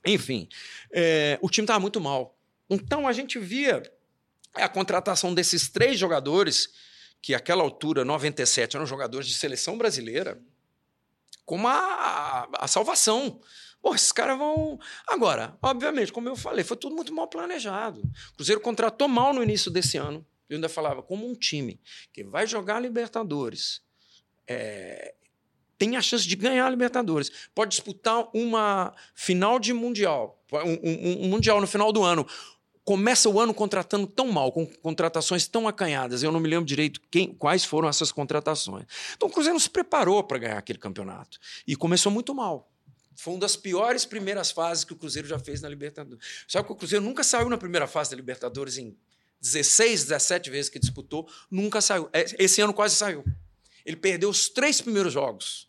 Enfim, 0.05 0.47
é, 0.93 1.39
o 1.41 1.49
time 1.49 1.65
estava 1.65 1.81
muito 1.81 1.99
mal. 2.03 2.37
Então 2.69 3.09
a 3.09 3.13
gente 3.13 3.39
via 3.39 3.83
a 4.63 4.69
contratação 4.69 5.35
desses 5.35 5.69
três 5.69 5.99
jogadores, 5.99 6.69
que 7.21 7.35
àquela 7.35 7.63
altura, 7.63 8.05
97, 8.05 8.77
eram 8.77 8.87
jogadores 8.87 9.27
de 9.27 9.35
seleção 9.35 9.77
brasileira, 9.77 10.41
como 11.45 11.67
a, 11.69 11.75
a, 11.75 12.49
a 12.61 12.69
salvação. 12.69 13.41
Pô, 13.83 13.95
esses 13.95 14.13
caras 14.13 14.39
vão. 14.39 14.79
Agora, 15.07 15.59
obviamente, 15.61 16.13
como 16.13 16.29
eu 16.29 16.37
falei, 16.37 16.65
foi 16.65 16.77
tudo 16.77 16.95
muito 16.95 17.13
mal 17.13 17.29
planejado. 17.29 18.01
O 18.33 18.37
Cruzeiro 18.37 18.61
contratou 18.61 19.09
mal 19.09 19.35
no 19.35 19.43
início 19.43 19.71
desse 19.71 19.99
ano. 19.99 20.25
Eu 20.49 20.57
ainda 20.57 20.69
falava, 20.69 21.03
como 21.03 21.29
um 21.29 21.35
time 21.35 21.81
que 22.13 22.23
vai 22.23 22.47
jogar 22.47 22.81
Libertadores, 22.81 23.83
é, 24.47 25.15
tem 25.77 25.97
a 25.97 26.03
chance 26.03 26.27
de 26.27 26.37
ganhar 26.37 26.67
a 26.67 26.71
Libertadores, 26.71 27.31
pode 27.55 27.73
disputar 27.73 28.29
uma 28.33 28.95
final 29.15 29.59
de 29.59 29.73
Mundial, 29.73 30.43
um, 30.53 30.59
um, 30.59 31.25
um 31.25 31.29
Mundial 31.29 31.61
no 31.61 31.67
final 31.67 31.93
do 31.93 32.03
ano 32.03 32.27
começa 32.85 33.29
o 33.29 33.41
ano 33.41 33.55
contratando 33.55 34.07
tão 34.07 34.31
mal, 34.31 34.53
com 34.53 34.67
contratações 34.67 35.49
tão 35.49 35.67
acanhadas. 35.67 36.23
Eu 36.23 36.31
não 36.31 36.39
me 36.39 36.49
lembro 36.49 36.67
direito 36.67 37.01
quem, 37.11 37.33
quais 37.35 37.65
foram 37.65 37.89
essas 37.89 38.13
contratações. 38.13 38.85
Então 39.17 39.29
o 39.29 39.33
Cruzeiro 39.33 39.55
não 39.55 39.61
se 39.61 39.71
preparou 39.71 40.23
para 40.23 40.39
ganhar 40.39 40.59
aquele 40.59 40.79
campeonato. 40.79 41.39
E 41.67 41.75
começou 41.75 42.13
muito 42.13 42.35
mal. 42.35 42.71
Foi 43.17 43.33
uma 43.33 43.41
das 43.41 43.57
piores 43.57 44.05
primeiras 44.05 44.51
fases 44.51 44.85
que 44.85 44.93
o 44.93 44.97
Cruzeiro 44.97 45.27
já 45.27 45.39
fez 45.39 45.63
na 45.63 45.69
Libertadores. 45.69 46.45
Sabe 46.47 46.67
que 46.67 46.73
o 46.73 46.77
Cruzeiro 46.77 47.05
nunca 47.05 47.25
saiu 47.25 47.49
na 47.49 47.57
primeira 47.57 47.87
fase 47.87 48.11
da 48.11 48.17
Libertadores 48.17 48.77
em 48.77 48.97
16, 49.41 50.05
17 50.05 50.51
vezes 50.51 50.71
que 50.71 50.79
disputou, 50.79 51.29
nunca 51.51 51.81
saiu. 51.81 52.09
É, 52.13 52.25
esse 52.39 52.61
ano 52.61 52.75
quase 52.75 52.97
saiu. 52.97 53.25
Ele 53.85 53.97
perdeu 53.97 54.29
os 54.29 54.49
três 54.49 54.81
primeiros 54.81 55.13
jogos. 55.13 55.69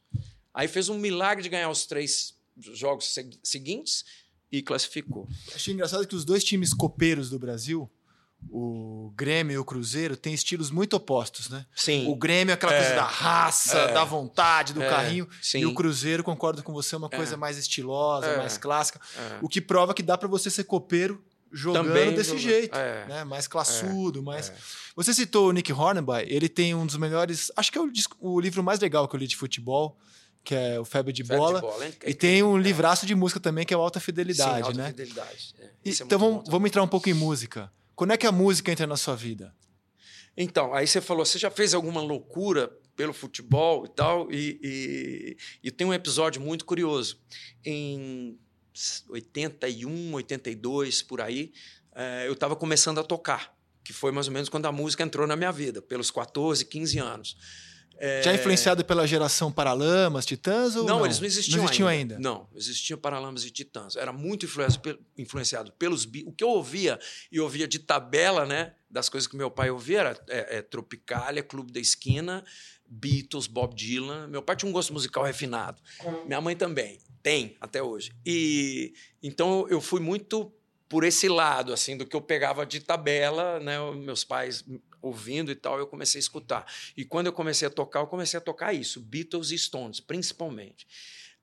Aí 0.53 0.67
fez 0.67 0.89
um 0.89 0.97
milagre 0.97 1.43
de 1.43 1.49
ganhar 1.49 1.69
os 1.69 1.85
três 1.85 2.33
jogos 2.57 3.13
seguintes 3.43 4.05
e 4.51 4.61
classificou. 4.61 5.27
Achei 5.53 5.73
engraçado 5.73 6.07
que 6.07 6.15
os 6.15 6.25
dois 6.25 6.43
times 6.43 6.73
copeiros 6.73 7.29
do 7.29 7.39
Brasil, 7.39 7.89
o 8.49 9.11
Grêmio 9.15 9.53
e 9.53 9.57
o 9.57 9.65
Cruzeiro, 9.65 10.15
têm 10.15 10.33
estilos 10.33 10.69
muito 10.69 10.95
opostos, 10.95 11.49
né? 11.49 11.65
Sim. 11.75 12.07
O 12.07 12.15
Grêmio 12.15 12.51
é 12.51 12.53
aquela 12.53 12.73
é, 12.73 12.79
coisa 12.79 12.95
da 12.95 13.05
raça, 13.05 13.77
é, 13.77 13.93
da 13.93 14.03
vontade, 14.03 14.73
do 14.73 14.81
é, 14.81 14.89
carrinho. 14.89 15.27
Sim. 15.41 15.59
E 15.59 15.65
o 15.65 15.73
Cruzeiro, 15.73 16.23
concordo 16.23 16.61
com 16.63 16.73
você, 16.73 16.95
é 16.95 16.97
uma 16.97 17.09
coisa 17.09 17.33
é. 17.33 17.37
mais 17.37 17.57
estilosa, 17.57 18.27
é. 18.27 18.37
mais 18.37 18.57
clássica. 18.57 18.99
É. 19.17 19.39
O 19.41 19.49
que 19.49 19.59
prova 19.59 19.93
que 19.93 20.03
dá 20.03 20.17
para 20.17 20.27
você 20.27 20.49
ser 20.49 20.65
copeiro 20.65 21.23
jogando 21.51 21.87
Também 21.87 22.13
desse 22.13 22.37
jeito, 22.37 22.77
né? 23.07 23.23
Mais 23.23 23.47
classudo, 23.47 24.21
mais. 24.21 24.51
Você 24.95 25.13
citou 25.13 25.49
o 25.49 25.51
Nick 25.51 25.71
Hornby, 25.71 26.25
ele 26.27 26.49
tem 26.49 26.75
um 26.75 26.85
dos 26.85 26.97
melhores, 26.97 27.51
acho 27.55 27.71
que 27.71 27.77
é 27.77 27.81
o, 27.81 27.89
o 28.19 28.39
livro 28.39 28.61
mais 28.61 28.79
legal 28.79 29.07
que 29.07 29.15
eu 29.15 29.19
li 29.19 29.27
de 29.27 29.37
futebol, 29.37 29.97
que 30.45 30.53
é 30.53 30.79
o 30.79 30.85
Febre 30.85 31.11
de 31.11 31.23
Febre 31.23 31.37
Bola. 31.37 31.59
De 31.59 31.65
bola 31.65 31.91
e 32.05 32.13
tem 32.13 32.43
um 32.43 32.57
é. 32.57 32.61
livraço 32.61 33.05
de 33.05 33.15
música 33.15 33.39
também, 33.39 33.65
que 33.65 33.73
é 33.73 33.77
o 33.77 33.81
Alta 33.81 33.99
Fidelidade, 33.99 34.57
Sim, 34.57 34.61
Alta 34.61 34.77
né? 34.77 34.87
Fidelidade. 34.89 35.55
É. 35.59 35.69
E, 35.83 35.89
é 35.89 35.93
então 35.93 36.19
vamos, 36.19 36.43
vamos 36.47 36.67
entrar 36.67 36.83
um 36.83 36.87
pouco 36.87 37.09
em 37.09 37.13
música. 37.13 37.71
Quando 37.95 38.11
é 38.11 38.17
que 38.17 38.27
a 38.27 38.31
música 38.31 38.71
entra 38.71 38.85
na 38.85 38.95
sua 38.95 39.15
vida? 39.15 39.53
Então, 40.37 40.73
aí 40.73 40.85
você 40.85 41.01
falou, 41.01 41.25
você 41.25 41.39
já 41.39 41.49
fez 41.49 41.73
alguma 41.73 42.01
loucura 42.01 42.71
pelo 42.95 43.13
futebol 43.13 43.85
e 43.85 43.89
tal? 43.89 44.31
E, 44.31 44.59
e, 44.61 45.37
e 45.63 45.71
tem 45.71 45.87
um 45.87 45.93
episódio 45.93 46.41
muito 46.41 46.63
curioso. 46.65 47.19
Em 47.63 48.37
81, 49.09 50.13
82, 50.13 51.01
por 51.01 51.21
aí, 51.21 51.51
é, 51.95 52.27
eu 52.27 52.33
estava 52.33 52.55
começando 52.55 52.99
a 52.99 53.03
tocar, 53.03 53.55
que 53.83 53.93
foi 53.93 54.11
mais 54.11 54.27
ou 54.27 54.33
menos 54.33 54.49
quando 54.49 54.65
a 54.65 54.71
música 54.71 55.03
entrou 55.03 55.25
na 55.25 55.35
minha 55.35 55.51
vida, 55.51 55.81
pelos 55.81 56.11
14, 56.11 56.65
15 56.65 56.99
anos. 56.99 57.37
É... 57.97 58.21
Já 58.23 58.33
influenciado 58.33 58.83
pela 58.83 59.07
geração 59.07 59.51
Paralamas, 59.51 60.25
Titãs? 60.25 60.75
Ou 60.75 60.83
não, 60.83 60.99
não, 60.99 61.05
eles 61.05 61.19
não 61.19 61.25
existiam, 61.25 61.57
não 61.57 61.65
existiam 61.65 61.87
ainda. 61.87 62.15
ainda. 62.15 62.29
Não, 62.29 62.47
existiam 62.55 62.97
Paralamas 62.99 63.45
e 63.45 63.51
Titãs. 63.51 63.95
Era 63.95 64.11
muito 64.11 64.45
influenciado, 64.45 64.99
influenciado 65.17 65.71
pelos. 65.73 66.05
O 66.25 66.31
que 66.31 66.43
eu 66.43 66.49
ouvia, 66.49 66.99
e 67.31 67.39
ouvia 67.39 67.67
de 67.67 67.79
tabela, 67.79 68.45
né? 68.45 68.73
Das 68.89 69.09
coisas 69.09 69.27
que 69.27 69.35
meu 69.35 69.49
pai 69.49 69.69
ouvia, 69.69 69.99
era 69.99 70.23
é, 70.27 70.57
é, 70.57 70.61
Tropicália, 70.61 71.43
Clube 71.43 71.71
da 71.71 71.79
Esquina, 71.79 72.43
Beatles, 72.87 73.47
Bob 73.47 73.75
Dylan. 73.75 74.27
Meu 74.27 74.41
pai 74.41 74.55
tinha 74.55 74.69
um 74.69 74.73
gosto 74.73 74.93
musical 74.93 75.23
refinado. 75.23 75.81
Minha 76.25 76.41
mãe 76.41 76.55
também. 76.55 76.99
Tem, 77.23 77.57
até 77.59 77.81
hoje. 77.81 78.11
E 78.25 78.93
então 79.23 79.65
eu 79.69 79.81
fui 79.81 79.99
muito 79.99 80.53
por 80.87 81.03
esse 81.03 81.27
lado, 81.27 81.73
assim, 81.73 81.97
do 81.97 82.05
que 82.05 82.15
eu 82.15 82.21
pegava 82.21 82.65
de 82.65 82.79
tabela, 82.79 83.59
né? 83.59 83.77
Meus 83.95 84.23
pais 84.23 84.63
ouvindo 85.05 85.51
e 85.51 85.55
tal, 85.55 85.77
eu 85.77 85.87
comecei 85.87 86.19
a 86.19 86.21
escutar. 86.21 86.65
E 86.95 87.05
quando 87.05 87.27
eu 87.27 87.33
comecei 87.33 87.67
a 87.67 87.71
tocar, 87.71 87.99
eu 87.99 88.07
comecei 88.07 88.37
a 88.37 88.41
tocar 88.41 88.73
isso, 88.73 88.99
Beatles 88.99 89.51
e 89.51 89.57
Stones, 89.57 89.99
principalmente. 89.99 90.87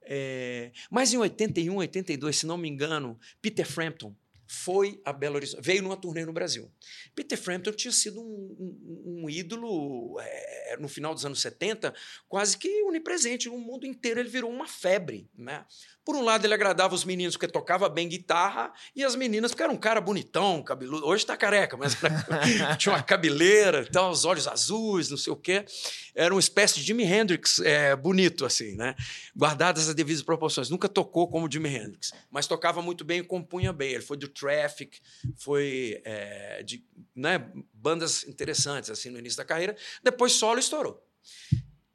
É, 0.02 0.72
mas 0.90 1.12
em 1.12 1.18
81, 1.18 1.76
82, 1.76 2.36
se 2.36 2.46
não 2.46 2.56
me 2.56 2.68
engano, 2.68 3.18
Peter 3.40 3.66
Frampton 3.66 4.14
foi 4.52 5.00
a 5.02 5.12
Belo 5.14 5.36
Horizonte, 5.36 5.62
veio 5.62 5.82
numa 5.82 5.96
turnê 5.96 6.26
no 6.26 6.32
Brasil. 6.32 6.70
Peter 7.14 7.38
Frampton 7.38 7.72
tinha 7.72 7.90
sido 7.90 8.20
um, 8.20 8.24
um, 8.24 9.22
um 9.24 9.30
ídolo 9.30 10.20
é, 10.20 10.76
no 10.78 10.88
final 10.88 11.14
dos 11.14 11.24
anos 11.24 11.40
70, 11.40 11.94
quase 12.28 12.58
que 12.58 12.82
onipresente 12.82 13.48
no 13.48 13.56
mundo 13.56 13.86
inteiro. 13.86 14.20
Ele 14.20 14.28
virou 14.28 14.50
uma 14.50 14.68
febre, 14.68 15.26
né? 15.34 15.64
Por 16.04 16.16
um 16.16 16.22
lado, 16.22 16.44
ele 16.44 16.52
agradava 16.52 16.94
os 16.94 17.04
meninos 17.04 17.36
porque 17.36 17.46
tocava 17.46 17.88
bem 17.88 18.08
guitarra 18.08 18.72
e 18.94 19.04
as 19.04 19.14
meninas 19.14 19.52
porque 19.52 19.62
era 19.62 19.72
um 19.72 19.76
cara 19.76 20.00
bonitão, 20.00 20.60
cabeludo. 20.60 21.06
Hoje 21.06 21.22
está 21.22 21.36
careca, 21.36 21.76
mas 21.76 21.96
tinha 22.76 22.92
uma 22.92 23.02
cabeleira, 23.02 23.86
então, 23.88 24.10
os 24.10 24.24
olhos 24.24 24.48
azuis, 24.48 25.10
não 25.10 25.16
sei 25.16 25.32
o 25.32 25.36
quê. 25.36 25.64
Era 26.12 26.34
uma 26.34 26.40
espécie 26.40 26.74
de 26.74 26.82
Jimi 26.82 27.04
Hendrix 27.04 27.60
é, 27.60 27.94
bonito, 27.94 28.44
assim, 28.44 28.74
né? 28.74 28.96
Guardadas 29.34 29.88
as 29.88 29.94
devidas 29.94 30.22
proporções. 30.22 30.68
Nunca 30.68 30.88
tocou 30.88 31.28
como 31.28 31.50
Jimi 31.50 31.68
Hendrix, 31.68 32.12
mas 32.30 32.48
tocava 32.48 32.82
muito 32.82 33.04
bem 33.04 33.20
e 33.20 33.24
compunha 33.24 33.72
bem. 33.72 33.92
Ele 33.92 34.02
foi 34.02 34.16
do 34.16 34.26
Traffic, 34.42 35.00
foi 35.36 36.02
é, 36.04 36.62
de 36.64 36.84
né, 37.14 37.38
bandas 37.72 38.24
interessantes 38.24 38.90
assim 38.90 39.08
no 39.08 39.18
início 39.20 39.36
da 39.36 39.44
carreira. 39.44 39.76
Depois 40.02 40.32
solo 40.32 40.58
estourou. 40.58 41.00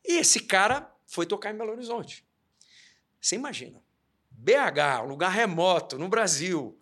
E 0.05 0.19
esse 0.19 0.39
cara 0.39 0.89
foi 1.05 1.25
tocar 1.25 1.53
em 1.53 1.57
Belo 1.57 1.71
Horizonte. 1.71 2.25
Você 3.19 3.35
imagina, 3.35 3.83
BH, 4.31 5.03
um 5.03 5.07
lugar 5.07 5.29
remoto, 5.29 5.97
no 5.97 6.07
Brasil, 6.07 6.79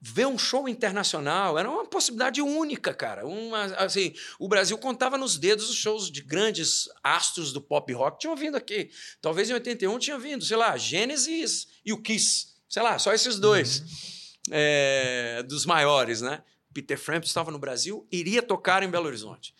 ver 0.00 0.26
um 0.26 0.38
show 0.38 0.68
internacional 0.68 1.58
era 1.58 1.70
uma 1.70 1.86
possibilidade 1.86 2.40
única, 2.40 2.94
cara. 2.94 3.26
Uma, 3.26 3.64
assim, 3.76 4.14
o 4.38 4.48
Brasil 4.48 4.76
contava 4.78 5.18
nos 5.18 5.36
dedos 5.36 5.68
os 5.68 5.76
shows 5.76 6.10
de 6.10 6.22
grandes 6.22 6.88
astros 7.04 7.52
do 7.52 7.60
pop 7.60 7.92
rock 7.92 8.18
tinham 8.18 8.34
vindo 8.34 8.56
aqui. 8.56 8.90
Talvez 9.20 9.50
em 9.50 9.54
81 9.54 9.98
tinha 9.98 10.18
vindo, 10.18 10.44
sei 10.44 10.56
lá, 10.56 10.76
Gênesis 10.76 11.68
e 11.84 11.92
o 11.92 12.02
Kiss. 12.02 12.48
Sei 12.68 12.82
lá, 12.82 12.98
só 12.98 13.12
esses 13.12 13.38
dois. 13.38 13.80
Uhum. 13.80 14.19
É, 14.50 15.42
dos 15.42 15.66
maiores, 15.66 16.20
né? 16.20 16.42
Peter 16.72 16.98
Frampton 16.98 17.26
estava 17.26 17.50
no 17.50 17.58
Brasil, 17.58 18.06
iria 18.10 18.42
tocar 18.42 18.82
em 18.82 18.88
Belo 18.88 19.06
Horizonte. 19.06 19.54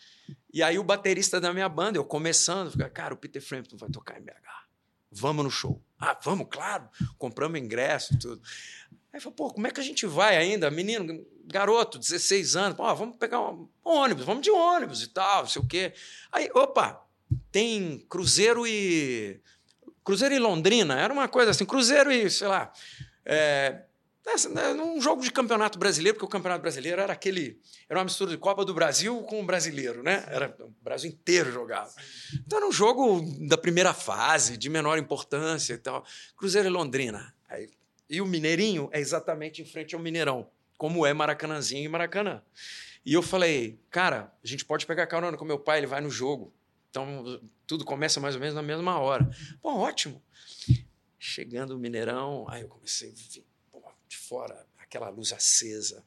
E 0.53 0.63
aí 0.63 0.79
o 0.79 0.85
baterista 0.85 1.41
da 1.41 1.53
minha 1.53 1.69
banda, 1.69 1.99
eu 1.99 2.05
começando, 2.05 2.71
fica, 2.71 2.89
cara, 2.89 3.15
o 3.15 3.17
Peter 3.17 3.43
Frampton 3.43 3.77
vai 3.77 3.91
tocar 3.91 4.19
em 4.19 4.23
BH. 4.23 4.51
Vamos 5.13 5.45
no 5.45 5.51
show. 5.51 5.83
Ah, 5.99 6.17
vamos, 6.23 6.47
claro. 6.49 6.89
Compramos 7.19 7.61
ingresso 7.61 8.15
e 8.15 8.19
tudo. 8.19 8.43
Aí 9.13 9.21
falou, 9.21 9.35
pô, 9.35 9.51
como 9.51 9.67
é 9.67 9.71
que 9.71 9.81
a 9.81 9.85
gente 9.85 10.07
vai 10.07 10.37
ainda? 10.37 10.71
Menino, 10.71 11.27
garoto, 11.45 11.99
16 11.99 12.55
anos, 12.55 12.77
pô, 12.77 12.95
vamos 12.95 13.17
pegar 13.17 13.41
um 13.41 13.69
ônibus, 13.85 14.25
vamos 14.25 14.43
de 14.43 14.51
ônibus 14.51 15.03
e 15.03 15.09
tal, 15.09 15.43
não 15.43 15.49
sei 15.49 15.61
o 15.61 15.67
quê. 15.67 15.93
Aí, 16.31 16.49
opa, 16.55 17.05
tem 17.51 18.05
Cruzeiro 18.09 18.67
e. 18.67 19.41
Cruzeiro 20.05 20.35
e 20.35 20.39
Londrina, 20.39 20.99
era 20.99 21.13
uma 21.13 21.29
coisa 21.29 21.51
assim, 21.51 21.65
Cruzeiro 21.65 22.11
e, 22.13 22.31
sei 22.31 22.47
lá. 22.47 22.73
É, 23.25 23.83
um 24.83 25.01
jogo 25.01 25.23
de 25.23 25.31
campeonato 25.31 25.79
brasileiro, 25.79 26.17
porque 26.17 26.27
o 26.27 26.29
campeonato 26.29 26.63
brasileiro 26.63 27.01
era 27.01 27.13
aquele. 27.13 27.61
Era 27.89 27.99
uma 27.99 28.05
mistura 28.05 28.31
de 28.31 28.39
Copa 28.39 28.65
do 28.65 28.75
Brasil 28.75 29.23
com 29.23 29.41
o 29.41 29.45
brasileiro, 29.45 30.03
né? 30.03 30.25
Era, 30.29 30.57
o 30.61 30.73
Brasil 30.83 31.11
inteiro 31.11 31.51
jogava. 31.51 31.93
Então 32.47 32.59
era 32.59 32.67
um 32.69 32.73
jogo 32.73 33.23
da 33.47 33.57
primeira 33.57 33.95
fase, 33.95 34.57
de 34.57 34.69
menor 34.69 34.99
importância 34.99 35.75
e 35.75 35.79
tal. 35.79 36.05
Cruzeiro 36.37 36.69
e 36.69 36.71
Londrina. 36.71 37.35
Aí 37.49 37.69
e 38.11 38.21
o 38.21 38.27
Mineirinho 38.27 38.91
é 38.93 38.99
exatamente 38.99 39.63
em 39.63 39.65
frente 39.65 39.95
ao 39.95 40.01
Mineirão, 40.01 40.51
como 40.77 41.07
é 41.07 41.15
Maracanãzinho 41.15 41.85
e 41.85 41.89
Maracanã. 41.89 42.43
E 43.07 43.15
eu 43.15 43.23
falei, 43.23 43.79
cara, 43.89 44.35
a 44.43 44.47
gente 44.47 44.65
pode 44.65 44.85
pegar 44.85 45.07
carona 45.07 45.37
com 45.37 45.45
meu 45.45 45.61
pai, 45.61 45.79
ele 45.79 45.87
vai 45.87 46.01
no 46.01 46.11
jogo. 46.11 46.53
Então, 46.91 47.41
tudo 47.69 47.85
começa 47.85 48.19
mais 48.19 48.35
ou 48.35 48.41
menos 48.41 48.57
na 48.57 48.63
mesma 48.63 48.99
hora. 48.99 49.31
Pô, 49.63 49.77
ótimo. 49.79 50.21
Chegando 51.21 51.77
o 51.77 51.79
Mineirão, 51.79 52.47
aí 52.49 52.63
eu 52.63 52.69
comecei 52.69 53.13
de 54.11 54.17
fora 54.17 54.67
aquela 54.77 55.09
luz 55.09 55.33
acesa, 55.33 56.05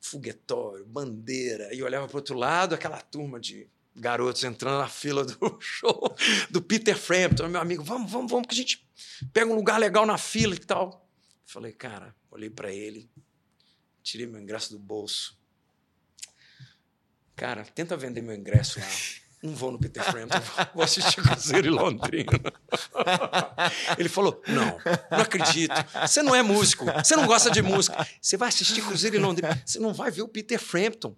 foguetório, 0.00 0.84
bandeira, 0.84 1.72
e 1.72 1.80
olhava 1.80 2.08
para 2.08 2.16
o 2.16 2.18
outro 2.18 2.36
lado, 2.36 2.74
aquela 2.74 3.00
turma 3.00 3.38
de 3.38 3.68
garotos 3.94 4.42
entrando 4.42 4.80
na 4.80 4.88
fila 4.88 5.24
do 5.24 5.58
show 5.60 6.14
do 6.50 6.60
Peter 6.60 6.96
Frampton, 6.96 7.48
meu 7.48 7.60
amigo, 7.60 7.84
vamos, 7.84 8.10
vamos, 8.10 8.30
vamos, 8.30 8.48
que 8.48 8.54
a 8.54 8.56
gente 8.56 8.84
pega 9.32 9.50
um 9.50 9.54
lugar 9.54 9.78
legal 9.78 10.04
na 10.04 10.18
fila 10.18 10.54
e 10.54 10.58
tal. 10.58 11.08
Falei, 11.46 11.72
cara, 11.72 12.14
olhei 12.30 12.50
para 12.50 12.72
ele, 12.72 13.08
tirei 14.02 14.26
meu 14.26 14.40
ingresso 14.40 14.72
do 14.72 14.78
bolso. 14.78 15.38
Cara, 17.36 17.64
tenta 17.64 17.96
vender 17.96 18.22
meu 18.22 18.34
ingresso 18.34 18.80
lá. 18.80 18.86
Não 19.42 19.54
vou 19.54 19.72
no 19.72 19.78
Peter 19.78 20.04
Frampton, 20.04 20.38
vou 20.74 20.84
assistir 20.84 21.22
Cruzeiro 21.22 21.66
e 21.66 21.70
Londrina. 21.70 22.30
Ele 23.96 24.08
falou: 24.08 24.42
Não, 24.46 24.78
não 25.10 25.20
acredito. 25.20 25.74
Você 26.02 26.22
não 26.22 26.34
é 26.34 26.42
músico, 26.42 26.84
você 26.84 27.16
não 27.16 27.26
gosta 27.26 27.50
de 27.50 27.62
música. 27.62 28.06
Você 28.20 28.36
vai 28.36 28.48
assistir 28.48 28.82
Cruzeiro 28.82 29.16
e 29.16 29.18
Londrina, 29.18 29.62
você 29.64 29.78
não 29.78 29.94
vai 29.94 30.10
ver 30.10 30.22
o 30.22 30.28
Peter 30.28 30.60
Frampton. 30.60 31.16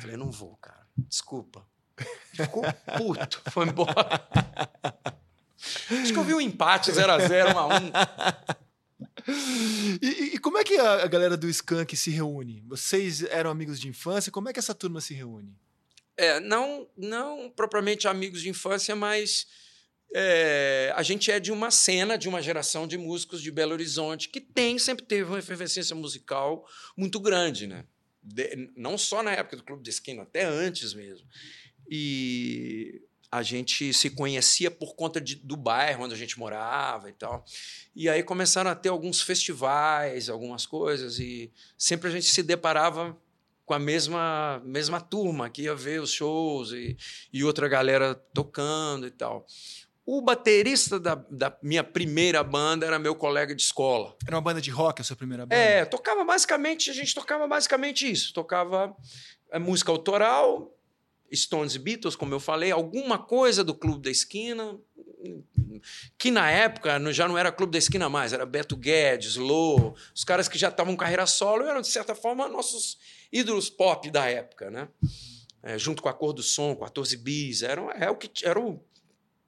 falei: 0.00 0.16
Não 0.16 0.30
vou, 0.30 0.56
cara, 0.56 0.86
desculpa. 0.96 1.66
Ficou 2.32 2.62
puto, 2.96 3.42
foi 3.50 3.66
embora. 3.66 4.26
Acho 5.90 6.12
que 6.12 6.18
eu 6.18 6.24
vi 6.24 6.34
um 6.34 6.40
empate 6.40 6.90
0x0, 6.90 7.52
1x1. 7.52 8.56
E, 10.00 10.34
e, 10.34 10.38
como 10.38 10.56
é 10.56 10.64
que 10.64 10.78
a, 10.78 11.06
galera 11.06 11.36
do 11.36 11.48
Skank 11.48 11.94
se 11.94 12.10
reúne? 12.10 12.64
Vocês 12.66 13.22
eram 13.24 13.50
amigos 13.50 13.78
de 13.78 13.86
infância? 13.88 14.32
Como 14.32 14.48
é 14.48 14.52
que 14.52 14.58
essa 14.58 14.74
turma 14.74 15.00
se 15.00 15.12
reúne? 15.12 15.54
É, 16.20 16.38
não, 16.38 16.86
não 16.94 17.50
propriamente 17.50 18.06
amigos 18.06 18.42
de 18.42 18.50
infância, 18.50 18.94
mas 18.94 19.46
é, 20.14 20.92
a 20.94 21.02
gente 21.02 21.30
é 21.30 21.40
de 21.40 21.50
uma 21.50 21.70
cena, 21.70 22.18
de 22.18 22.28
uma 22.28 22.42
geração 22.42 22.86
de 22.86 22.98
músicos 22.98 23.40
de 23.40 23.50
Belo 23.50 23.72
Horizonte 23.72 24.28
que 24.28 24.38
tem, 24.38 24.78
sempre 24.78 25.06
teve 25.06 25.30
uma 25.30 25.38
efervescência 25.38 25.96
musical 25.96 26.68
muito 26.94 27.18
grande, 27.18 27.66
né? 27.66 27.86
De, 28.22 28.70
não 28.76 28.98
só 28.98 29.22
na 29.22 29.32
época 29.32 29.56
do 29.56 29.64
Clube 29.64 29.82
de 29.82 29.88
Esquina, 29.88 30.24
até 30.24 30.44
antes 30.44 30.92
mesmo. 30.92 31.26
E 31.88 33.00
a 33.32 33.42
gente 33.42 33.94
se 33.94 34.10
conhecia 34.10 34.70
por 34.70 34.94
conta 34.94 35.22
de, 35.22 35.36
do 35.36 35.56
bairro 35.56 36.04
onde 36.04 36.12
a 36.12 36.18
gente 36.18 36.38
morava 36.38 37.08
e 37.08 37.14
tal. 37.14 37.46
E 37.96 38.10
aí 38.10 38.22
começaram 38.22 38.70
a 38.70 38.74
ter 38.74 38.90
alguns 38.90 39.22
festivais, 39.22 40.28
algumas 40.28 40.66
coisas, 40.66 41.18
e 41.18 41.50
sempre 41.78 42.08
a 42.08 42.10
gente 42.10 42.26
se 42.26 42.42
deparava 42.42 43.16
com 43.70 43.74
a 43.74 43.78
mesma, 43.78 44.60
mesma 44.64 45.00
turma 45.00 45.48
que 45.48 45.62
ia 45.62 45.76
ver 45.76 46.00
os 46.00 46.10
shows 46.10 46.72
e, 46.72 46.96
e 47.32 47.44
outra 47.44 47.68
galera 47.68 48.16
tocando 48.34 49.06
e 49.06 49.12
tal. 49.12 49.46
O 50.04 50.20
baterista 50.20 50.98
da, 50.98 51.14
da, 51.14 51.56
minha 51.62 51.84
primeira 51.84 52.42
banda 52.42 52.84
era 52.84 52.98
meu 52.98 53.14
colega 53.14 53.54
de 53.54 53.62
escola. 53.62 54.16
Era 54.26 54.34
uma 54.34 54.42
banda 54.42 54.60
de 54.60 54.72
rock 54.72 55.00
a 55.00 55.04
sua 55.04 55.14
primeira 55.14 55.46
banda? 55.46 55.54
É, 55.54 55.84
tocava 55.84 56.24
basicamente, 56.24 56.90
a 56.90 56.92
gente 56.92 57.14
tocava 57.14 57.46
basicamente 57.46 58.10
isso. 58.10 58.34
Tocava 58.34 58.92
é, 59.52 59.58
música 59.60 59.92
autoral, 59.92 60.76
Stones 61.32 61.76
e 61.76 61.78
Beatles, 61.78 62.16
como 62.16 62.34
eu 62.34 62.40
falei, 62.40 62.72
alguma 62.72 63.18
coisa 63.18 63.62
do 63.62 63.72
Clube 63.72 64.02
da 64.02 64.10
Esquina, 64.10 64.76
que 66.18 66.30
na 66.30 66.50
época 66.50 66.98
já 67.12 67.28
não 67.28 67.36
era 67.36 67.52
Clube 67.52 67.72
da 67.72 67.78
Esquina 67.78 68.08
mais, 68.08 68.32
era 68.32 68.46
Beto 68.46 68.76
Guedes, 68.76 69.36
Lô, 69.36 69.94
os 70.14 70.24
caras 70.24 70.48
que 70.48 70.58
já 70.58 70.68
estavam 70.68 70.96
carreira 70.96 71.26
solo 71.26 71.66
eram, 71.66 71.80
de 71.80 71.88
certa 71.88 72.14
forma, 72.14 72.48
nossos 72.48 72.98
ídolos 73.32 73.70
pop 73.70 74.10
da 74.10 74.26
época, 74.26 74.70
né? 74.70 74.88
É, 75.62 75.78
junto 75.78 76.02
com 76.02 76.08
a 76.08 76.14
Cor 76.14 76.32
do 76.32 76.42
Som, 76.42 76.74
14 76.74 77.16
Bis, 77.18 77.62
eram, 77.62 77.90
é 77.90 78.10
o 78.10 78.16
que 78.16 78.30
era 78.46 78.58
o, 78.58 78.82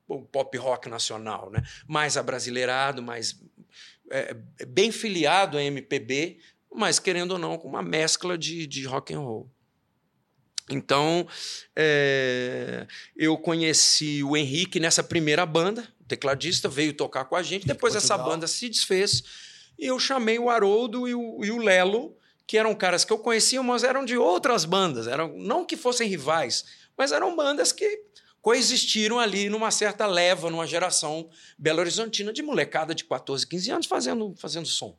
o 0.06 0.22
pop 0.22 0.56
rock 0.58 0.88
nacional, 0.88 1.50
né? 1.50 1.62
mais 1.86 2.16
abrasileirado, 2.16 3.02
mais 3.02 3.40
é, 4.10 4.34
bem 4.66 4.92
filiado 4.92 5.56
a 5.56 5.62
MPB, 5.62 6.38
mas 6.74 6.98
querendo 6.98 7.32
ou 7.32 7.38
não, 7.38 7.56
com 7.56 7.68
uma 7.68 7.82
mescla 7.82 8.36
de, 8.36 8.66
de 8.66 8.84
rock 8.84 9.14
and 9.14 9.20
roll. 9.20 9.50
Então, 10.70 11.26
é, 11.76 12.86
eu 13.16 13.36
conheci 13.36 14.22
o 14.22 14.36
Henrique 14.36 14.78
nessa 14.78 15.02
primeira 15.02 15.44
banda, 15.44 15.86
tecladista 16.12 16.68
veio 16.68 16.92
tocar 16.92 17.24
com 17.24 17.34
a 17.34 17.42
gente. 17.42 17.66
Depois 17.66 17.94
essa 17.94 18.18
banda 18.18 18.46
se 18.46 18.68
desfez 18.68 19.22
e 19.78 19.86
eu 19.86 19.98
chamei 19.98 20.38
o 20.38 20.50
Haroldo 20.50 21.08
e 21.08 21.14
o, 21.14 21.42
e 21.42 21.50
o 21.50 21.56
Lelo, 21.56 22.14
que 22.46 22.58
eram 22.58 22.74
caras 22.74 23.02
que 23.02 23.12
eu 23.12 23.18
conhecia, 23.18 23.62
mas 23.62 23.82
eram 23.82 24.04
de 24.04 24.16
outras 24.16 24.66
bandas. 24.66 25.06
Eram, 25.06 25.34
não 25.38 25.64
que 25.64 25.76
fossem 25.76 26.06
rivais, 26.06 26.64
mas 26.96 27.12
eram 27.12 27.34
bandas 27.34 27.72
que 27.72 28.04
coexistiram 28.42 29.18
ali 29.18 29.48
numa 29.48 29.70
certa 29.70 30.04
leva, 30.04 30.50
numa 30.50 30.66
geração 30.66 31.30
belo-horizontina 31.58 32.30
de 32.30 32.42
molecada 32.42 32.94
de 32.94 33.04
14, 33.04 33.46
15 33.46 33.70
anos 33.70 33.86
fazendo, 33.86 34.34
fazendo 34.36 34.66
som. 34.66 34.98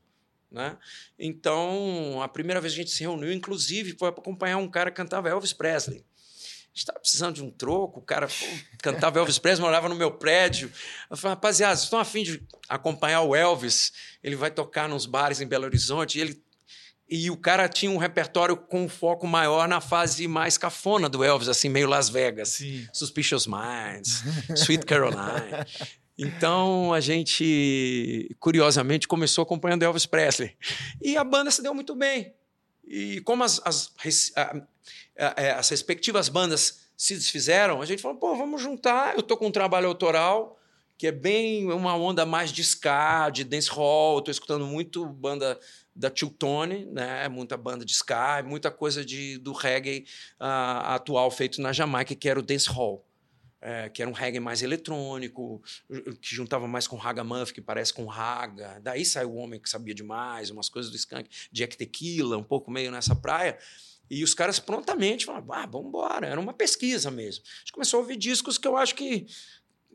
Né? 0.49 0.77
Então, 1.19 2.21
a 2.21 2.27
primeira 2.27 2.59
vez 2.59 2.73
que 2.73 2.79
a 2.79 2.83
gente 2.83 2.95
se 2.95 3.01
reuniu, 3.01 3.31
inclusive, 3.31 3.95
foi 3.99 4.11
para 4.11 4.21
acompanhar 4.21 4.57
um 4.57 4.69
cara 4.69 4.89
que 4.89 4.97
cantava 4.97 5.29
Elvis 5.29 5.53
Presley. 5.53 6.03
A 6.73 6.75
gente 6.75 6.85
estava 6.85 6.99
precisando 6.99 7.35
de 7.35 7.43
um 7.43 7.51
troco, 7.51 7.99
o 7.99 8.03
cara 8.03 8.27
pô, 8.27 8.45
cantava 8.81 9.19
Elvis 9.19 9.37
Presley, 9.37 9.63
morava 9.63 9.87
no 9.87 9.93
meu 9.93 10.09
prédio. 10.09 10.71
Eu 11.07 11.15
falei, 11.15 11.35
rapaziada, 11.35 11.75
vocês 11.75 11.83
estão 11.83 11.99
afim 11.99 12.23
de 12.23 12.43
acompanhar 12.67 13.21
o 13.21 13.35
Elvis? 13.35 13.93
Ele 14.23 14.35
vai 14.35 14.49
tocar 14.49 14.89
nos 14.89 15.05
bares 15.05 15.39
em 15.39 15.45
Belo 15.45 15.65
Horizonte. 15.65 16.17
E, 16.17 16.21
ele, 16.21 16.43
e 17.07 17.29
o 17.29 17.37
cara 17.37 17.69
tinha 17.69 17.91
um 17.91 17.97
repertório 17.97 18.57
com 18.57 18.85
um 18.85 18.89
foco 18.89 19.27
maior 19.27 19.67
na 19.67 19.79
fase 19.79 20.27
mais 20.27 20.57
cafona 20.57 21.07
do 21.07 21.23
Elvis, 21.23 21.47
assim, 21.47 21.69
meio 21.69 21.87
Las 21.87 22.09
Vegas. 22.09 22.49
Sim. 22.49 22.87
Suspicious 22.91 23.45
Minds, 23.45 24.23
Sweet 24.57 24.83
Caroline. 24.87 25.67
Então 26.17 26.91
a 26.91 26.99
gente, 26.99 28.35
curiosamente, 28.39 29.07
começou 29.07 29.43
acompanhando 29.43 29.83
Elvis 29.83 30.07
Presley. 30.07 30.57
E 30.99 31.15
a 31.17 31.23
banda 31.23 31.51
se 31.51 31.61
deu 31.61 31.75
muito 31.75 31.93
bem. 31.93 32.33
E 32.85 33.21
como 33.21 33.43
as, 33.43 33.61
as, 33.63 33.91
é, 35.15 35.51
as 35.51 35.69
respectivas 35.69 36.29
bandas 36.29 36.87
se 36.97 37.15
desfizeram, 37.15 37.81
a 37.81 37.85
gente 37.85 38.01
falou: 38.01 38.17
pô, 38.17 38.35
vamos 38.35 38.61
juntar. 38.61 39.13
Eu 39.13 39.21
estou 39.21 39.37
com 39.37 39.47
um 39.47 39.51
trabalho 39.51 39.87
autoral 39.87 40.59
que 40.97 41.07
é 41.07 41.11
bem 41.11 41.71
uma 41.71 41.95
onda 41.95 42.25
mais 42.25 42.51
de 42.51 42.61
ska, 42.61 43.29
de 43.29 43.43
dance 43.43 43.69
hall. 43.69 44.19
Estou 44.19 44.31
escutando 44.31 44.65
muito 44.65 45.05
banda 45.05 45.59
da 45.95 46.09
Tiltone, 46.09 46.85
né? 46.85 47.27
Muita 47.29 47.57
banda 47.57 47.83
de 47.83 47.93
ska, 47.93 48.43
muita 48.45 48.71
coisa 48.71 49.03
de, 49.03 49.37
do 49.37 49.51
reggae 49.51 50.05
uh, 50.39 50.93
atual 50.93 51.29
feito 51.31 51.61
na 51.61 51.73
Jamaica, 51.73 52.15
que 52.15 52.29
era 52.29 52.39
o 52.39 52.43
dance 52.43 52.69
hall 52.69 53.05
é, 53.63 53.87
que 53.87 54.01
era 54.01 54.11
um 54.11 54.13
reggae 54.13 54.41
mais 54.41 54.61
eletrônico, 54.61 55.63
que 56.19 56.35
juntava 56.35 56.67
mais 56.67 56.85
com 56.85 56.97
Raga 56.97 57.23
Muff, 57.23 57.53
que 57.53 57.61
parece 57.61 57.93
com 57.93 58.05
Raga. 58.05 58.81
Daí 58.83 59.05
saiu 59.05 59.31
o 59.31 59.35
Homem 59.35 59.57
que 59.57 59.69
Sabia 59.69 59.95
Demais, 59.95 60.49
umas 60.49 60.67
coisas 60.67 60.91
do 60.91 60.97
Skank, 60.97 61.29
Jack 61.49 61.77
Tequila, 61.77 62.37
um 62.37 62.43
pouco 62.43 62.69
meio 62.69 62.91
nessa 62.91 63.15
praia. 63.15 63.57
E 64.09 64.21
os 64.21 64.33
caras 64.33 64.59
prontamente 64.59 65.25
falaram, 65.25 65.47
ah, 65.53 65.65
vamos 65.65 65.87
embora. 65.87 66.27
Era 66.27 66.39
uma 66.39 66.53
pesquisa 66.53 67.09
mesmo. 67.09 67.43
A 67.45 67.59
gente 67.59 67.71
começou 67.71 67.99
a 67.99 68.01
ouvir 68.01 68.17
discos 68.17 68.57
que 68.57 68.67
eu 68.67 68.75
acho 68.75 68.95
que 68.95 69.25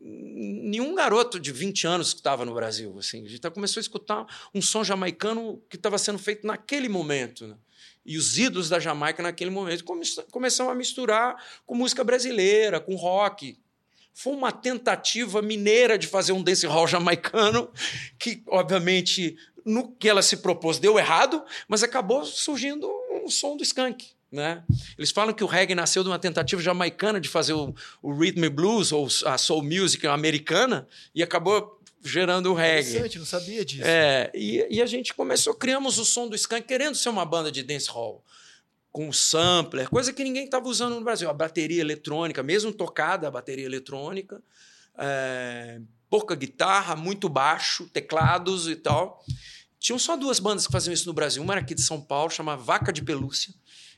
nenhum 0.01 0.95
garoto 0.95 1.39
de 1.39 1.51
20 1.51 1.85
anos 1.85 2.07
estava 2.07 2.43
no 2.43 2.55
Brasil. 2.55 2.97
Assim. 2.97 3.23
A 3.23 3.29
gente 3.29 3.49
começou 3.51 3.79
a 3.79 3.81
escutar 3.81 4.49
um 4.53 4.63
som 4.63 4.83
jamaicano 4.83 5.61
que 5.69 5.75
estava 5.75 5.99
sendo 5.99 6.17
feito 6.17 6.47
naquele 6.47 6.89
momento. 6.89 7.45
Né? 7.45 7.55
E 8.09 8.17
os 8.17 8.39
ídolos 8.39 8.69
da 8.69 8.79
Jamaica 8.79 9.21
naquele 9.21 9.51
momento 9.51 9.83
come 9.83 10.01
começaram 10.31 10.71
a 10.71 10.73
misturar 10.73 11.35
com 11.63 11.75
música 11.75 12.03
brasileira, 12.03 12.79
com 12.79 12.95
rock. 12.95 13.55
Foi 14.15 14.33
uma 14.33 14.51
tentativa 14.51 15.43
mineira 15.43 15.95
de 15.95 16.07
fazer 16.07 16.31
um 16.31 16.41
dance 16.41 16.65
hall 16.65 16.87
jamaicano, 16.87 17.69
que, 18.17 18.41
obviamente, 18.47 19.37
no 19.63 19.91
que 19.91 20.09
ela 20.09 20.23
se 20.23 20.37
propôs 20.37 20.79
deu 20.79 20.97
errado, 20.97 21.45
mas 21.67 21.83
acabou 21.83 22.25
surgindo 22.25 22.89
um 23.23 23.29
som 23.29 23.55
do 23.55 23.61
skunk. 23.61 24.07
Né? 24.31 24.63
Eles 24.97 25.11
falam 25.11 25.33
que 25.33 25.43
o 25.43 25.47
reggae 25.47 25.75
nasceu 25.75 26.01
de 26.03 26.09
uma 26.09 26.17
tentativa 26.17 26.59
jamaicana 26.61 27.21
de 27.21 27.29
fazer 27.29 27.53
o, 27.53 27.75
o 28.01 28.11
rhythm 28.11 28.49
blues 28.49 28.91
ou 28.91 29.07
a 29.25 29.37
soul 29.37 29.63
music 29.63 30.05
americana 30.07 30.87
e 31.13 31.21
acabou 31.21 31.78
gerando 32.03 32.51
o 32.51 32.53
reggae. 32.53 32.89
Interessante, 32.89 33.19
não 33.19 33.25
sabia 33.25 33.65
disso. 33.65 33.83
É, 33.85 34.31
e, 34.33 34.65
e, 34.69 34.81
a 34.81 34.85
gente 34.85 35.13
começou, 35.13 35.53
criamos 35.53 35.97
o 35.97 36.05
som 36.05 36.27
do 36.27 36.35
skunk 36.35 36.67
querendo 36.67 36.95
ser 36.95 37.09
uma 37.09 37.25
banda 37.25 37.51
de 37.51 37.63
dance 37.63 37.89
hall 37.89 38.23
com 38.91 39.11
sampler, 39.13 39.87
coisa 39.89 40.11
que 40.11 40.23
ninguém 40.23 40.45
estava 40.45 40.67
usando 40.67 40.95
no 40.95 41.01
Brasil. 41.01 41.29
A 41.29 41.33
bateria 41.33 41.81
eletrônica, 41.81 42.41
mesmo 42.41 42.73
tocada 42.73 43.27
a 43.27 43.31
bateria 43.31 43.65
eletrônica, 43.65 44.41
é, 44.97 45.79
pouca 46.09 46.35
guitarra, 46.35 46.95
muito 46.95 47.29
baixo, 47.29 47.87
teclados 47.87 48.67
e 48.67 48.75
tal. 48.75 49.23
Tinham 49.79 49.99
só 49.99 50.17
duas 50.17 50.39
bandas 50.39 50.65
que 50.65 50.73
faziam 50.73 50.93
isso 50.93 51.07
no 51.07 51.13
Brasil. 51.13 51.41
Uma 51.41 51.53
era 51.53 51.61
aqui 51.61 51.75
de 51.75 51.81
São 51.81 52.01
Paulo, 52.01 52.29
chamava 52.29 52.61
Vaca 52.61 52.91
de 52.91 53.01
Pelúcia, 53.01 53.53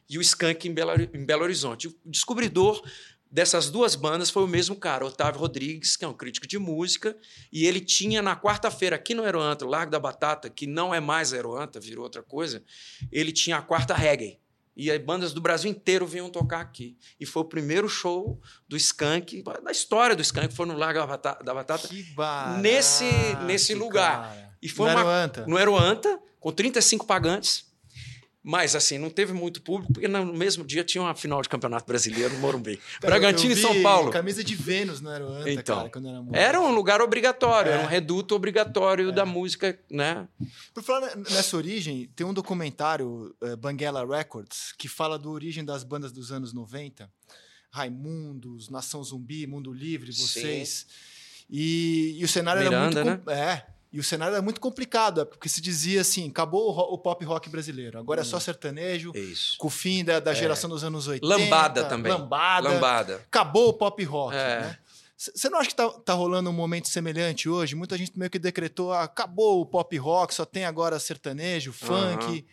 e 0.10 0.18
o 0.18 0.22
Skank 0.22 0.68
em 0.68 0.74
Belo, 0.74 0.92
em 1.14 1.26
Belo 1.26 1.44
Horizonte. 1.44 1.88
O 1.88 1.96
descobridor 2.06 2.84
dessas 3.32 3.70
duas 3.70 3.96
bandas 3.96 4.30
foi 4.30 4.44
o 4.44 4.48
mesmo 4.48 4.76
cara, 4.76 5.06
Otávio 5.06 5.40
Rodrigues, 5.40 5.96
que 5.96 6.04
é 6.04 6.08
um 6.08 6.14
crítico 6.14 6.46
de 6.46 6.60
música, 6.60 7.16
e 7.52 7.66
ele 7.66 7.80
tinha 7.80 8.22
na 8.22 8.36
quarta-feira, 8.36 8.96
aqui 8.96 9.16
no 9.16 9.24
Aeroanta, 9.24 9.66
Largo 9.66 9.92
da 9.92 10.00
Batata, 10.00 10.50
que 10.50 10.68
não 10.68 10.94
é 10.94 11.00
mais 11.00 11.32
Aeroanta, 11.32 11.80
virou 11.80 12.04
outra 12.04 12.22
coisa, 12.22 12.62
ele 13.12 13.32
tinha 13.32 13.58
a 13.58 13.62
quarta 13.62 13.94
reggae. 13.94 14.40
E 14.76 14.90
as 14.90 15.02
bandas 15.02 15.34
do 15.34 15.42
Brasil 15.42 15.70
inteiro 15.70 16.08
vinham 16.08 16.30
tocar 16.30 16.62
aqui. 16.62 16.98
E 17.20 17.26
foi 17.26 17.42
o 17.42 17.46
primeiro 17.46 17.90
show 17.90 18.40
do 18.68 18.78
Skank, 18.78 19.44
da 19.44 19.72
história 19.72 20.16
do 20.16 20.22
Skank, 20.22 20.54
foi 20.54 20.66
no 20.66 20.78
Largo 20.78 21.00
da 21.44 21.54
Batata, 21.54 21.88
que 21.88 22.04
barato, 22.14 22.62
nesse, 22.62 23.06
nesse 23.46 23.74
lugar. 23.76 24.22
Cara. 24.22 24.56
E 24.62 24.70
foi 24.70 24.88
no 24.88 24.94
uma, 24.94 25.00
Aeroanta. 25.02 25.46
no 25.46 25.58
Aeroanta, 25.58 26.20
com 26.40 26.52
35 26.52 27.06
pagantes. 27.06 27.71
Mas, 28.44 28.76
assim, 28.76 28.98
não 28.98 29.12
teve 29.12 29.34
muito 29.34 29.62
público, 29.62 29.94
porque 29.94 30.08
no 30.08 30.26
mesmo 30.34 30.64
dia 30.64 30.84
tinha 30.84 31.02
uma 31.04 31.14
final 31.14 31.44
de 31.44 31.48
campeonato 31.50 31.86
brasileiro 31.86 32.34
no 32.34 32.40
Morumbi. 32.40 32.78
Cara, 33.00 33.00
Bragantino 33.20 33.54
e 33.54 33.56
São 33.56 33.84
Paulo. 33.84 34.10
Camisa 34.12 34.44
de 34.44 34.56
Vênus 34.56 35.00
no 35.00 35.10
Aeroanta, 35.12 35.52
Então, 35.52 35.78
cara, 35.78 35.90
quando 35.90 36.08
era. 36.10 36.24
Era 36.34 36.60
um 36.62 36.74
lugar 36.74 37.02
obrigatório, 37.02 37.70
É. 37.72 37.76
era 37.76 37.84
um 37.84 37.88
reduto 37.88 38.34
obrigatório 38.34 39.12
da 39.12 39.26
música, 39.28 39.78
né? 39.92 40.28
Por 40.74 40.82
falar 40.82 41.16
nessa 41.16 41.56
origem, 41.56 42.10
tem 42.16 42.26
um 42.26 42.34
documentário, 42.34 43.36
eh, 43.44 43.56
Banguela 43.56 44.04
Records, 44.08 44.74
que 44.76 44.88
fala 44.88 45.20
da 45.20 45.30
origem 45.30 45.64
das 45.64 45.84
bandas 45.84 46.12
dos 46.12 46.32
anos 46.32 46.52
90. 46.52 47.08
Raimundos, 47.70 48.70
Nação 48.70 49.04
Zumbi, 49.04 49.48
Mundo 49.48 49.72
Livre, 49.72 50.12
vocês. 50.12 50.86
E, 51.50 52.18
e 52.20 52.24
o 52.24 52.28
cenário 52.28 52.64
Miranda, 52.64 53.00
era 53.00 53.10
muito... 53.12 53.24
com- 53.26 53.32
É, 53.32 53.66
e 53.94 54.00
o 54.00 54.04
cenário 54.04 54.34
era 54.36 54.42
muito 54.42 54.62
complicado, 54.62 55.22
é, 55.22 55.26
porque 55.26 55.50
se 55.50 55.60
dizia 55.62 56.02
assim, 56.02 56.30
acabou 56.30 56.70
o, 56.70 56.98
pop 56.98 57.24
rock 57.26 57.50
brasileiro, 57.50 58.00
agora 58.00 58.22
é 58.22 58.24
só 58.24 58.40
sertanejo, 58.40 59.12
Isso. 59.16 59.58
com 59.58 59.68
o 59.68 59.70
fim 59.70 60.04
da, 60.04 60.20
da 60.20 60.34
geração 60.34 60.70
dos 60.70 60.84
anos 60.84 61.08
80. 61.08 61.26
Lambada 61.28 61.84
também. 61.86 62.12
Lambada. 62.12 62.70
Lambada. 62.70 63.16
Acabou 63.28 63.70
o 63.70 63.74
pop 63.74 64.04
rock, 64.04 64.36
É. 64.36 64.60
né? 64.62 64.78
Você 65.18 65.50
não 65.50 65.60
acha 65.60 65.70
que 65.70 65.76
tá, 65.76 65.88
tá 65.88 66.14
rolando 66.14 66.50
um 66.50 66.54
momento 66.54 66.88
semelhante 66.88 67.48
hoje? 67.48 67.76
Muita 67.76 67.96
gente 67.96 68.18
meio 68.18 68.32
que 68.32 68.40
decretou, 68.40 68.92
ah, 68.92 69.04
acabou 69.04 69.62
o 69.62 69.66
pop 69.68 69.96
rock, 69.98 70.34
só 70.34 70.46
tem 70.46 70.66
agora 70.66 70.98
sertanejo, 70.98 71.72
funk. 71.72 72.44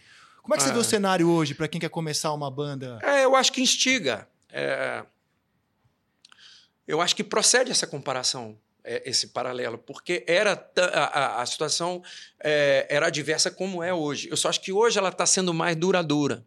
Como 0.42 0.54
é 0.54 0.58
que 0.58 0.64
você 0.64 0.70
É. 0.70 0.72
vê 0.74 0.78
o 0.78 0.84
cenário 0.84 1.30
hoje 1.30 1.54
para 1.54 1.66
quem 1.66 1.80
quer 1.80 1.88
começar 1.88 2.30
uma 2.34 2.50
banda? 2.50 2.98
É, 3.02 3.24
eu 3.24 3.34
acho 3.34 3.52
que 3.52 3.62
instiga. 3.62 4.28
É, 4.50 5.02
Eu 6.86 7.00
acho 7.02 7.14
que 7.14 7.22
procede 7.22 7.70
essa 7.70 7.86
comparação, 7.86 8.54
é, 8.54 8.67
esse 9.04 9.28
paralelo, 9.28 9.76
porque 9.78 10.24
era 10.26 10.52
a, 10.76 10.90
a- 11.38 11.42
a 11.42 11.46
situação 11.46 12.02
é, 12.40 12.86
era 12.88 13.10
diversa 13.10 13.50
como 13.50 13.82
é 13.82 13.92
hoje. 13.92 14.28
Eu 14.30 14.36
só 14.36 14.48
acho 14.48 14.60
que 14.60 14.72
hoje 14.72 14.98
ela 14.98 15.08
está 15.10 15.26
sendo 15.26 15.52
mais 15.52 15.76
duradoura. 15.76 16.44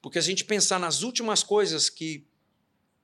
Porque 0.00 0.18
a 0.18 0.22
gente 0.22 0.44
pensar 0.44 0.78
nas 0.80 1.02
últimas 1.02 1.42
coisas 1.42 1.88
que 1.88 2.26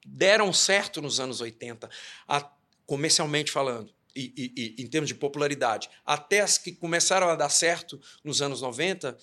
deram 0.05 0.53
certo 0.53 1.01
nos 1.03 1.21
anos 1.21 1.41
80, 1.41 1.89
a- 2.27 2.51
comercialmente 2.87 3.51
falando, 3.51 3.93
e, 4.17 4.33
e- 4.37 4.75
e 4.79 4.83
em 4.83 4.87
termos 4.87 5.09
de 5.09 5.15
popularidade, 5.15 5.89
até 6.05 6.41
as 6.41 6.59
que 6.59 6.73
começaram 6.73 7.29
a 7.29 7.37
dar 7.37 7.51
certo 7.51 8.01
nos 8.25 8.41
anos 8.43 8.63
90, 8.63 9.17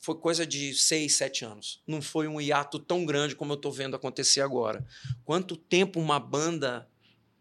foi 0.00 0.14
coisa 0.16 0.46
de 0.46 0.74
seis, 0.74 1.14
sete 1.16 1.44
anos. 1.44 1.82
Não 1.86 2.00
foi 2.00 2.26
um 2.28 2.40
hiato 2.40 2.78
tão 2.78 3.04
grande 3.04 3.34
como 3.36 3.52
eu 3.52 3.56
estou 3.56 3.72
vendo 3.72 3.94
acontecer 3.96 4.40
agora. 4.40 4.84
Quanto 5.24 5.56
tempo 5.56 6.00
uma 6.00 6.18
banda 6.20 6.88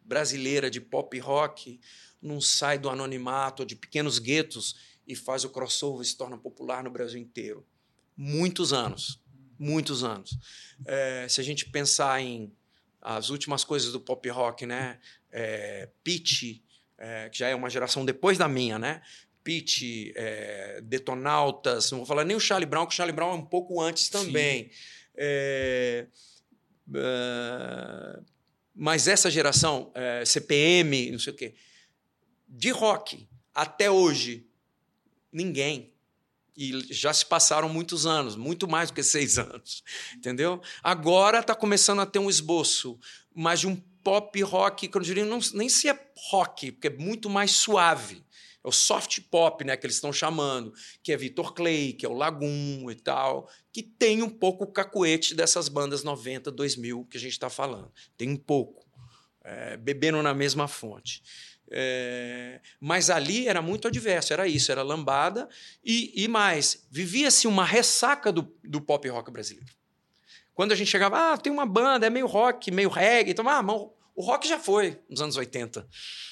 brasileira 0.05 0.69
de 0.69 0.79
pop 0.79 1.17
rock 1.19 1.79
não 2.21 2.39
sai 2.39 2.77
do 2.77 2.89
anonimato 2.89 3.63
ou 3.63 3.65
de 3.65 3.75
pequenos 3.75 4.19
guetos 4.19 4.75
e 5.07 5.15
faz 5.15 5.43
o 5.43 5.49
crossover 5.49 6.01
e 6.01 6.09
se 6.09 6.17
torna 6.17 6.37
popular 6.37 6.83
no 6.83 6.89
Brasil 6.89 7.19
inteiro? 7.19 7.65
Muitos 8.15 8.71
anos. 8.71 9.21
Muitos 9.57 10.03
anos. 10.03 10.37
É, 10.85 11.27
se 11.29 11.39
a 11.39 11.43
gente 11.43 11.69
pensar 11.69 12.21
em 12.21 12.51
as 13.01 13.29
últimas 13.29 13.63
coisas 13.63 13.91
do 13.91 13.99
pop 13.99 14.27
rock, 14.29 14.65
né? 14.65 14.99
É, 15.31 15.89
Pitch, 16.03 16.61
é, 16.97 17.29
que 17.29 17.37
já 17.37 17.47
é 17.47 17.55
uma 17.55 17.69
geração 17.69 18.03
depois 18.03 18.37
da 18.37 18.47
minha, 18.47 18.79
né? 18.79 19.01
Pitch, 19.43 20.11
é, 20.15 20.81
Detonautas, 20.81 21.91
não 21.91 21.99
vou 21.99 22.07
falar 22.07 22.25
nem 22.25 22.35
o 22.35 22.39
Charlie 22.39 22.67
Brown, 22.67 22.87
que 22.87 22.93
o 22.93 22.95
Charlie 22.95 23.15
Brown 23.15 23.31
é 23.31 23.35
um 23.35 23.45
pouco 23.45 23.79
antes 23.79 24.09
também. 24.09 24.71
É, 25.15 26.07
é, 26.95 28.19
mas 28.75 29.07
essa 29.07 29.31
geração, 29.31 29.91
é, 29.95 30.25
CPM, 30.25 31.11
não 31.11 31.19
sei 31.19 31.31
o 31.31 31.35
quê, 31.35 31.55
de 32.47 32.69
rock 32.71 33.27
até 33.53 33.89
hoje, 33.89 34.45
ninguém. 35.31 35.93
E 36.57 36.93
já 36.93 37.13
se 37.13 37.25
passaram 37.25 37.67
muitos 37.67 38.05
anos, 38.05 38.35
muito 38.35 38.67
mais 38.67 38.89
do 38.89 38.95
que 38.95 39.03
seis 39.03 39.37
anos, 39.39 39.83
entendeu? 40.15 40.61
Agora 40.83 41.39
está 41.39 41.55
começando 41.55 42.01
a 42.01 42.05
ter 42.05 42.19
um 42.19 42.29
esboço, 42.29 42.99
mas 43.33 43.61
de 43.61 43.67
um 43.67 43.75
pop 43.75 44.41
rock, 44.43 44.87
que 44.87 44.97
eu 44.97 45.01
diria 45.01 45.25
não, 45.25 45.39
nem 45.53 45.67
se 45.67 45.89
é 45.89 45.99
rock, 46.29 46.71
porque 46.71 46.87
é 46.87 46.91
muito 46.91 47.29
mais 47.29 47.51
suave. 47.51 48.23
É 48.65 48.67
o 48.67 48.71
soft 48.71 49.21
pop, 49.29 49.63
né, 49.63 49.77
que 49.77 49.85
eles 49.85 49.97
estão 49.97 50.11
chamando, 50.11 50.73
que 51.03 51.13
é 51.13 51.17
Vitor 51.17 51.53
Clay, 51.53 51.93
que 51.93 52.03
é 52.03 52.09
o 52.09 52.13
Lagoon 52.13 52.89
e 52.89 52.95
tal, 52.95 53.47
que 53.71 53.83
tem 53.83 54.23
um 54.23 54.29
pouco 54.29 54.63
o 54.63 54.71
cacuete 54.71 55.35
dessas 55.35 55.69
bandas 55.69 56.03
90, 56.03 56.51
2000 56.51 57.05
que 57.05 57.15
a 57.15 57.19
gente 57.19 57.33
está 57.33 57.47
falando. 57.47 57.91
Tem 58.17 58.27
um 58.27 58.35
pouco, 58.35 58.83
é, 59.43 59.77
bebendo 59.77 60.19
na 60.23 60.33
mesma 60.33 60.67
fonte. 60.67 61.21
É, 61.69 62.59
mas 62.79 63.11
ali 63.11 63.47
era 63.47 63.61
muito 63.61 63.87
adverso, 63.87 64.33
era 64.33 64.47
isso, 64.47 64.71
era 64.71 64.81
lambada 64.81 65.47
e, 65.83 66.23
e 66.23 66.27
mais, 66.27 66.85
vivia-se 66.89 67.47
uma 67.47 67.65
ressaca 67.65 68.31
do, 68.31 68.51
do 68.63 68.81
pop 68.81 69.07
rock 69.09 69.31
brasileiro. 69.31 69.71
Quando 70.55 70.71
a 70.71 70.75
gente 70.75 70.89
chegava, 70.89 71.33
ah, 71.33 71.37
tem 71.37 71.51
uma 71.51 71.65
banda, 71.65 72.07
é 72.07 72.09
meio 72.09 72.27
rock, 72.27 72.71
meio 72.71 72.89
reggae, 72.89 73.31
então, 73.31 73.47
ah, 73.47 73.61
o 74.15 74.21
rock 74.23 74.47
já 74.47 74.57
foi 74.57 74.97
nos 75.09 75.21
anos 75.21 75.35
80. 75.35 75.85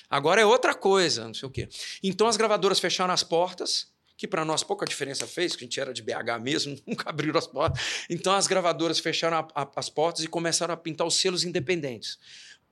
Agora 0.10 0.42
é 0.42 0.46
outra 0.46 0.74
coisa, 0.74 1.26
não 1.26 1.34
sei 1.34 1.48
o 1.48 1.52
quê. 1.52 1.68
Então 2.02 2.28
as 2.28 2.38
gravadoras 2.38 2.80
fecharam 2.80 3.14
as 3.14 3.24
portas, 3.24 3.92
que 4.16 4.28
para 4.28 4.46
nós 4.46 4.64
pouca 4.64 4.86
diferença 4.86 5.28
fez, 5.28 5.56
que 5.56 5.64
a 5.64 5.68
gente 5.68 5.80
era 5.80 5.94
de 5.94 6.02
BH 6.02 6.40
mesmo, 6.42 6.80
nunca 6.88 7.10
abriram 7.10 7.38
as 7.38 7.48
portas. 7.48 7.82
Então 8.10 8.34
as 8.34 8.48
gravadoras 8.48 9.00
fecharam 9.00 9.38
a, 9.38 9.64
a, 9.64 9.72
as 9.76 9.90
portas 9.90 10.24
e 10.24 10.28
começaram 10.28 10.74
a 10.74 10.78
pintar 10.78 11.06
os 11.06 11.16
selos 11.16 11.44
independentes. 11.44 12.18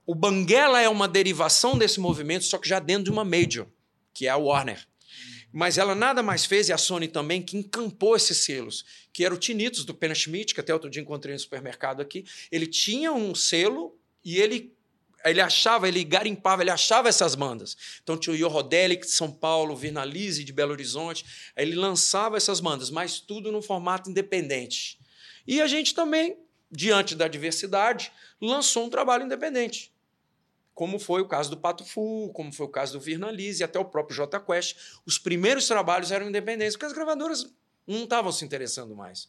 O 0.06 0.16
Banguela 0.16 0.82
é 0.82 0.88
uma 0.88 1.08
derivação 1.08 1.78
desse 1.78 2.00
movimento, 2.00 2.46
só 2.46 2.58
que 2.58 2.68
já 2.68 2.80
dentro 2.80 3.04
de 3.04 3.12
uma 3.12 3.26
major, 3.26 3.68
que 4.14 4.28
é 4.28 4.30
a 4.30 4.38
Warner. 4.38 4.88
Mas 5.52 5.78
ela 5.78 5.94
nada 5.94 6.24
mais 6.24 6.46
fez, 6.46 6.70
e 6.70 6.74
a 6.74 6.78
Sony 6.78 7.08
também, 7.08 7.42
que 7.42 7.58
encampou 7.58 8.16
esses 8.16 8.38
selos, 8.38 8.86
que 9.12 9.26
era 9.26 9.34
o 9.34 9.38
Tinitos, 9.38 9.84
do 9.84 9.94
Pena 9.94 10.16
Schmidt, 10.16 10.54
que 10.54 10.62
até 10.62 10.74
outro 10.74 10.90
dia 10.90 11.02
encontrei 11.02 11.34
no 11.34 11.40
supermercado 11.40 12.02
aqui. 12.02 12.26
Ele 12.50 12.66
tinha 12.66 13.12
um 13.12 13.36
selo 13.36 13.98
e 14.24 14.38
ele 14.38 14.74
ele 15.26 15.42
achava, 15.42 15.88
ele 15.88 16.04
garimpava, 16.04 16.64
ele 16.64 16.70
achava 16.70 17.10
essas 17.10 17.36
bandas. 17.36 17.78
Então 18.04 18.18
tinha 18.18 18.34
o 18.34 18.38
Yorodelic 18.38 19.06
de 19.06 19.12
São 19.12 19.32
Paulo, 19.32 19.74
o 19.74 19.78
de 19.78 20.54
Belo 20.54 20.72
Horizonte. 20.72 21.26
Ele 21.56 21.76
lançava 21.76 22.38
essas 22.38 22.60
bandas, 22.60 22.90
mas 22.90 23.20
tudo 23.20 23.52
no 23.52 23.62
formato 23.62 24.10
independente. 24.10 25.00
E 25.48 25.62
a 25.62 25.68
gente 25.68 25.94
também, 25.94 26.38
diante 26.72 27.16
da 27.16 27.28
diversidade, 27.28 28.12
lançou 28.40 28.86
um 28.86 28.90
trabalho 28.90 29.26
independente. 29.26 29.92
Como 30.74 30.98
foi 30.98 31.22
o 31.22 31.28
caso 31.28 31.50
do 31.50 31.58
Pato 31.58 31.84
Fu, 31.84 32.32
como 32.34 32.52
foi 32.52 32.66
o 32.66 32.70
caso 32.70 32.94
do 32.94 33.00
Virnalize, 33.00 33.64
até 33.64 33.78
o 33.78 33.86
próprio 33.86 34.16
J 34.16 34.40
Quest. 34.40 34.78
Os 35.06 35.18
primeiros 35.18 35.68
trabalhos 35.68 36.12
eram 36.12 36.28
independentes, 36.30 36.76
porque 36.76 36.86
as 36.86 36.94
gravadoras 36.94 37.54
não 37.86 38.04
estavam 38.04 38.32
se 38.32 38.46
interessando 38.46 38.96
mais. 38.96 39.28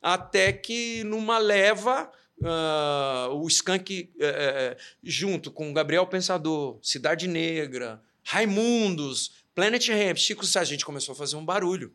até 0.00 0.52
que 0.52 1.04
numa 1.04 1.38
leva 1.38 2.10
uh, 2.40 3.34
o 3.34 3.46
Skank, 3.48 4.12
uh, 4.16 4.76
junto 5.02 5.50
com 5.50 5.72
Gabriel 5.72 6.06
Pensador, 6.06 6.78
Cidade 6.82 7.28
Negra, 7.28 8.02
Raimundos, 8.22 9.32
Planet 9.54 9.88
Ramp, 9.88 10.16
Chico 10.16 10.46
Sá, 10.46 10.60
a 10.60 10.64
gente 10.64 10.84
começou 10.84 11.12
a 11.12 11.16
fazer 11.16 11.36
um 11.36 11.44
barulho. 11.44 11.94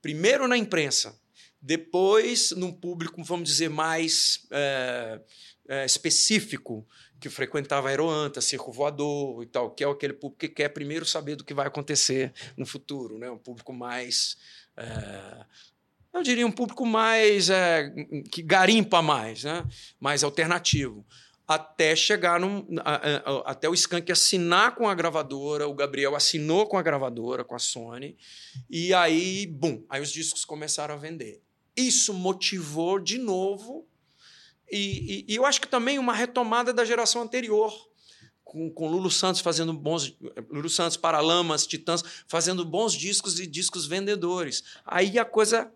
Primeiro 0.00 0.48
na 0.48 0.56
imprensa, 0.56 1.18
depois 1.60 2.50
num 2.52 2.72
público, 2.72 3.22
vamos 3.22 3.48
dizer, 3.48 3.68
mais 3.68 4.48
específico, 5.86 6.86
que 7.22 7.30
frequentava 7.30 7.88
Aeroanta, 7.88 8.40
Circo 8.40 8.72
Voador 8.72 9.44
e 9.44 9.46
tal, 9.46 9.70
que 9.70 9.84
é 9.84 9.88
aquele 9.88 10.12
público 10.12 10.40
que 10.40 10.48
quer 10.48 10.70
primeiro 10.70 11.06
saber 11.06 11.36
do 11.36 11.44
que 11.44 11.54
vai 11.54 11.68
acontecer 11.68 12.32
no 12.56 12.66
futuro, 12.66 13.16
né? 13.16 13.30
um 13.30 13.38
público 13.38 13.72
mais. 13.72 14.36
Eu 16.12 16.22
diria 16.22 16.46
um 16.46 16.52
público 16.52 16.84
mais. 16.84 17.50
É, 17.50 17.92
que 18.30 18.42
garimpa 18.42 19.00
mais, 19.00 19.44
né? 19.44 19.64
mais 20.00 20.22
alternativo. 20.22 21.04
Até 21.46 21.94
chegar 21.96 22.38
num, 22.38 22.64
até 23.44 23.68
o 23.68 23.74
Skank 23.74 24.10
assinar 24.10 24.74
com 24.74 24.88
a 24.88 24.94
gravadora, 24.94 25.68
o 25.68 25.74
Gabriel 25.74 26.14
assinou 26.14 26.66
com 26.66 26.78
a 26.78 26.82
gravadora, 26.82 27.44
com 27.44 27.54
a 27.54 27.58
Sony, 27.58 28.16
e 28.70 28.94
aí, 28.94 29.46
bum, 29.46 29.84
aí 29.90 30.00
os 30.00 30.12
discos 30.12 30.44
começaram 30.44 30.94
a 30.94 30.98
vender. 30.98 31.42
Isso 31.76 32.14
motivou 32.14 32.98
de 32.98 33.18
novo 33.18 33.86
e, 34.72 35.26
e, 35.28 35.32
e, 35.34 35.36
eu 35.36 35.44
acho 35.44 35.60
que 35.60 35.68
também 35.68 35.98
uma 35.98 36.14
retomada 36.14 36.72
da 36.72 36.82
geração 36.82 37.20
anterior, 37.20 37.70
com, 38.42 38.70
com 38.70 38.88
Lulu 38.88 39.10
Santos 39.10 39.42
fazendo 39.42 39.74
bons. 39.74 40.16
Lulu 40.50 40.70
Santos, 40.70 40.96
Paralamas, 40.96 41.66
Titãs, 41.66 42.02
fazendo 42.26 42.64
bons 42.64 42.94
discos 42.94 43.38
e 43.38 43.46
discos 43.46 43.86
vendedores. 43.86 44.64
Aí 44.86 45.18
a 45.18 45.26
coisa 45.26 45.70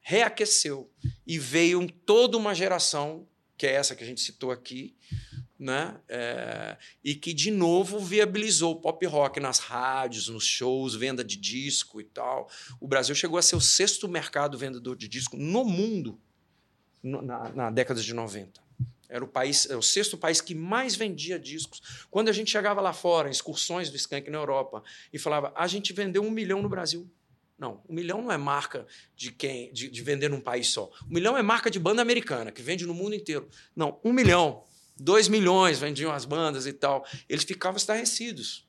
reaqueceu 0.00 0.90
e 1.26 1.38
veio 1.38 1.90
toda 1.90 2.36
uma 2.36 2.54
geração, 2.54 3.26
que 3.56 3.66
é 3.66 3.72
essa 3.72 3.94
que 3.94 4.02
a 4.02 4.06
gente 4.06 4.20
citou 4.20 4.50
aqui, 4.50 4.96
né? 5.58 6.00
É, 6.08 6.78
e 7.04 7.14
que 7.14 7.34
de 7.34 7.50
novo 7.50 7.98
viabilizou 7.98 8.72
o 8.72 8.80
pop 8.80 9.04
rock 9.04 9.38
nas 9.38 9.58
rádios, 9.58 10.28
nos 10.28 10.46
shows, 10.46 10.94
venda 10.94 11.22
de 11.22 11.36
disco 11.36 12.00
e 12.00 12.04
tal. 12.04 12.48
O 12.80 12.88
Brasil 12.88 13.14
chegou 13.14 13.38
a 13.38 13.42
ser 13.42 13.56
o 13.56 13.60
sexto 13.60 14.08
mercado 14.08 14.56
vendedor 14.56 14.96
de 14.96 15.06
disco 15.06 15.36
no 15.36 15.64
mundo 15.64 16.18
na, 17.02 17.50
na 17.50 17.70
década 17.70 18.00
de 18.00 18.14
90. 18.14 18.60
Era 19.10 19.24
o 19.24 19.28
país, 19.28 19.66
era 19.68 19.78
o 19.78 19.82
sexto 19.82 20.16
país 20.16 20.40
que 20.40 20.54
mais 20.54 20.94
vendia 20.94 21.38
discos. 21.38 22.06
Quando 22.10 22.28
a 22.28 22.32
gente 22.32 22.50
chegava 22.50 22.80
lá 22.80 22.92
fora, 22.92 23.28
em 23.28 23.32
excursões 23.32 23.90
do 23.90 23.96
Skank 23.96 24.30
na 24.30 24.38
Europa, 24.38 24.82
e 25.12 25.18
falava, 25.18 25.52
a 25.56 25.66
gente 25.66 25.92
vendeu 25.92 26.22
um 26.22 26.30
milhão 26.30 26.62
no 26.62 26.68
Brasil. 26.68 27.10
Não, 27.60 27.82
um 27.88 27.94
milhão 27.94 28.22
não 28.22 28.32
é 28.32 28.38
marca 28.38 28.86
de 29.14 29.30
quem 29.30 29.72
de, 29.72 29.90
de, 29.90 30.02
vender 30.02 30.30
num 30.30 30.40
país 30.40 30.68
só. 30.68 30.90
Um 31.08 31.14
milhão 31.14 31.36
é 31.36 31.42
marca 31.42 31.70
de 31.70 31.78
banda 31.78 32.00
americana, 32.00 32.50
que 32.50 32.62
vende 32.62 32.86
no 32.86 32.94
mundo 32.94 33.14
inteiro. 33.14 33.48
Não, 33.76 34.00
um 34.02 34.12
milhão, 34.12 34.64
dois 34.96 35.28
milhões 35.28 35.78
vendiam 35.78 36.10
as 36.10 36.24
bandas 36.24 36.66
e 36.66 36.72
tal. 36.72 37.06
Eles 37.28 37.44
ficavam 37.44 37.76
estarrecidos. 37.76 38.66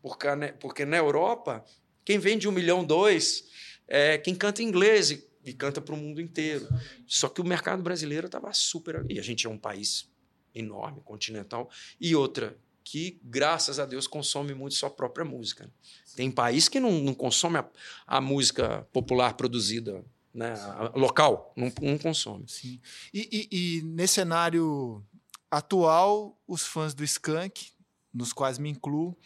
Porque, 0.00 0.26
porque 0.58 0.84
na 0.84 0.96
Europa, 0.96 1.62
quem 2.04 2.18
vende 2.18 2.48
um 2.48 2.52
milhão, 2.52 2.82
dois, 2.82 3.44
é 3.86 4.16
quem 4.16 4.34
canta 4.34 4.62
inglês. 4.62 5.10
E 5.10 5.32
e 5.44 5.52
canta 5.52 5.80
para 5.80 5.94
o 5.94 5.98
mundo 5.98 6.20
inteiro. 6.20 6.68
Só 7.06 7.28
que 7.28 7.40
o 7.40 7.44
mercado 7.44 7.82
brasileiro 7.82 8.26
estava 8.26 8.52
super. 8.52 9.04
E 9.08 9.18
a 9.18 9.22
gente 9.22 9.46
é 9.46 9.50
um 9.50 9.58
país 9.58 10.08
enorme, 10.54 11.00
continental. 11.02 11.70
E 12.00 12.14
outra, 12.14 12.56
que, 12.84 13.20
graças 13.22 13.78
a 13.78 13.86
Deus, 13.86 14.06
consome 14.06 14.54
muito 14.54 14.74
sua 14.74 14.90
própria 14.90 15.24
música. 15.24 15.70
Tem 16.16 16.30
país 16.30 16.68
que 16.68 16.80
não, 16.80 16.92
não 17.00 17.14
consome 17.14 17.58
a, 17.58 17.68
a 18.06 18.20
música 18.20 18.86
popular 18.92 19.34
produzida 19.34 20.04
né, 20.34 20.54
local, 20.94 21.52
não, 21.56 21.72
não 21.80 21.98
consome. 21.98 22.44
Sim. 22.48 22.80
E, 23.12 23.48
e, 23.50 23.78
e, 23.78 23.82
nesse 23.82 24.14
cenário 24.14 25.04
atual, 25.50 26.38
os 26.46 26.62
fãs 26.66 26.94
do 26.94 27.04
Skank, 27.04 27.66
nos 28.12 28.32
quais 28.32 28.58
me 28.58 28.70
incluo, 28.70 29.16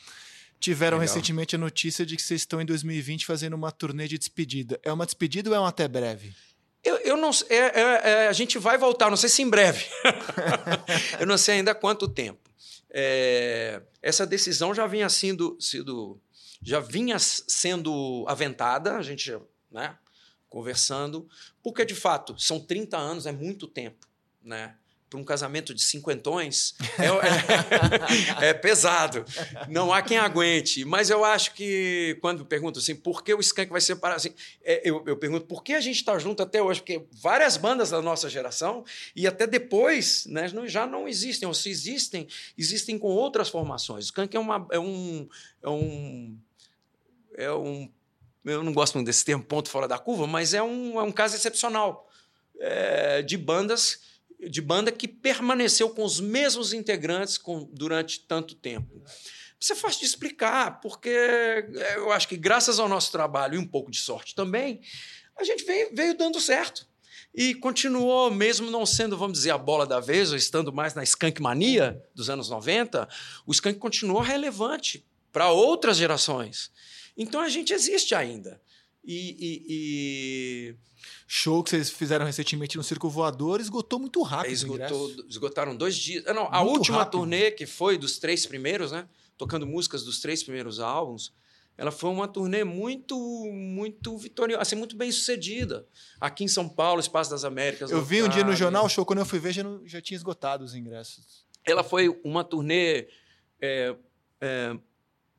tiveram 0.58 0.98
Legal. 0.98 1.14
recentemente 1.14 1.54
a 1.54 1.58
notícia 1.58 2.04
de 2.04 2.16
que 2.16 2.22
vocês 2.22 2.42
estão 2.42 2.60
em 2.60 2.66
2020 2.66 3.26
fazendo 3.26 3.54
uma 3.54 3.70
turnê 3.70 4.08
de 4.08 4.18
despedida. 4.18 4.80
É 4.82 4.92
uma 4.92 5.06
despedida 5.06 5.50
ou 5.50 5.56
é 5.56 5.60
um 5.60 5.66
até 5.66 5.86
breve? 5.86 6.34
Eu, 6.82 6.96
eu 6.98 7.16
não 7.16 7.30
é, 7.48 7.56
é, 7.56 8.00
é, 8.24 8.28
a 8.28 8.32
gente 8.32 8.58
vai 8.58 8.78
voltar, 8.78 9.10
não 9.10 9.16
sei 9.16 9.28
se 9.28 9.42
em 9.42 9.50
breve. 9.50 9.86
eu 11.18 11.26
não 11.26 11.36
sei 11.36 11.56
ainda 11.56 11.74
quanto 11.74 12.08
tempo. 12.08 12.45
É, 12.98 13.82
essa 14.00 14.26
decisão 14.26 14.74
já 14.74 14.86
vinha 14.86 15.06
sendo, 15.10 15.54
sido, 15.60 16.18
já 16.62 16.80
vinha 16.80 17.18
sendo 17.18 18.24
aventada, 18.26 18.96
a 18.96 19.02
gente 19.02 19.38
né, 19.70 19.98
conversando, 20.48 21.28
porque 21.62 21.84
de 21.84 21.94
fato 21.94 22.40
são 22.40 22.58
30 22.58 22.96
anos, 22.96 23.26
é 23.26 23.32
muito 23.32 23.66
tempo. 23.66 24.06
Né? 24.42 24.74
Para 25.08 25.20
um 25.20 25.24
casamento 25.24 25.72
de 25.72 25.82
cinquentões 25.82 26.74
é, 26.98 28.44
é, 28.44 28.48
é, 28.50 28.54
pesado. 28.54 29.24
Não 29.68 29.92
há 29.92 30.02
quem 30.02 30.18
aguente. 30.18 30.84
Mas 30.84 31.10
eu 31.10 31.24
acho 31.24 31.54
que, 31.54 32.18
quando 32.20 32.44
pergunto 32.44 32.78
assim, 32.78 32.94
por 32.94 33.22
que 33.22 33.32
o 33.32 33.40
Skank 33.40 33.70
vai 33.70 33.80
separar? 33.80 34.16
Assim, 34.16 34.34
é, 34.64 34.82
eu, 34.84 35.02
eu, 35.06 35.16
pergunto, 35.16 35.46
por 35.46 35.62
que 35.62 35.74
a 35.74 35.80
gente 35.80 35.96
está 35.96 36.18
junto 36.18 36.42
até 36.42 36.60
hoje? 36.60 36.80
Porque 36.80 37.04
várias 37.12 37.56
bandas 37.56 37.90
da 37.90 38.02
nossa 38.02 38.28
geração, 38.28 38.84
e 39.14 39.26
até 39.26 39.46
depois, 39.46 40.26
né, 40.26 40.48
já 40.66 40.86
não 40.86 41.06
existem. 41.06 41.46
Ou 41.46 41.54
se 41.54 41.70
existem, 41.70 42.26
existem 42.58 42.98
com 42.98 43.08
outras 43.08 43.48
formações. 43.48 44.06
O 44.06 44.08
Skank 44.08 44.36
é, 44.36 44.40
uma, 44.40 44.66
é 44.70 44.78
um. 44.78 45.28
É 45.62 45.68
um 45.68 46.38
é 47.36 47.52
um 47.52 47.90
eu 48.44 48.62
não 48.62 48.72
gosto 48.72 48.94
muito 48.94 49.06
desse 49.06 49.24
termo, 49.24 49.42
ponto 49.42 49.68
fora 49.68 49.88
da 49.88 49.98
curva, 49.98 50.24
mas 50.24 50.54
é 50.54 50.62
um, 50.62 51.00
é 51.00 51.02
um 51.02 51.10
caso 51.10 51.34
excepcional 51.34 52.08
é, 52.60 53.20
de 53.20 53.36
bandas 53.36 54.00
de 54.40 54.60
banda 54.60 54.92
que 54.92 55.08
permaneceu 55.08 55.90
com 55.90 56.04
os 56.04 56.20
mesmos 56.20 56.72
integrantes 56.72 57.38
com, 57.38 57.64
durante 57.72 58.20
tanto 58.20 58.54
tempo. 58.54 59.02
Isso 59.58 59.72
é 59.72 59.76
fácil 59.76 60.00
de 60.00 60.06
explicar, 60.06 60.80
porque 60.80 61.08
é, 61.08 61.96
eu 61.96 62.12
acho 62.12 62.28
que 62.28 62.36
graças 62.36 62.78
ao 62.78 62.88
nosso 62.88 63.10
trabalho 63.10 63.54
e 63.54 63.58
um 63.58 63.66
pouco 63.66 63.90
de 63.90 63.98
sorte 63.98 64.34
também, 64.34 64.80
a 65.36 65.44
gente 65.44 65.64
veio, 65.64 65.90
veio 65.94 66.16
dando 66.16 66.40
certo. 66.40 66.86
E 67.34 67.54
continuou, 67.54 68.30
mesmo 68.30 68.70
não 68.70 68.86
sendo, 68.86 69.16
vamos 69.16 69.38
dizer, 69.38 69.50
a 69.50 69.58
bola 69.58 69.86
da 69.86 70.00
vez, 70.00 70.30
ou 70.30 70.36
estando 70.36 70.72
mais 70.72 70.94
na 70.94 71.02
skunk 71.02 71.40
mania 71.42 72.02
dos 72.14 72.30
anos 72.30 72.48
90, 72.48 73.08
o 73.46 73.52
skunk 73.52 73.78
continuou 73.78 74.20
relevante 74.20 75.04
para 75.30 75.50
outras 75.50 75.98
gerações. 75.98 76.70
Então 77.16 77.40
a 77.40 77.48
gente 77.48 77.72
existe 77.72 78.14
ainda. 78.14 78.60
E, 79.06 79.36
e, 79.38 79.64
e 79.68 80.74
show 81.26 81.62
que 81.62 81.70
vocês 81.70 81.90
fizeram 81.90 82.26
recentemente 82.26 82.76
no 82.76 82.82
Circo 82.82 83.08
Voador 83.08 83.60
esgotou 83.60 83.98
muito 83.98 84.20
rápido. 84.22 84.52
Esgotou, 84.52 85.10
esgotaram 85.28 85.76
dois 85.76 85.96
dias. 85.96 86.26
Ah, 86.26 86.34
não, 86.34 86.48
a 86.50 86.62
última 86.62 86.98
rápido. 86.98 87.20
turnê, 87.20 87.50
que 87.50 87.66
foi 87.66 87.96
dos 87.96 88.18
três 88.18 88.44
primeiros, 88.44 88.90
né? 88.90 89.08
Tocando 89.38 89.66
músicas 89.66 90.02
dos 90.02 90.20
três 90.20 90.42
primeiros 90.42 90.80
álbuns, 90.80 91.32
ela 91.78 91.90
foi 91.90 92.10
uma 92.10 92.26
turnê 92.26 92.64
muito, 92.64 93.16
muito 93.52 94.16
vitoriosa, 94.16 94.62
assim, 94.62 94.76
muito 94.76 94.96
bem 94.96 95.12
sucedida. 95.12 95.86
Aqui 96.18 96.42
em 96.42 96.48
São 96.48 96.68
Paulo, 96.68 97.00
Espaço 97.00 97.30
das 97.30 97.44
Américas. 97.44 97.90
Eu 97.90 98.02
vi 98.02 98.22
um 98.22 98.28
dia 98.28 98.42
no 98.42 98.56
jornal, 98.56 98.86
o 98.86 98.88
show, 98.88 99.04
quando 99.04 99.18
eu 99.18 99.26
fui 99.26 99.38
ver, 99.38 99.52
já, 99.52 99.62
não, 99.62 99.86
já 99.86 100.00
tinha 100.00 100.16
esgotado 100.16 100.64
os 100.64 100.74
ingressos. 100.74 101.44
Ela 101.64 101.84
foi 101.84 102.08
uma 102.24 102.42
turnê 102.42 103.08
é, 103.60 103.94
é, 104.40 104.76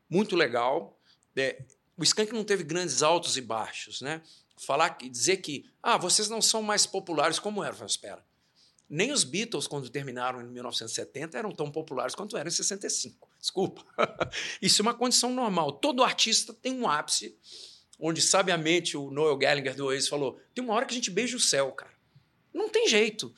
muito 0.09 0.35
legal. 0.35 0.99
É, 1.35 1.63
o 1.97 2.03
Skank 2.03 2.31
não 2.31 2.43
teve 2.43 2.63
grandes 2.63 3.01
altos 3.01 3.37
e 3.37 3.41
baixos, 3.41 4.01
né? 4.01 4.21
falar 4.57 4.97
dizer 5.09 5.37
que 5.37 5.65
ah, 5.81 5.97
vocês 5.97 6.29
não 6.29 6.41
são 6.41 6.61
mais 6.61 6.85
populares 6.85 7.39
como 7.39 7.63
eram. 7.63 7.85
Espera. 7.85 8.25
Nem 8.89 9.11
os 9.11 9.23
Beatles, 9.23 9.67
quando 9.67 9.89
terminaram 9.89 10.41
em 10.41 10.47
1970, 10.47 11.37
eram 11.37 11.51
tão 11.51 11.69
populares 11.69 12.15
quanto 12.15 12.37
eram 12.37 12.47
em 12.47 12.51
65. 12.51 13.29
Desculpa. 13.39 13.85
Isso 14.61 14.81
é 14.81 14.83
uma 14.83 14.93
condição 14.93 15.33
normal. 15.33 15.73
Todo 15.73 16.03
artista 16.03 16.53
tem 16.53 16.73
um 16.73 16.87
ápice, 16.87 17.37
onde 17.99 18.21
sabiamente 18.21 18.95
o 18.95 19.11
Noel 19.11 19.37
Gallagher 19.37 19.75
do 19.75 19.85
Oasis 19.85 20.07
falou: 20.07 20.39
tem 20.53 20.63
uma 20.63 20.73
hora 20.73 20.85
que 20.85 20.93
a 20.93 20.95
gente 20.95 21.11
beija 21.11 21.35
o 21.35 21.39
céu, 21.39 21.71
cara. 21.73 21.93
Não 22.53 22.69
tem 22.69 22.87
jeito. 22.87 23.33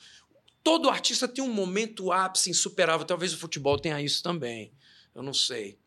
Todo 0.62 0.88
artista 0.88 1.26
tem 1.26 1.42
um 1.42 1.52
momento 1.52 2.12
ápice 2.12 2.50
insuperável. 2.50 3.04
Talvez 3.04 3.32
o 3.34 3.38
futebol 3.38 3.78
tenha 3.78 4.00
isso 4.00 4.22
também. 4.22 4.72
Eu 5.14 5.22
não 5.22 5.34
sei. 5.34 5.78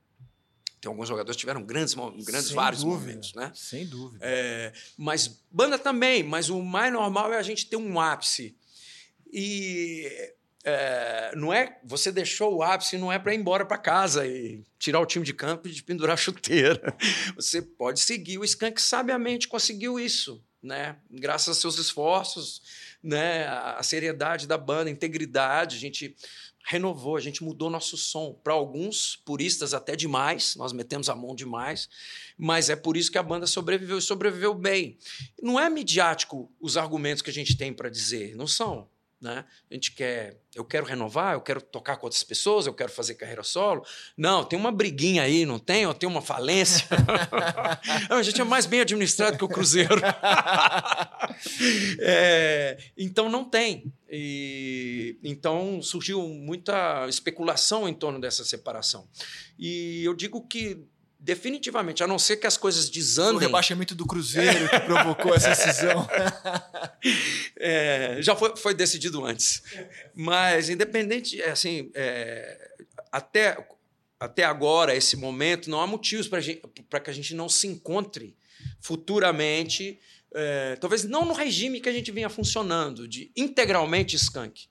Tem 0.83 0.89
alguns 0.89 1.07
jogadores 1.07 1.37
que 1.37 1.39
tiveram 1.39 1.63
grandes, 1.63 1.93
grandes 2.25 2.51
vários 2.51 2.83
dúvida, 2.83 2.99
momentos, 2.99 3.33
né? 3.33 3.53
Sem 3.55 3.87
dúvida. 3.87 4.19
É, 4.21 4.73
mas 4.97 5.39
banda 5.49 5.79
também, 5.79 6.23
mas 6.23 6.49
o 6.49 6.61
mais 6.61 6.91
normal 6.91 7.31
é 7.31 7.37
a 7.37 7.41
gente 7.41 7.67
ter 7.67 7.77
um 7.77 8.01
ápice. 8.01 8.53
E 9.31 10.05
é, 10.65 11.33
não 11.37 11.53
é 11.53 11.79
você 11.85 12.11
deixou 12.11 12.57
o 12.57 12.61
ápice 12.61 12.97
não 12.97 13.09
é 13.09 13.17
para 13.17 13.33
ir 13.33 13.37
embora 13.37 13.65
para 13.65 13.77
casa 13.77 14.27
e 14.27 14.61
tirar 14.77 14.99
o 14.99 15.05
time 15.05 15.25
de 15.25 15.33
campo 15.33 15.69
e 15.69 15.81
pendurar 15.81 16.15
a 16.15 16.17
chuteira. 16.17 16.93
Você 17.37 17.61
pode 17.61 18.01
seguir. 18.01 18.37
O 18.37 18.43
Skank 18.43 18.81
sabiamente 18.81 19.47
conseguiu 19.47 19.97
isso, 19.97 20.43
né? 20.61 20.97
Graças 21.09 21.47
aos 21.47 21.59
seus 21.59 21.77
esforços, 21.77 22.61
né? 23.01 23.47
A 23.47 23.81
seriedade 23.83 24.47
da 24.47 24.57
banda, 24.57 24.89
a 24.89 24.91
integridade. 24.91 25.77
A 25.77 25.79
gente 25.79 26.13
renovou, 26.63 27.15
a 27.15 27.19
gente 27.19 27.43
mudou 27.43 27.69
nosso 27.69 27.97
som. 27.97 28.33
Para 28.43 28.53
alguns 28.53 29.17
puristas, 29.25 29.73
até 29.73 29.95
demais, 29.95 30.55
nós 30.55 30.71
metemos 30.71 31.09
a 31.09 31.15
mão 31.15 31.35
demais, 31.35 31.89
mas 32.37 32.69
é 32.69 32.75
por 32.75 32.95
isso 32.95 33.11
que 33.11 33.17
a 33.17 33.23
banda 33.23 33.45
sobreviveu 33.45 33.97
e 33.97 34.01
sobreviveu 34.01 34.53
bem. 34.53 34.97
Não 35.41 35.59
é 35.59 35.69
midiático 35.69 36.51
os 36.59 36.77
argumentos 36.77 37.21
que 37.21 37.29
a 37.29 37.33
gente 37.33 37.57
tem 37.57 37.73
para 37.73 37.89
dizer, 37.89 38.35
não 38.35 38.47
são. 38.47 38.87
Né? 39.23 39.45
A 39.71 39.73
gente 39.73 39.93
quer, 39.93 40.37
eu 40.53 40.65
quero 40.65 40.85
renovar, 40.85 41.33
eu 41.33 41.39
quero 41.39 41.61
tocar 41.61 41.95
com 41.95 42.07
outras 42.07 42.25
pessoas, 42.25 42.67
eu 42.67 42.73
quero 42.73 42.91
fazer 42.91 43.15
carreira 43.15 43.41
solo. 43.41 43.81
Não, 44.17 44.43
tem 44.43 44.59
uma 44.59 44.69
briguinha 44.69 45.23
aí, 45.23 45.45
não 45.45 45.57
tem? 45.57 45.87
Ou 45.87 45.93
tem 45.93 46.09
uma 46.09 46.21
falência? 46.21 46.85
não, 48.09 48.17
a 48.17 48.23
gente 48.23 48.41
é 48.41 48.43
mais 48.43 48.65
bem 48.65 48.81
administrado 48.81 49.37
que 49.37 49.45
o 49.45 49.47
Cruzeiro. 49.47 49.95
é, 52.01 52.77
então 52.97 53.29
não 53.29 53.45
tem. 53.45 53.93
E, 54.11 55.17
então 55.23 55.81
surgiu 55.81 56.27
muita 56.27 57.07
especulação 57.07 57.87
em 57.87 57.93
torno 57.93 58.19
dessa 58.19 58.43
separação. 58.43 59.07
E 59.57 60.03
eu 60.03 60.13
digo 60.13 60.45
que 60.45 60.85
definitivamente, 61.23 62.03
a 62.03 62.07
não 62.07 62.19
ser 62.19 62.35
que 62.35 62.45
as 62.45 62.57
coisas 62.57 62.89
desandem. 62.89 63.37
O 63.37 63.39
rebaixamento 63.39 63.95
do 63.95 64.05
Cruzeiro 64.05 64.69
que 64.69 64.79
provocou 64.81 65.33
essa 65.33 65.55
cisão. 65.55 66.05
é, 67.57 68.17
já 68.19 68.35
foi, 68.35 68.57
foi 68.57 68.73
decidido 68.73 69.23
antes. 69.23 69.63
Mas, 70.13 70.69
independente, 70.69 71.41
é, 71.41 71.51
assim, 71.51 71.89
é, 71.95 72.71
até, 73.09 73.65
até 74.19 74.43
agora, 74.43 74.93
esse 74.93 75.15
momento, 75.15 75.69
não 75.69 75.79
há 75.79 75.87
motivos 75.87 76.27
para 76.27 76.99
que 76.99 77.09
a 77.09 77.13
gente 77.13 77.33
não 77.33 77.47
se 77.47 77.67
encontre 77.67 78.35
futuramente. 78.81 79.97
É, 80.35 80.75
talvez 80.75 81.05
não 81.05 81.23
no 81.23 81.33
regime 81.33 81.79
que 81.79 81.87
a 81.87 81.93
gente 81.93 82.11
vinha 82.11 82.27
funcionando, 82.27 83.07
de 83.07 83.31
integralmente 83.37 84.17
skunk. 84.17 84.67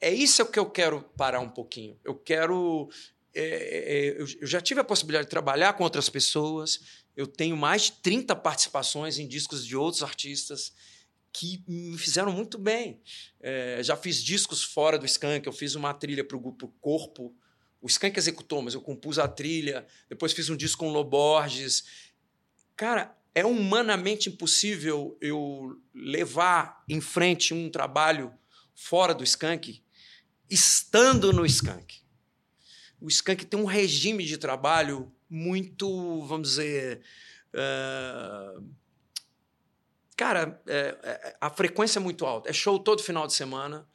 É 0.00 0.10
isso 0.10 0.46
que 0.46 0.58
eu 0.58 0.70
quero 0.70 1.02
parar 1.16 1.40
um 1.40 1.48
pouquinho. 1.48 1.98
Eu 2.04 2.14
quero 2.14 2.88
é, 3.34 3.42
é, 3.42 4.08
é, 4.08 4.20
eu 4.20 4.26
já 4.46 4.60
tive 4.60 4.80
a 4.80 4.84
possibilidade 4.84 5.26
de 5.26 5.30
trabalhar 5.30 5.72
com 5.74 5.84
outras 5.84 6.08
pessoas. 6.08 6.80
Eu 7.16 7.26
tenho 7.26 7.56
mais 7.56 7.82
de 7.82 7.92
30 7.92 8.34
participações 8.36 9.18
em 9.18 9.26
discos 9.26 9.64
de 9.64 9.76
outros 9.76 10.02
artistas 10.02 10.72
que 11.32 11.62
me 11.66 11.96
fizeram 11.96 12.32
muito 12.32 12.58
bem. 12.58 13.00
É, 13.40 13.80
já 13.82 13.96
fiz 13.96 14.22
discos 14.22 14.64
fora 14.64 14.98
do 14.98 15.06
Skank, 15.06 15.46
eu 15.46 15.52
fiz 15.52 15.74
uma 15.74 15.94
trilha 15.94 16.24
para 16.24 16.36
o 16.36 16.40
grupo 16.40 16.68
Corpo. 16.80 17.34
O 17.80 17.86
Skank 17.86 18.18
executou, 18.18 18.62
mas 18.62 18.74
eu 18.74 18.80
compus 18.80 19.18
a 19.18 19.28
trilha. 19.28 19.86
Depois 20.08 20.32
fiz 20.32 20.50
um 20.50 20.56
disco 20.56 20.84
com 20.84 20.90
Loborges. 20.90 21.84
Cara, 22.76 23.16
é 23.32 23.46
humanamente 23.46 24.28
impossível 24.28 25.16
eu 25.20 25.80
levar 25.94 26.84
em 26.88 27.00
frente 27.00 27.54
um 27.54 27.70
trabalho 27.70 28.34
fora 28.74 29.14
do 29.14 29.22
Skank 29.22 29.82
estando 30.50 31.32
no 31.32 31.46
Skank 31.46 32.00
o 33.00 33.08
Skank 33.08 33.46
tem 33.46 33.58
um 33.58 33.64
regime 33.64 34.24
de 34.24 34.36
trabalho 34.36 35.10
muito, 35.28 36.24
vamos 36.26 36.50
dizer. 36.50 37.00
Uh, 37.54 38.64
cara, 40.16 40.60
é, 40.66 40.98
é, 41.02 41.36
a 41.40 41.48
frequência 41.50 41.98
é 41.98 42.02
muito 42.02 42.26
alta. 42.26 42.50
É 42.50 42.52
show 42.52 42.78
todo 42.78 43.02
final 43.02 43.26
de 43.26 43.32
semana. 43.32 43.86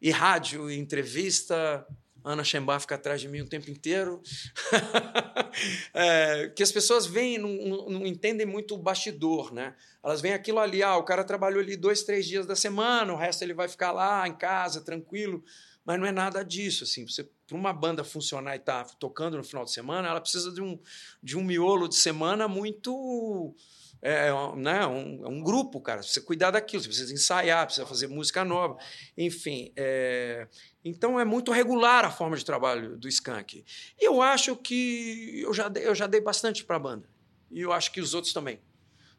E 0.00 0.10
rádio, 0.10 0.70
e 0.70 0.78
entrevista. 0.78 1.86
Ana 2.24 2.44
Schembar 2.44 2.80
fica 2.80 2.94
atrás 2.94 3.20
de 3.20 3.28
mim 3.28 3.40
o 3.40 3.48
tempo 3.48 3.70
inteiro. 3.70 4.22
é, 5.92 6.52
que 6.54 6.62
as 6.62 6.70
pessoas 6.70 7.04
veem, 7.04 7.38
não, 7.38 7.88
não, 7.88 8.06
entendem 8.06 8.46
muito 8.46 8.74
o 8.74 8.78
bastidor, 8.78 9.52
né? 9.52 9.74
Elas 10.02 10.20
veem 10.20 10.34
aquilo 10.34 10.60
ali, 10.60 10.82
ah, 10.82 10.96
o 10.96 11.04
cara 11.04 11.24
trabalhou 11.24 11.60
ali 11.60 11.76
dois, 11.76 12.02
três 12.02 12.26
dias 12.26 12.46
da 12.46 12.54
semana, 12.54 13.12
o 13.12 13.16
resto 13.16 13.42
ele 13.42 13.54
vai 13.54 13.68
ficar 13.68 13.90
lá 13.90 14.26
em 14.26 14.34
casa, 14.34 14.80
tranquilo. 14.80 15.42
Mas 15.84 15.98
não 15.98 16.06
é 16.06 16.12
nada 16.12 16.44
disso, 16.44 16.84
assim. 16.84 17.06
Você 17.06 17.28
para 17.52 17.56
uma 17.56 17.72
banda 17.72 18.02
funcionar 18.02 18.54
e 18.54 18.58
estar 18.58 18.84
tá 18.84 18.94
tocando 18.98 19.36
no 19.36 19.44
final 19.44 19.64
de 19.64 19.72
semana, 19.72 20.08
ela 20.08 20.20
precisa 20.20 20.50
de 20.52 20.62
um, 20.62 20.78
de 21.22 21.36
um 21.36 21.44
miolo 21.44 21.88
de 21.88 21.96
semana 21.96 22.48
muito. 22.48 23.54
É, 24.00 24.28
é 24.28 24.56
né, 24.56 24.86
um, 24.86 25.24
é 25.24 25.28
um 25.28 25.42
grupo, 25.42 25.80
cara. 25.80 26.02
Você 26.02 26.06
precisa 26.06 26.26
cuidar 26.26 26.50
daquilo, 26.50 26.82
você 26.82 26.88
precisa 26.88 27.12
ensaiar, 27.12 27.66
precisa 27.66 27.86
fazer 27.86 28.06
música 28.06 28.44
nova. 28.44 28.76
Enfim. 29.16 29.72
É, 29.76 30.48
então 30.84 31.20
é 31.20 31.24
muito 31.24 31.52
regular 31.52 32.04
a 32.04 32.10
forma 32.10 32.36
de 32.36 32.44
trabalho 32.44 32.96
do 32.96 33.06
Skank. 33.08 33.64
E 34.00 34.04
eu 34.04 34.22
acho 34.22 34.56
que 34.56 35.42
eu 35.42 35.52
já 35.52 35.68
dei, 35.68 35.86
eu 35.86 35.94
já 35.94 36.06
dei 36.06 36.20
bastante 36.20 36.64
para 36.64 36.76
a 36.76 36.80
banda. 36.80 37.08
E 37.50 37.60
eu 37.60 37.72
acho 37.72 37.92
que 37.92 38.00
os 38.00 38.14
outros 38.14 38.32
também. 38.32 38.60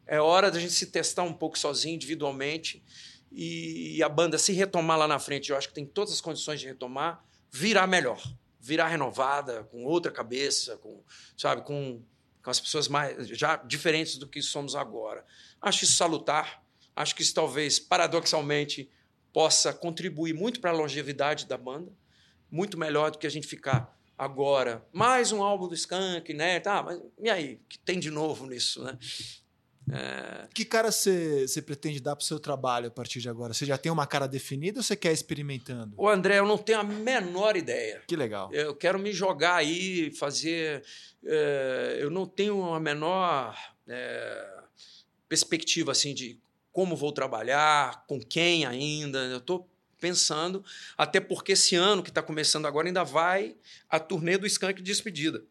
É 0.06 0.20
hora 0.20 0.52
da 0.52 0.60
gente 0.60 0.74
se 0.74 0.88
testar 0.88 1.24
um 1.24 1.34
pouco 1.34 1.58
sozinho, 1.58 1.96
individualmente, 1.96 2.84
e 3.36 4.04
a 4.04 4.10
banda 4.10 4.38
se 4.38 4.54
retomar 4.54 4.98
lá 4.98 5.08
na 5.08 5.20
frente. 5.20 5.50
Eu 5.50 5.58
acho 5.58 5.68
que 5.68 5.74
tem 5.74 5.86
todas 5.86 6.14
as 6.14 6.22
condições 6.22 6.60
de 6.60 6.68
retomar 6.68 7.24
virar 7.54 7.86
melhor, 7.86 8.20
virar 8.60 8.88
renovada, 8.88 9.64
com 9.66 9.86
outra 9.86 10.12
cabeça, 10.12 10.76
com, 10.78 11.04
sabe, 11.38 11.62
com, 11.62 12.04
com 12.42 12.50
as 12.50 12.60
pessoas 12.60 12.88
mais 12.88 13.28
já 13.28 13.58
diferentes 13.58 14.18
do 14.18 14.28
que 14.28 14.42
somos 14.42 14.76
agora. 14.76 15.24
Acho 15.62 15.84
isso 15.84 15.94
salutar. 15.94 16.64
Acho 16.96 17.16
que 17.16 17.22
isso 17.22 17.34
talvez, 17.34 17.78
paradoxalmente, 17.80 18.90
possa 19.32 19.72
contribuir 19.72 20.34
muito 20.34 20.60
para 20.60 20.72
a 20.72 20.74
longevidade 20.74 21.46
da 21.46 21.58
banda, 21.58 21.92
muito 22.50 22.78
melhor 22.78 23.12
do 23.12 23.20
que 23.20 23.28
a 23.28 23.30
gente 23.30 23.48
ficar 23.48 23.96
agora 24.18 24.86
mais 24.92 25.32
um 25.32 25.44
álbum 25.44 25.68
do 25.68 25.76
Skank, 25.76 26.34
né? 26.34 26.60
Tá, 26.60 26.82
mas 26.82 27.00
e 27.20 27.30
aí, 27.30 27.60
que 27.70 27.78
tem 27.78 28.00
de 28.00 28.10
novo 28.10 28.48
nisso, 28.48 28.84
né? 28.84 28.98
É... 29.92 30.48
Que 30.54 30.64
cara 30.64 30.92
você 30.92 31.62
pretende 31.66 32.00
dar 32.00 32.16
para 32.16 32.24
o 32.24 32.26
seu 32.26 32.40
trabalho 32.40 32.88
a 32.88 32.92
partir 32.92 33.20
de 33.20 33.30
agora? 33.30 33.54
Você 33.54 33.66
já 33.66 33.78
tem 33.78 33.92
uma 33.92 34.08
cara 34.08 34.28
definida 34.28 34.80
ou 34.80 34.84
você 34.84 34.96
quer 34.96 35.12
experimentando? 35.12 35.94
O 35.98 36.08
André, 36.08 36.40
eu 36.40 36.48
não 36.48 36.58
tenho 36.58 36.80
a 36.80 36.84
menor 36.84 37.56
ideia. 37.58 38.02
Que 38.08 38.16
legal. 38.16 38.52
Eu 38.54 38.76
quero 38.76 38.98
me 39.00 39.12
jogar 39.12 39.56
aí, 39.56 40.12
fazer. 40.12 40.84
É, 41.26 41.98
eu 42.00 42.10
não 42.10 42.26
tenho 42.26 42.74
a 42.74 42.80
menor 42.80 43.58
é, 43.88 44.64
perspectiva 45.28 45.92
assim 45.92 46.14
de 46.14 46.40
como 46.72 46.96
vou 46.96 47.12
trabalhar, 47.12 48.06
com 48.08 48.20
quem 48.20 48.66
ainda. 48.66 49.20
Eu 49.26 49.38
estou 49.38 49.70
pensando, 50.00 50.64
até 50.98 51.22
porque 51.22 51.54
esse 51.54 51.76
ano 51.76 52.04
que 52.04 52.10
está 52.10 52.22
começando 52.22 52.66
agora 52.66 52.88
ainda 52.88 53.06
vai 53.06 53.56
a 53.90 54.00
turnê 54.00 54.38
do 54.38 54.46
Skank 54.46 54.82
de 54.82 54.92
despedida. 54.92 55.42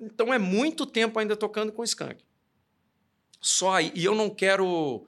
Então 0.00 0.32
é 0.32 0.38
muito 0.38 0.86
tempo 0.86 1.18
ainda 1.18 1.36
tocando 1.36 1.70
com 1.72 1.82
o 1.82 1.84
Skank. 1.84 2.24
Só 3.42 3.72
aí. 3.72 3.92
E 3.94 4.04
eu 4.04 4.14
não 4.14 4.30
quero 4.30 5.06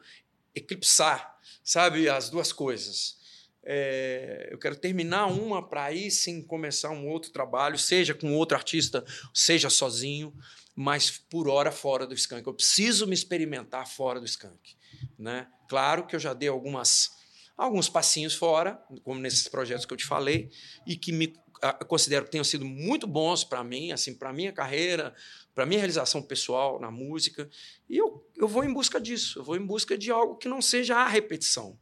eclipsar, 0.54 1.38
sabe, 1.62 2.08
as 2.08 2.28
duas 2.28 2.52
coisas. 2.52 3.16
É, 3.62 4.48
eu 4.50 4.58
quero 4.58 4.76
terminar 4.76 5.26
uma 5.26 5.66
para 5.66 5.84
aí 5.84 6.10
sim 6.10 6.42
começar 6.42 6.90
um 6.90 7.08
outro 7.08 7.30
trabalho, 7.30 7.78
seja 7.78 8.12
com 8.12 8.34
outro 8.34 8.56
artista, 8.56 9.02
seja 9.32 9.70
sozinho, 9.70 10.34
mas 10.74 11.10
por 11.10 11.48
hora 11.48 11.70
fora 11.70 12.06
do 12.06 12.14
Skank. 12.14 12.46
Eu 12.46 12.52
preciso 12.52 13.06
me 13.06 13.14
experimentar 13.14 13.88
fora 13.88 14.18
do 14.20 14.26
Skank. 14.26 14.76
Né? 15.18 15.46
Claro 15.68 16.06
que 16.06 16.16
eu 16.16 16.20
já 16.20 16.34
dei 16.34 16.48
algumas, 16.48 17.12
alguns 17.56 17.88
passinhos 17.88 18.34
fora, 18.34 18.82
como 19.02 19.20
nesses 19.20 19.48
projetos 19.48 19.86
que 19.86 19.92
eu 19.92 19.98
te 19.98 20.04
falei, 20.04 20.50
e 20.86 20.96
que 20.96 21.12
me 21.12 21.34
considero 21.72 22.24
que 22.24 22.30
tenham 22.30 22.44
sido 22.44 22.64
muito 22.64 23.06
bons 23.06 23.44
para 23.44 23.62
mim, 23.64 23.92
assim, 23.92 24.14
para 24.14 24.32
minha 24.32 24.52
carreira, 24.52 25.14
para 25.54 25.64
minha 25.64 25.78
realização 25.78 26.22
pessoal 26.22 26.80
na 26.80 26.90
música. 26.90 27.48
E 27.88 27.96
eu, 27.96 28.26
eu 28.36 28.48
vou 28.48 28.64
em 28.64 28.72
busca 28.72 29.00
disso, 29.00 29.38
eu 29.38 29.44
vou 29.44 29.56
em 29.56 29.64
busca 29.64 29.96
de 29.96 30.10
algo 30.10 30.36
que 30.36 30.48
não 30.48 30.60
seja 30.60 30.96
a 30.96 31.08
repetição. 31.08 31.78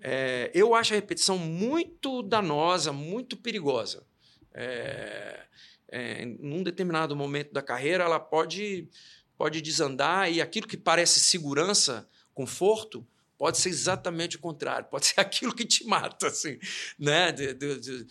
É, 0.00 0.50
eu 0.54 0.74
acho 0.74 0.92
a 0.92 0.96
repetição 0.96 1.38
muito 1.38 2.22
danosa, 2.22 2.92
muito 2.92 3.36
perigosa. 3.36 4.06
É, 4.54 5.46
é, 5.88 6.24
num 6.24 6.62
determinado 6.62 7.14
momento 7.14 7.52
da 7.52 7.62
carreira, 7.62 8.04
ela 8.04 8.20
pode, 8.20 8.88
pode 9.36 9.60
desandar 9.60 10.30
e 10.30 10.40
aquilo 10.40 10.66
que 10.66 10.76
parece 10.76 11.20
segurança, 11.20 12.08
conforto, 12.34 13.06
pode 13.38 13.58
ser 13.58 13.68
exatamente 13.68 14.36
o 14.36 14.40
contrário, 14.40 14.88
pode 14.88 15.06
ser 15.06 15.20
aquilo 15.20 15.54
que 15.54 15.64
te 15.64 15.84
mata, 15.84 16.28
assim, 16.28 16.58
né? 16.98 17.32
De, 17.32 17.54
de, 17.54 17.80
de, 17.80 18.06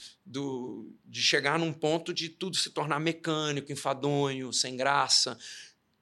de, 1.06 1.22
chegar 1.22 1.58
num 1.60 1.74
ponto 1.74 2.14
de 2.14 2.30
tudo 2.30 2.56
se 2.56 2.70
tornar 2.70 3.00
mecânico, 3.00 3.72
enfadonho, 3.72 4.54
sem 4.54 4.76
graça. 4.76 5.38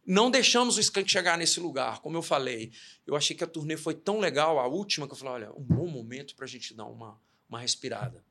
Não 0.06 0.30
deixamos 0.30 0.76
o 0.78 0.82
Skank 0.82 1.10
chegar 1.10 1.38
nesse 1.38 1.60
lugar, 1.60 2.00
como 2.00 2.18
eu 2.18 2.22
falei. 2.22 2.74
Eu 3.08 3.16
achei 3.16 3.36
que 3.36 3.44
a 3.44 3.48
turnê 3.48 3.78
foi 3.78 3.94
tão 3.94 4.20
legal, 4.20 4.60
a 4.60 4.68
última, 4.68 5.08
que 5.08 5.14
eu 5.14 5.18
falei, 5.18 5.34
olha, 5.34 5.52
um 5.54 5.64
bom 5.64 5.88
momento 5.88 6.36
para 6.36 6.46
a 6.46 6.48
gente 6.48 6.74
dar 6.74 6.86
uma, 6.86 7.20
uma 7.48 7.60
respirada, 7.60 8.24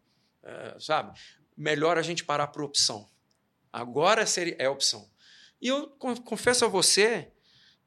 é, 0.42 0.76
sabe? 0.78 1.18
Melhor 1.56 1.96
a 1.96 2.02
gente 2.02 2.24
parar 2.24 2.48
por 2.48 2.62
opção. 2.62 3.08
Agora 3.72 4.26
seria, 4.26 4.56
é 4.58 4.68
opção. 4.68 5.10
E 5.62 5.68
eu 5.68 5.88
confesso 6.24 6.64
a 6.64 6.68
você 6.68 7.32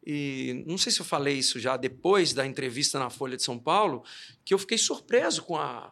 e 0.05 0.63
não 0.67 0.77
sei 0.77 0.91
se 0.91 0.99
eu 0.99 1.05
falei 1.05 1.35
isso 1.35 1.59
já 1.59 1.75
depois 1.75 2.31
da 2.33 2.45
entrevista 2.45 2.99
na 2.99 3.09
Folha 3.09 3.35
de 3.35 3.43
São 3.43 3.57
Paulo, 3.57 4.03
que 4.43 4.53
eu 4.53 4.59
fiquei 4.59 4.77
surpreso 4.77 5.41
com 5.43 5.57
a, 5.57 5.91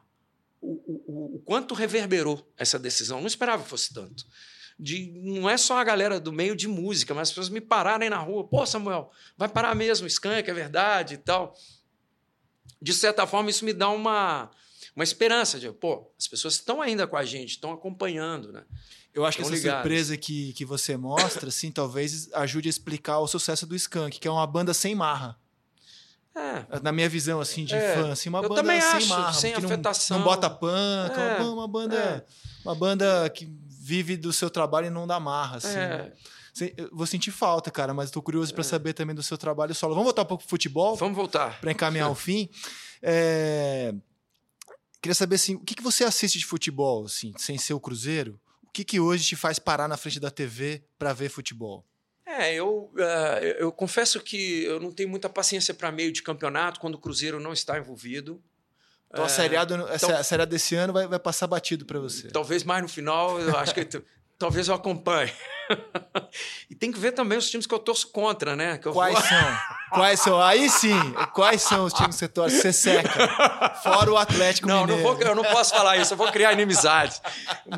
o, 0.61 0.71
o, 1.07 1.35
o 1.35 1.39
quanto 1.39 1.73
reverberou 1.73 2.47
essa 2.55 2.77
decisão. 2.77 3.19
Não 3.19 3.27
esperava 3.27 3.63
que 3.63 3.69
fosse 3.69 3.93
tanto. 3.93 4.25
De, 4.77 5.11
não 5.15 5.49
é 5.49 5.57
só 5.57 5.77
a 5.77 5.83
galera 5.83 6.19
do 6.19 6.31
meio 6.31 6.55
de 6.55 6.67
música, 6.67 7.13
mas 7.13 7.29
as 7.29 7.29
pessoas 7.29 7.49
me 7.49 7.61
pararem 7.61 8.09
na 8.09 8.17
rua. 8.17 8.47
Pô, 8.47 8.65
Samuel, 8.65 9.11
vai 9.35 9.49
parar 9.49 9.73
mesmo, 9.75 10.05
Skank, 10.05 10.49
é 10.49 10.53
verdade 10.53 11.15
e 11.15 11.17
tal. 11.17 11.55
De 12.81 12.93
certa 12.93 13.25
forma, 13.25 13.49
isso 13.49 13.65
me 13.65 13.73
dá 13.73 13.89
uma, 13.89 14.51
uma 14.95 15.03
esperança 15.03 15.59
de, 15.59 15.71
pô, 15.71 16.11
as 16.19 16.27
pessoas 16.27 16.55
estão 16.55 16.81
ainda 16.81 17.07
com 17.07 17.17
a 17.17 17.23
gente, 17.23 17.51
estão 17.51 17.71
acompanhando, 17.71 18.51
né? 18.51 18.63
Eu 19.13 19.25
acho 19.25 19.37
que 19.37 19.43
essa 19.43 19.51
ligados. 19.51 19.79
surpresa 19.81 20.17
que, 20.17 20.53
que 20.53 20.65
você 20.65 20.97
mostra, 20.97 21.49
assim, 21.49 21.71
talvez 21.71 22.29
ajude 22.33 22.67
a 22.67 22.71
explicar 22.71 23.19
o 23.19 23.27
sucesso 23.27 23.65
do 23.67 23.75
Skank, 23.75 24.19
que 24.19 24.27
é 24.27 24.31
uma 24.31 24.45
banda 24.47 24.73
sem 24.73 24.95
marra. 24.95 25.37
É, 26.35 26.79
Na 26.81 26.91
minha 26.91 27.07
visão, 27.07 27.39
assim, 27.39 27.63
de 27.63 27.75
É, 27.75 27.93
fã, 27.95 28.11
assim, 28.11 28.27
uma 28.29 28.39
eu 28.41 28.49
banda 28.49 28.61
também 28.61 28.81
sem 28.81 28.89
acho, 28.89 29.07
marra. 29.09 29.33
sem 29.33 29.53
que 29.53 29.61
não- 29.61 29.69
afetação. 29.69 30.17
Não, 30.17 30.25
bota 30.25 30.49
panca, 30.49 31.21
É, 31.21 31.41
uma, 31.41 31.51
uma 31.53 31.67
banda, 31.67 32.25
uma 32.65 32.73
banda 32.73 33.29
que 33.29 33.47
vive 33.69 34.17
do 34.17 34.33
seu 34.33 34.49
trabalho 34.49 34.87
e 34.87 34.89
não 34.89 35.05
dá 35.05 35.19
marra, 35.19 35.57
assim. 35.57 35.77
é. 35.77 36.11
Eu 36.77 36.89
Vou 36.91 37.05
sentir 37.07 37.31
falta, 37.31 37.69
cara, 37.71 37.93
mas 37.95 38.05
estou 38.09 38.21
curioso 38.21 38.53
para 38.53 38.63
saber 38.63 38.93
também 38.93 39.15
do 39.15 39.21
seu 39.23 39.37
trabalho 39.37 39.73
solo. 39.75 39.93
Vamos 39.95 40.05
voltar 40.05 40.21
um 40.21 40.25
pouco 40.25 40.43
pro 40.43 40.49
futebol? 40.49 40.95
Vamos 40.95 41.15
voltar. 41.15 41.59
para 41.59 41.71
encaminhar 41.71 42.09
o 42.11 42.15
fim. 42.15 42.47
É, 43.01 43.93
Queria 45.01 45.15
saber 45.15 45.35
assim, 45.35 45.55
o 45.55 45.59
que, 45.59 45.75
que 45.75 45.83
você 45.83 46.03
assiste 46.05 46.39
de 46.39 46.45
futebol, 46.45 47.05
assim, 47.05 47.33
sem 47.37 47.57
ser 47.57 47.73
o 47.73 47.79
Cruzeiro? 47.79 48.39
O 48.73 48.75
que, 48.75 48.83
que 48.83 48.99
hoje 48.99 49.23
te 49.23 49.35
faz 49.35 49.59
parar 49.59 49.87
na 49.87 49.95
frente 49.95 50.19
da 50.19 50.31
TV 50.31 50.81
para 50.97 51.13
ver 51.13 51.29
futebol? 51.29 51.85
É, 52.25 52.55
eu, 52.55 52.91
eh, 52.97 53.57
eu 53.59 53.71
confesso 53.71 54.19
que 54.19 54.63
eu 54.63 54.79
não 54.79 54.91
tenho 54.91 55.07
muita 55.07 55.29
paciência 55.29 55.75
para 55.75 55.91
meio 55.91 56.11
de 56.11 56.23
campeonato 56.23 56.79
quando 56.79 56.95
o 56.95 56.97
Cruzeiro 56.97 57.39
não 57.39 57.53
está 57.53 57.77
envolvido. 57.77 58.41
Então 59.11 59.25
a 59.25 59.27
É, 59.27 59.29
série 59.29 59.55
A, 59.57 59.63
do- 59.63 59.75
essa- 59.89 60.07
então- 60.07 60.17
a 60.17 60.23
série 60.23 60.41
A 60.41 60.45
desse 60.45 60.73
ano 60.73 60.91
vai, 60.91 61.05
vai 61.05 61.19
passar 61.19 61.45
batido 61.45 61.85
para 61.85 61.99
você. 61.99 62.29
Talvez 62.29 62.63
mais 62.63 62.81
no 62.81 62.89
final, 62.89 63.39
eu 63.39 63.55
acho 63.55 63.75
que 63.75 63.87
talvez 64.43 64.67
eu 64.67 64.75
acompanhe. 64.75 65.31
e 66.69 66.75
tem 66.75 66.91
que 66.91 66.99
ver 66.99 67.13
também 67.13 67.37
os 67.37 67.49
times 67.49 67.65
que 67.65 67.73
eu 67.73 67.79
torço 67.79 68.09
contra, 68.11 68.55
né? 68.57 68.77
Quais 68.79 69.13
vou- 69.13 69.23
são? 69.23 69.57
Quais 69.91 70.19
são? 70.19 70.41
Aí 70.41 70.69
sim, 70.69 70.97
quais 71.33 71.61
são 71.61 71.85
os 71.85 71.93
times 71.93 72.15
que 72.15 72.19
você 72.19 72.27
torce? 72.27 72.57
Você 72.59 72.73
seca. 72.73 73.09
Fora 73.83 74.11
o 74.11 74.17
Atlético 74.17 74.67
Não, 74.67 74.81
não 74.85 74.97
Mineiro. 74.97 75.03
vou, 75.15 75.21
eu 75.21 75.35
não 75.35 75.43
posso 75.43 75.73
falar 75.73 75.97
isso, 75.97 76.13
eu 76.13 76.17
vou 76.17 76.29
criar 76.31 76.51
inimizades. 76.51 77.21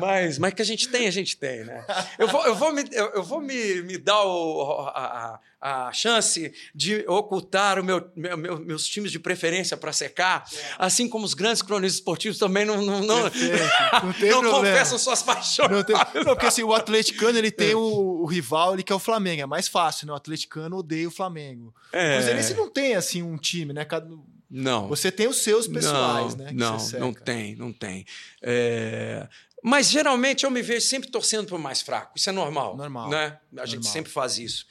Mas, 0.00 0.38
mas 0.38 0.54
que 0.54 0.62
a 0.62 0.64
gente 0.64 0.88
tem, 0.88 1.06
a 1.06 1.10
gente 1.12 1.36
tem, 1.36 1.62
né? 1.64 1.84
Eu 2.18 2.26
vou, 2.26 2.44
eu 2.46 2.54
vou, 2.56 2.72
me, 2.72 2.84
eu, 2.90 3.06
eu 3.10 3.22
vou 3.22 3.40
me, 3.40 3.82
me 3.82 3.98
dar 3.98 4.22
o- 4.24 4.90
a, 4.92 5.00
a, 5.00 5.38
a 5.60 5.90
chance 5.92 6.52
de 6.74 7.04
ocultar 7.08 7.82
meu, 7.82 8.10
meu- 8.14 8.36
meu- 8.36 8.58
meus 8.60 8.86
times 8.86 9.10
de 9.10 9.18
preferência 9.18 9.76
para 9.76 9.92
secar, 9.92 10.44
assim 10.78 11.08
como 11.08 11.24
os 11.24 11.34
grandes 11.34 11.62
cronistas 11.62 11.98
esportivos 11.98 12.38
também 12.38 12.64
não, 12.64 12.82
não, 12.82 13.00
não, 13.00 13.18
não 14.30 14.42
não 14.42 14.50
confessam 14.52 14.98
suas 14.98 15.22
paixões. 15.22 15.70
Não, 15.70 15.82
tem- 15.82 15.96
não, 16.24 16.24
porque 16.34 16.46
assim, 16.46 16.62
o 16.62 16.74
atleticano 16.74 17.38
ele 17.38 17.50
tem 17.50 17.74
o, 17.74 17.80
o 17.80 18.26
rival 18.26 18.74
ele 18.74 18.82
que 18.82 18.92
é 18.92 18.96
o 18.96 18.98
Flamengo. 19.00 19.42
É 19.42 19.46
mais 19.46 19.66
fácil, 19.68 20.06
né? 20.06 20.12
O 20.12 20.16
atleticano 20.16 20.76
odeia 20.76 21.08
o 21.08 21.10
Flamengo. 21.10 21.74
É. 21.92 22.12
O 22.12 22.16
Cruzeirense 22.18 22.54
não 22.54 22.68
tem 22.70 22.94
assim 22.94 23.22
um 23.22 23.36
time, 23.36 23.72
né? 23.72 23.84
Cada- 23.84 24.08
Não. 24.50 24.86
Você 24.88 25.10
tem 25.10 25.26
os 25.26 25.38
seus 25.38 25.66
pessoais, 25.66 26.34
não, 26.36 26.44
né? 26.44 26.50
Não, 26.52 26.76
não 27.00 27.12
tem, 27.14 27.56
não 27.56 27.72
tem. 27.72 28.04
É, 28.42 29.26
Mas 29.62 29.90
geralmente 29.90 30.44
eu 30.44 30.50
me 30.50 30.62
vejo 30.62 30.86
sempre 30.86 31.10
torcendo 31.10 31.46
para 31.46 31.56
o 31.56 31.58
mais 31.58 31.80
fraco. 31.82 32.12
Isso 32.16 32.28
é 32.28 32.32
normal. 32.32 32.76
Normal, 32.76 33.08
Né? 33.10 33.38
A 33.56 33.64
gente 33.66 33.76
normal. 33.76 33.92
sempre 33.92 34.12
faz 34.12 34.38
isso. 34.38 34.66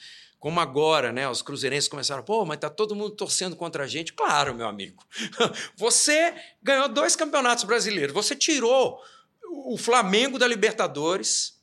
Como 0.46 0.60
agora, 0.60 1.10
né? 1.12 1.28
Os 1.28 1.42
cruzeirenses 1.42 1.88
começaram, 1.88 2.22
pô, 2.22 2.44
mas 2.46 2.58
tá 2.60 2.70
todo 2.70 2.94
mundo 2.94 3.10
torcendo 3.10 3.56
contra 3.56 3.82
a 3.82 3.86
gente. 3.88 4.12
Claro, 4.12 4.54
meu 4.54 4.68
amigo. 4.68 5.04
Você 5.76 6.32
ganhou 6.62 6.88
dois 6.88 7.16
campeonatos 7.16 7.64
brasileiros. 7.64 8.14
Você 8.14 8.36
tirou 8.36 8.96
o 9.64 9.76
Flamengo 9.76 10.38
da 10.38 10.46
Libertadores. 10.46 11.56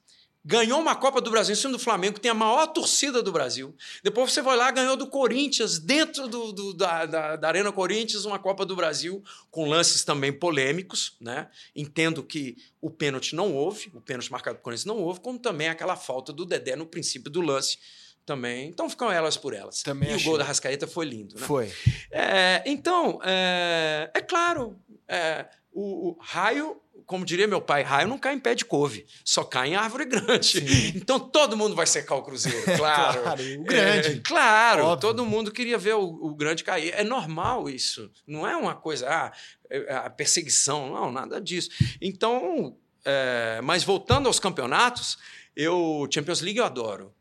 Ganhou 0.43 0.81
uma 0.81 0.97
Copa 0.97 1.21
do 1.21 1.31
Brasil 1.31 1.53
em 1.53 1.55
cima 1.55 1.71
do 1.71 1.79
Flamengo, 1.79 2.15
que 2.15 2.19
tem 2.19 2.31
a 2.31 2.34
maior 2.34 2.67
torcida 2.67 3.23
do 3.23 3.31
Brasil. 3.31 3.73
Depois 4.03 4.34
você 4.34 4.41
vai 4.41 4.57
lá, 4.57 4.69
ganhou 4.69 4.97
do 4.97 5.07
Corinthians, 5.07 5.79
dentro 5.79 6.27
do, 6.27 6.51
do- 6.51 6.73
da, 6.73 7.05
da- 7.05 7.36
da 7.38 7.47
Arena 7.47 7.71
Corinthians, 7.71 8.25
uma 8.25 8.38
Copa 8.38 8.65
do 8.65 8.75
Brasil, 8.75 9.23
com 9.49 9.65
lances 9.69 10.03
também 10.03 10.34
polêmicos. 10.34 11.15
Né? 11.21 11.47
Entendo 11.73 12.21
que 12.21 12.57
o 12.81 12.89
pênalti 12.89 13.34
não 13.34 13.53
houve, 13.55 13.89
o 13.93 14.01
pênalti 14.01 14.29
marcado 14.29 14.57
por 14.57 14.63
Corinthians 14.63 14.84
não 14.86 14.97
houve, 15.01 15.21
como 15.21 15.39
também 15.39 15.69
aquela 15.69 15.95
falta 15.95 16.34
do 16.34 16.43
Dedé 16.45 16.75
no 16.75 16.86
princípio 16.86 17.31
do 17.31 17.39
lance 17.39 17.77
também. 18.26 18.69
Então 18.69 18.89
ficam 18.89 19.11
elas 19.11 19.38
por 19.38 19.53
elas. 19.53 19.82
Também 19.82 20.09
e 20.09 20.13
achei. 20.13 20.28
o 20.28 20.30
gol 20.30 20.38
da 20.38 20.43
Rascaeta 20.43 20.88
foi 20.88 21.05
lindo. 21.05 21.36
Né? 21.36 21.41
Foi. 21.45 21.71
É, 22.11 22.63
então, 22.65 23.19
é, 23.24 24.09
é 24.13 24.21
claro, 24.21 24.78
é, 25.07 25.45
o, 25.71 26.09
o 26.09 26.17
raio, 26.19 26.82
como 27.05 27.26
diria 27.26 27.47
meu 27.47 27.61
pai, 27.61 27.84
raio 27.84 28.07
não 28.07 28.17
cai 28.17 28.34
em 28.34 28.39
pé 28.39 28.55
de 28.55 28.63
couve, 28.63 29.05
só 29.26 29.43
cai 29.43 29.69
em 29.69 29.76
árvore 29.76 30.05
grande. 30.05 30.61
Sim. 30.61 30.93
Então 30.95 31.19
todo 31.19 31.57
mundo 31.57 31.76
vai 31.76 31.86
secar 31.86 32.15
o 32.15 32.24
Cruzeiro, 32.24 32.63
claro. 32.78 33.21
Claro, 33.21 33.41
o 33.41 33.63
grande. 33.63 34.07
É, 34.07 34.21
claro, 34.24 34.86
Óbvio. 34.86 35.01
todo 35.01 35.26
mundo 35.26 35.51
queria 35.51 35.78
ver 35.78 35.95
o, 35.95 36.03
o 36.03 36.36
grande 36.36 36.63
cair. 36.63 36.93
É 36.95 37.03
normal 37.03 37.69
isso. 37.69 38.09
Não 38.26 38.47
é 38.47 38.55
uma 38.55 38.76
coisa, 38.76 39.07
ah, 39.09 39.32
é 39.69 39.95
a 39.95 40.09
perseguição, 40.09 40.91
não, 40.93 41.11
nada 41.11 41.41
disso. 41.41 41.69
Então, 42.01 42.78
é, 43.05 43.59
mas 43.63 43.84
voltando 43.84 44.28
aos 44.28 44.39
campeonatos, 44.39 45.17
eu 45.55 46.07
Champions 46.11 46.41
League 46.41 46.59
eu 46.59 46.65
adoro. 46.65 47.13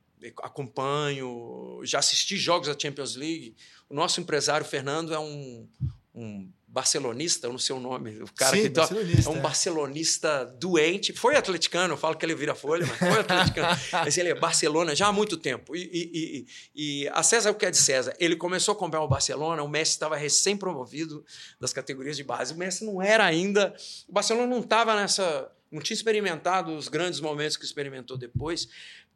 Acompanho, 0.42 1.80
já 1.84 1.98
assisti 1.98 2.36
jogos 2.36 2.68
da 2.68 2.78
Champions 2.78 3.16
League. 3.16 3.56
O 3.88 3.94
nosso 3.94 4.20
empresário 4.20 4.64
Fernando 4.66 5.12
é 5.12 5.18
um, 5.18 5.68
um 6.14 6.50
barcelonista, 6.66 7.46
eu 7.46 7.52
não 7.52 7.58
sei 7.58 7.76
o 7.76 7.80
nome, 7.80 8.22
o 8.22 8.32
cara 8.34 8.56
Sim, 8.56 8.62
que 8.62 8.70
tá- 8.70 8.88
é 8.90 9.28
um 9.28 9.36
é. 9.36 9.40
barcelonista 9.40 10.46
doente. 10.58 11.12
Foi 11.12 11.36
atleticano, 11.36 11.92
eu 11.92 11.98
falo 11.98 12.16
que 12.16 12.24
ele 12.24 12.34
vira 12.34 12.54
folha, 12.54 12.86
mas 12.86 12.98
foi 12.98 13.20
atleticano. 13.20 13.68
mas 13.92 14.16
ele 14.16 14.30
é 14.30 14.34
Barcelona 14.34 14.94
já 14.96 15.08
há 15.08 15.12
muito 15.12 15.36
tempo. 15.36 15.76
E, 15.76 15.80
e- 15.82 16.46
e- 16.74 17.02
e 17.04 17.08
a 17.08 17.22
César 17.22 17.50
o 17.50 17.54
que 17.54 17.66
é 17.66 17.70
de 17.70 17.76
César? 17.76 18.14
Ele 18.18 18.36
começou 18.36 18.72
a 18.72 18.76
comprar 18.76 19.02
o 19.02 19.08
Barcelona, 19.08 19.62
o 19.62 19.68
Messi 19.68 19.92
estava 19.92 20.16
recém-promovido 20.16 21.22
das 21.60 21.74
categorias 21.74 22.16
de 22.16 22.24
base. 22.24 22.54
O 22.54 22.56
Messi 22.56 22.84
não 22.86 23.02
era 23.02 23.24
ainda. 23.26 23.74
O 24.08 24.12
Barcelona 24.12 24.46
não 24.46 24.60
estava 24.60 24.96
nessa. 24.96 25.50
Não 25.70 25.80
tinha 25.80 25.94
experimentado 25.94 26.74
os 26.76 26.86
grandes 26.88 27.18
momentos 27.18 27.56
que 27.56 27.64
experimentou 27.64 28.16
depois. 28.18 28.68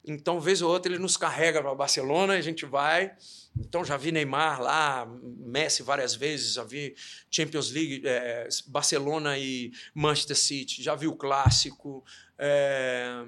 Então, 0.07 0.41
vez 0.41 0.63
ou 0.63 0.71
outra, 0.71 0.93
ele 0.93 1.01
nos 1.01 1.17
carrega 1.17 1.61
para 1.61 1.75
Barcelona, 1.75 2.35
a 2.35 2.41
gente 2.41 2.65
vai. 2.65 3.13
Então, 3.59 3.85
já 3.85 3.97
vi 3.97 4.13
Neymar 4.13 4.63
lá, 4.63 5.07
Messi 5.23 5.83
várias 5.83 6.15
vezes, 6.15 6.55
já 6.55 6.63
vi 6.63 6.95
Champions 7.31 7.73
League, 7.73 8.03
eh, 8.05 8.49
Barcelona 8.69 9.37
e 9.37 9.73
Manchester 9.95 10.37
City, 10.37 10.83
já 10.83 10.95
vi 10.95 11.07
o 11.07 11.17
clássico. 11.17 12.05
eh, 12.39 13.25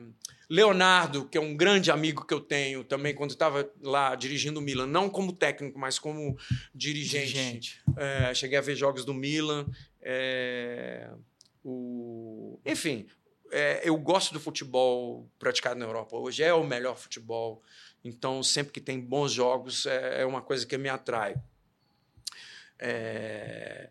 Leonardo, 0.51 1.29
que 1.29 1.37
é 1.37 1.41
um 1.41 1.55
grande 1.55 1.91
amigo 1.91 2.25
que 2.25 2.33
eu 2.33 2.41
tenho 2.41 2.83
também, 2.83 3.15
quando 3.15 3.33
estava 3.33 3.71
lá 3.83 4.15
dirigindo 4.15 4.61
o 4.61 4.63
Milan, 4.63 4.87
não 4.87 5.11
como 5.11 5.31
técnico, 5.31 5.79
mas 5.79 5.99
como 5.99 6.39
dirigente. 6.75 7.27
Dirigente. 7.27 7.83
É, 7.97 8.33
cheguei 8.33 8.57
a 8.57 8.63
ver 8.63 8.75
jogos 8.75 9.05
do 9.05 9.13
Milan. 9.13 9.67
é, 10.01 11.11
o... 11.63 12.59
Enfim, 12.65 13.07
é, 13.51 13.81
eu 13.85 13.97
gosto 13.97 14.33
do 14.33 14.41
futebol 14.41 15.29
praticado 15.39 15.79
na 15.79 15.87
Europa 15.87 16.17
hoje. 16.17 16.43
É 16.43 16.53
o 16.53 16.65
melhor 16.65 16.97
futebol. 16.97 17.63
Então, 18.05 18.43
sempre 18.43 18.73
que 18.73 18.81
tem 18.81 19.01
bons 19.01 19.33
jogos, 19.33 19.87
é, 19.87 20.23
é 20.23 20.27
uma 20.27 20.41
coisa 20.41 20.67
que 20.67 20.79
me 20.79 20.89
atrai. 20.89 21.35
É, 22.79 23.91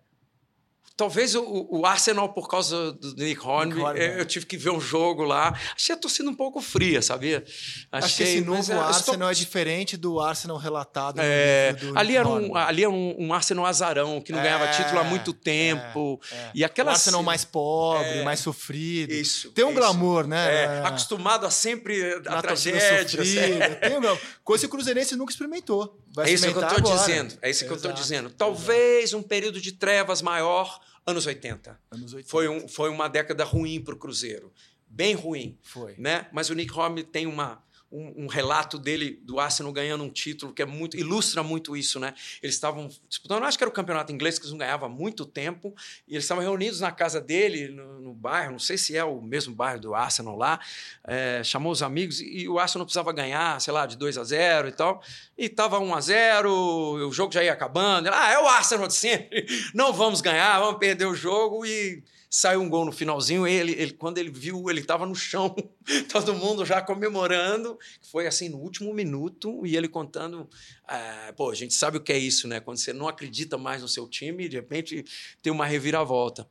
Talvez 0.97 1.35
o, 1.35 1.67
o 1.69 1.85
Arsenal, 1.85 2.29
por 2.29 2.49
causa 2.49 2.91
do 2.91 3.15
Nick 3.15 3.39
Hornby, 3.39 3.75
Nick 3.75 3.85
Hornby, 3.85 3.99
é, 3.99 4.17
é. 4.17 4.19
eu 4.19 4.25
tive 4.25 4.47
que 4.47 4.57
ver 4.57 4.71
um 4.71 4.81
jogo 4.81 5.23
lá. 5.23 5.55
Achei 5.75 5.93
a 5.93 5.97
torcida 5.97 6.27
um 6.27 6.33
pouco 6.33 6.59
fria, 6.59 7.03
sabia? 7.03 7.45
Acho 7.91 8.17
que 8.17 8.23
esse 8.23 8.41
novo 8.41 8.71
é, 8.71 8.75
eu 8.75 8.81
Arsenal 8.81 9.29
é 9.29 9.33
diferente 9.35 9.95
do 9.95 10.19
Arsenal 10.19 10.57
relatado 10.57 11.17
no 11.17 11.21
é, 11.23 11.73
livro 11.73 11.93
do 11.93 11.99
ali 11.99 12.07
Nick 12.07 12.17
era, 12.17 12.27
um, 12.27 12.55
ali 12.55 12.81
era 12.81 12.89
um, 12.89 13.15
um 13.19 13.31
Arsenal 13.31 13.67
azarão, 13.67 14.19
que 14.19 14.31
não 14.31 14.39
É, 14.39 14.43
ganhava 14.43 14.67
título 14.71 14.99
há 14.99 15.03
muito 15.03 15.33
tempo. 15.33 16.19
É. 16.31 16.51
E 16.55 16.63
aquela 16.63 16.89
o 16.89 16.93
Arsenal 16.93 17.21
mais 17.21 17.45
pobre, 17.45 18.23
mais 18.23 18.39
sofrido. 18.39 19.13
Isso. 19.13 19.51
Tem 19.51 19.63
um 19.63 19.69
isso. 19.69 19.77
glamour, 19.77 20.25
né? 20.25 20.81
Acostumado 20.83 21.45
a 21.45 21.51
sempre 21.51 22.23
a 22.25 22.41
tragédia. 22.41 23.07
sofrida. 23.07 23.75
Tem 23.87 23.97
um 23.97 24.01
glamour. 24.01 24.19
Coisa 24.43 24.63
que 24.63 24.67
o 24.67 24.69
Cruzeirense 24.71 25.15
nunca 25.15 25.31
experimentou. 25.31 25.95
Vai 26.17 26.31
É 26.31 26.33
isso 26.33 26.51
que 26.51 26.57
eu 26.57 26.67
estou 26.67 26.81
dizendo. 26.81 27.37
É 27.43 27.49
isso 27.51 27.63
que 27.63 27.71
eu 27.71 27.75
estou 27.75 27.91
Exato, 27.91 28.01
dizendo. 28.01 28.29
Talvez 28.31 29.13
um 29.13 29.21
período 29.21 29.61
de 29.61 29.71
trevas 29.71 30.19
maior, 30.19 30.79
anos 31.05 31.27
80. 31.27 31.79
Anos 31.91 32.11
80. 32.11 32.27
Foi, 32.27 32.49
um, 32.49 32.67
foi 32.67 32.89
uma 32.89 33.07
década 33.07 33.43
ruim 33.43 33.79
para 33.79 33.93
o 33.93 33.97
Cruzeiro. 33.97 34.51
Bem 34.87 35.13
ruim. 35.13 35.59
Foi. 35.61 35.93
né? 35.95 36.27
Mas 36.33 36.49
o 36.49 36.55
Nick 36.55 36.73
Hornby 36.73 37.03
tem 37.03 37.27
uma, 37.27 37.63
um, 37.91 38.23
um 38.23 38.27
relato 38.27 38.79
dele 38.79 39.19
do 39.23 39.39
Arsenal 39.39 39.71
ganhando 39.71 40.03
um 40.03 40.09
título 40.09 40.53
que 40.53 40.61
é 40.63 40.65
muito 40.65 40.97
ilustra 40.97 41.43
muito 41.43 41.77
isso, 41.77 41.99
né? 41.99 42.15
Eles 42.41 42.55
estavam 42.55 42.89
disputando, 43.07 43.43
acho 43.43 43.55
que 43.55 43.63
era 43.63 43.69
o 43.69 43.73
campeonato 43.73 44.11
inglês 44.11 44.39
que 44.39 44.45
eles 44.45 44.51
não 44.51 44.57
ganhavam 44.57 44.89
há 44.89 44.91
muito 44.91 45.23
tempo, 45.23 45.75
e 46.07 46.13
eles 46.13 46.23
estavam 46.23 46.43
reunidos 46.43 46.81
na 46.81 46.91
casa 46.91 47.21
dele 47.21 47.67
no 47.67 47.96
bairro, 48.17 48.51
não 48.51 48.59
sei 48.59 48.77
se 48.77 48.95
é 48.95 49.03
o 49.03 49.21
mesmo 49.21 49.53
bairro 49.53 49.79
do 49.79 49.95
Arsenal 49.95 50.35
lá, 50.35 50.59
é, 51.05 51.41
chamou 51.43 51.71
os 51.71 51.81
amigos 51.81 52.19
e, 52.21 52.47
o 52.47 52.59
Arsenal 52.59 52.85
precisava 52.85 53.11
ganhar, 53.13 53.59
sei 53.61 53.73
lá, 53.73 53.85
de 53.85 53.97
2 53.97 54.17
a 54.17 54.23
0 54.23 54.67
e 54.67 54.71
tal, 54.71 55.01
e 55.37 55.45
estava 55.45 55.79
1 55.79 55.95
a 55.95 56.01
0, 56.01 56.51
o 56.51 57.11
jogo 57.11 57.33
já 57.33 57.43
ia 57.43 57.53
acabando, 57.53 58.09
ah, 58.11 58.31
é 58.31 58.39
o 58.39 58.47
Arsenal 58.47 58.87
de 58.87 58.93
sempre, 58.95 59.45
não 59.73 59.93
vamos 59.93 60.21
ganhar, 60.21 60.59
vamos 60.59 60.79
perder 60.79 61.05
o 61.05 61.15
jogo 61.15 61.65
e 61.65 62.03
saiu 62.29 62.61
um 62.61 62.69
gol 62.69 62.85
no 62.85 62.91
finalzinho. 62.91 63.47
Ele, 63.47 63.71
ele 63.73 63.93
quando 63.93 64.17
ele 64.17 64.29
viu, 64.29 64.69
ele 64.69 64.81
estava 64.81 65.05
no 65.05 65.15
chão, 65.15 65.55
todo 66.11 66.33
mundo 66.33 66.65
já 66.65 66.81
comemorando. 66.81 67.77
Foi 68.11 68.27
assim 68.27 68.49
no 68.49 68.57
último 68.57 68.93
minuto 68.93 69.65
e 69.65 69.75
ele 69.75 69.87
contando. 69.87 70.49
ah, 70.87 71.33
pô, 71.35 71.49
a 71.49 71.55
gente 71.55 71.73
sabe 71.73 71.97
o 71.97 72.01
que 72.01 72.13
é 72.13 72.17
isso, 72.17 72.47
né? 72.47 72.59
Quando 72.59 72.77
você 72.77 72.93
não 72.93 73.07
acredita 73.07 73.57
mais 73.57 73.81
no 73.81 73.87
seu 73.87 74.07
time, 74.07 74.49
de 74.49 74.57
repente 74.57 75.03
tem 75.41 75.51
uma 75.51 75.65
reviravolta. 75.65 76.47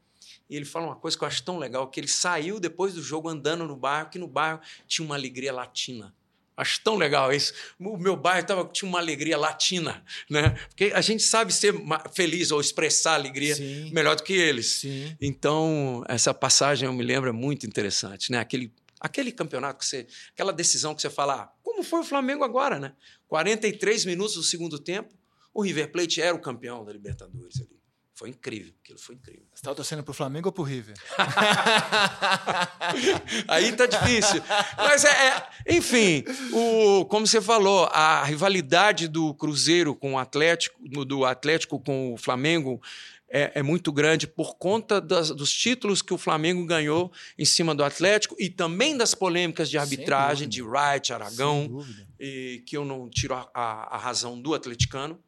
E 0.48 0.56
ele 0.56 0.64
fala 0.64 0.86
uma 0.86 0.96
coisa 0.96 1.16
que 1.16 1.24
eu 1.24 1.28
acho 1.28 1.42
tão 1.42 1.58
legal, 1.58 1.88
que 1.88 1.98
ele 1.98 2.08
saiu 2.08 2.60
depois 2.60 2.94
do 2.94 3.02
jogo 3.02 3.28
andando 3.28 3.66
no 3.66 3.76
bairro, 3.76 4.10
que 4.10 4.18
no 4.18 4.28
bairro 4.28 4.60
tinha 4.86 5.04
uma 5.04 5.14
alegria 5.14 5.52
latina. 5.52 6.14
Acho 6.56 6.80
tão 6.82 6.96
legal 6.96 7.32
isso. 7.34 7.52
O 7.78 7.98
meu 7.98 8.16
bairro 8.16 8.46
tava, 8.46 8.64
tinha 8.72 8.88
uma 8.88 8.98
alegria 8.98 9.36
latina, 9.36 10.02
né? 10.30 10.50
Porque 10.68 10.90
a 10.94 11.02
gente 11.02 11.22
sabe 11.22 11.52
ser 11.52 11.74
feliz 12.14 12.50
ou 12.50 12.60
expressar 12.60 13.14
alegria 13.14 13.54
Sim. 13.54 13.90
melhor 13.92 14.16
do 14.16 14.22
que 14.22 14.32
eles. 14.32 14.76
Sim. 14.80 15.14
Então, 15.20 16.02
essa 16.08 16.32
passagem 16.32 16.86
eu 16.86 16.94
me 16.94 17.04
lembro 17.04 17.28
é 17.28 17.32
muito 17.32 17.66
interessante, 17.66 18.32
né? 18.32 18.38
Aquele, 18.38 18.72
aquele 18.98 19.32
campeonato 19.32 19.80
que 19.80 19.84
você, 19.84 20.06
aquela 20.32 20.52
decisão 20.52 20.94
que 20.94 21.02
você 21.02 21.10
fala, 21.10 21.42
ah, 21.42 21.52
como 21.62 21.82
foi 21.82 22.00
o 22.00 22.04
Flamengo 22.04 22.42
agora, 22.42 22.78
né? 22.78 22.94
43 23.28 24.06
minutos 24.06 24.34
do 24.36 24.42
segundo 24.42 24.78
tempo, 24.78 25.14
o 25.52 25.62
River 25.62 25.92
Plate 25.92 26.22
era 26.22 26.34
o 26.34 26.38
campeão 26.38 26.86
da 26.86 26.92
Libertadores 26.92 27.60
ali. 27.60 27.76
Foi 28.16 28.30
incrível, 28.30 28.72
aquilo 28.82 28.98
foi 28.98 29.14
incrível. 29.14 29.42
Você 29.52 29.60
estava 29.60 29.76
torcendo 29.76 30.02
para 30.02 30.10
o 30.10 30.14
Flamengo 30.14 30.48
ou 30.48 30.52
para 30.52 30.62
o 30.62 30.64
River? 30.64 30.96
Aí 33.46 33.70
tá 33.72 33.84
difícil. 33.84 34.42
Mas 34.78 35.04
é, 35.04 35.10
é, 35.10 35.46
enfim, 35.76 36.24
o, 36.50 37.04
como 37.04 37.26
você 37.26 37.42
falou, 37.42 37.84
a 37.92 38.24
rivalidade 38.24 39.06
do 39.06 39.34
Cruzeiro 39.34 39.94
com 39.94 40.14
o 40.14 40.18
Atlético, 40.18 40.80
do 41.04 41.26
Atlético 41.26 41.78
com 41.78 42.14
o 42.14 42.16
Flamengo 42.16 42.80
é, 43.28 43.52
é 43.56 43.62
muito 43.62 43.92
grande 43.92 44.26
por 44.26 44.56
conta 44.56 44.98
das, 44.98 45.28
dos 45.28 45.52
títulos 45.52 46.00
que 46.00 46.14
o 46.14 46.18
Flamengo 46.18 46.64
ganhou 46.64 47.12
em 47.36 47.44
cima 47.44 47.74
do 47.74 47.84
Atlético 47.84 48.34
e 48.38 48.48
também 48.48 48.96
das 48.96 49.14
polêmicas 49.14 49.68
de 49.68 49.76
arbitragem 49.76 50.48
de 50.48 50.62
Wright, 50.62 51.12
Aragão, 51.12 51.84
e 52.18 52.62
que 52.64 52.78
eu 52.78 52.84
não 52.86 53.10
tiro 53.10 53.34
a, 53.34 53.46
a, 53.52 53.96
a 53.96 53.98
razão 53.98 54.40
do 54.40 54.54
atleticano. 54.54 55.20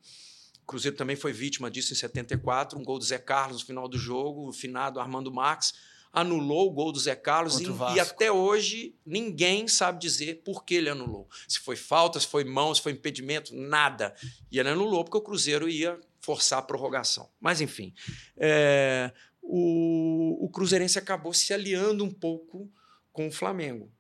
Cruzeiro 0.69 0.97
também 0.97 1.17
foi 1.17 1.33
vítima 1.33 1.71
disso 1.71 1.93
em 1.93 1.97
74, 1.97 2.79
um 2.79 2.85
gol 2.85 2.99
do 2.99 3.05
Zé 3.05 3.19
Carlos 3.19 3.63
no 3.63 3.67
final 3.67 3.89
do 3.89 3.99
jogo, 3.99 4.49
o 4.49 4.53
finado 4.53 5.01
Armando 5.01 5.33
Marques 5.33 5.73
anulou 6.13 6.69
o 6.69 6.71
gol 6.71 6.93
do 6.93 6.99
Zé 6.99 7.15
Carlos 7.15 7.61
e, 7.61 7.67
e, 7.95 8.01
até 8.01 8.33
hoje 8.33 8.95
ninguém 9.05 9.69
sabe 9.69 10.01
dizer 10.01 10.43
por 10.45 10.65
que 10.65 10.75
ele 10.75 10.89
anulou. 10.89 11.29
Se 11.47 11.61
foi 11.61 11.77
falta, 11.77 12.19
se 12.19 12.27
foi 12.27 12.45
mão, 12.45 12.75
se 12.75 12.81
foi 12.81 12.93
impedimento, 12.93 13.55
nada. 13.55 14.15
E 14.51 14.59
ele 14.59 14.71
anulou 14.71 15.05
porque 15.05 15.19
o 15.19 15.23
Cruzeiro 15.23 15.69
ia 15.69 15.99
forçar 16.21 16.59
a 16.59 16.63
prorrogação. 16.63 17.29
Mas, 17.41 17.61
enfim, 17.61 17.95
é, 18.37 19.13
o, 19.43 20.45
o 20.45 20.51
Cruzeirense 20.51 20.99
acabou 20.99 21.33
se 21.33 21.53
aliando 21.53 22.05
um 22.05 22.11
pouco 22.11 22.71
com 23.13 23.29
o 23.29 23.33
Flamengo. 23.33 23.91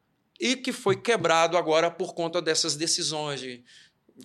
E 0.41 0.57
que 0.57 0.73
foi 0.73 0.97
quebrado 1.01 1.57
agora 1.57 1.91
por 1.91 2.14
conta 2.14 2.41
dessas 2.41 2.77
decisões 2.77 3.41
de 3.41 3.64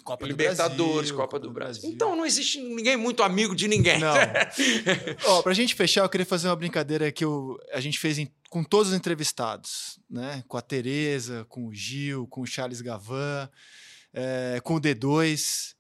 Copa 0.04 0.26
Libertadores, 0.26 1.12
Brasil, 1.12 1.16
Copa, 1.16 1.40
do, 1.40 1.48
do 1.48 1.54
Brasil. 1.54 1.82
Brasil. 1.82 1.96
Então 1.96 2.16
não 2.16 2.26
existe 2.26 2.60
ninguém 2.62 2.98
muito 2.98 3.22
amigo 3.24 3.56
de 3.56 3.68
ninguém. 3.68 4.00
Não. 4.00 4.14
Ó, 5.28 5.42
pra 5.42 5.54
gente 5.54 5.76
fechar, 5.76 6.02
eu 6.02 6.10
queria 6.10 6.26
fazer 6.26 6.48
uma 6.48 6.56
brincadeira 6.56 7.12
que 7.12 7.24
eu, 7.24 7.58
a 7.72 7.80
gente 7.80 8.00
fez 8.00 8.18
em, 8.18 8.32
com 8.50 8.64
todos 8.64 8.92
os 8.92 8.98
entrevistados, 8.98 10.00
né? 10.10 10.44
Com 10.48 10.58
a 10.58 10.62
Tereza, 10.62 11.46
com 11.50 11.68
o 11.68 11.74
Gil, 11.74 12.28
com 12.28 12.42
o 12.42 12.46
Charles 12.46 12.82
Gavan, 12.82 13.50
é, 14.14 14.60
com 14.64 14.76
o 14.76 14.82
D2. 14.82 15.74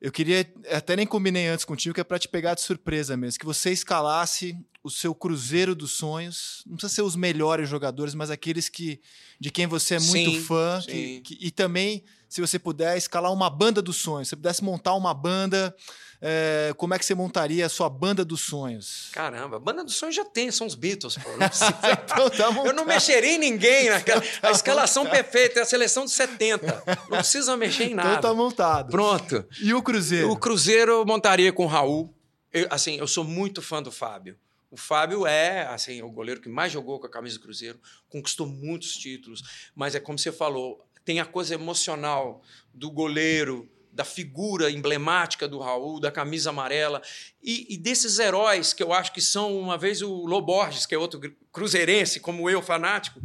Eu 0.00 0.12
queria, 0.12 0.46
até 0.70 0.96
nem 0.96 1.06
combinei 1.06 1.46
antes 1.46 1.64
contigo, 1.64 1.94
que 1.94 2.00
é 2.00 2.04
para 2.04 2.18
te 2.18 2.28
pegar 2.28 2.54
de 2.54 2.60
surpresa 2.60 3.16
mesmo, 3.16 3.38
que 3.38 3.46
você 3.46 3.70
escalasse 3.70 4.56
o 4.84 4.90
seu 4.90 5.14
cruzeiro 5.14 5.74
dos 5.74 5.92
sonhos. 5.92 6.62
Não 6.66 6.76
precisa 6.76 6.96
ser 6.96 7.02
os 7.02 7.16
melhores 7.16 7.66
jogadores, 7.70 8.14
mas 8.14 8.30
aqueles 8.30 8.68
que 8.68 9.00
de 9.40 9.50
quem 9.50 9.66
você 9.66 9.94
é 9.94 9.98
muito 9.98 10.30
sim, 10.32 10.40
fã. 10.42 10.78
Sim. 10.82 10.86
Que, 10.86 11.20
que, 11.22 11.38
e 11.40 11.50
também, 11.50 12.04
se 12.28 12.42
você 12.42 12.58
puder, 12.58 12.94
escalar 12.98 13.32
uma 13.32 13.48
banda 13.48 13.80
dos 13.80 13.96
sonhos. 13.96 14.28
Se 14.28 14.30
você 14.30 14.36
pudesse 14.36 14.62
montar 14.62 14.92
uma 14.92 15.14
banda, 15.14 15.74
é, 16.20 16.74
como 16.76 16.92
é 16.92 16.98
que 16.98 17.04
você 17.06 17.14
montaria 17.14 17.64
a 17.64 17.68
sua 17.70 17.88
banda 17.88 18.26
dos 18.26 18.42
sonhos? 18.42 19.08
Caramba, 19.12 19.58
banda 19.58 19.82
dos 19.82 19.94
sonhos 19.94 20.14
já 20.14 20.24
tem, 20.24 20.50
são 20.50 20.66
os 20.66 20.74
Beatles, 20.74 21.16
pô. 21.16 21.30
Não 21.40 21.48
precisa... 21.48 21.70
então, 21.70 22.28
tá 22.28 22.50
Eu 22.64 22.74
não 22.74 22.84
mexeria 22.84 23.32
em 23.32 23.38
ninguém 23.38 23.88
naquela. 23.88 24.20
Tá 24.20 24.48
a 24.48 24.50
escalação 24.50 25.04
montado. 25.04 25.16
perfeita, 25.16 25.60
é 25.60 25.62
a 25.62 25.66
seleção 25.66 26.04
de 26.04 26.10
70. 26.10 26.84
Não 27.08 27.18
precisa 27.18 27.56
mexer 27.56 27.84
em 27.84 27.92
então 27.92 28.04
nada. 28.04 28.18
Então 28.18 28.30
tá 28.30 28.34
montado. 28.36 28.90
Pronto. 28.90 29.46
E 29.62 29.72
o 29.72 29.82
Cruzeiro? 29.82 30.30
O 30.30 30.36
Cruzeiro 30.36 30.92
eu 30.92 31.06
montaria 31.06 31.50
com 31.54 31.64
o 31.64 31.68
Raul. 31.68 32.14
Eu, 32.52 32.66
assim, 32.68 32.98
eu 32.98 33.08
sou 33.08 33.24
muito 33.24 33.62
fã 33.62 33.82
do 33.82 33.90
Fábio. 33.90 34.36
O 34.74 34.76
Fábio 34.76 35.24
é 35.24 35.66
assim, 35.66 36.02
o 36.02 36.10
goleiro 36.10 36.40
que 36.40 36.48
mais 36.48 36.72
jogou 36.72 36.98
com 36.98 37.06
a 37.06 37.08
camisa 37.08 37.38
do 37.38 37.42
Cruzeiro, 37.44 37.78
conquistou 38.08 38.44
muitos 38.44 38.96
títulos, 38.96 39.70
mas 39.72 39.94
é 39.94 40.00
como 40.00 40.18
você 40.18 40.32
falou, 40.32 40.84
tem 41.04 41.20
a 41.20 41.24
coisa 41.24 41.54
emocional 41.54 42.42
do 42.72 42.90
goleiro, 42.90 43.70
da 43.92 44.04
figura 44.04 44.72
emblemática 44.72 45.46
do 45.46 45.60
Raul, 45.60 46.00
da 46.00 46.10
camisa 46.10 46.50
amarela, 46.50 47.00
e, 47.40 47.72
e, 47.72 47.76
desses 47.76 48.18
heróis 48.18 48.72
que 48.72 48.82
eu 48.82 48.92
acho 48.92 49.12
que 49.12 49.20
são, 49.20 49.56
uma 49.56 49.78
vez 49.78 50.02
o 50.02 50.26
Loborges, 50.26 50.86
que 50.86 50.94
é 50.96 50.98
outro 50.98 51.20
cruzeirense, 51.52 52.18
como 52.18 52.50
eu, 52.50 52.60
fanático, 52.60 53.22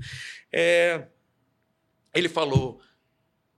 é, 0.53 1.07
ele 2.13 2.29
falou: 2.29 2.79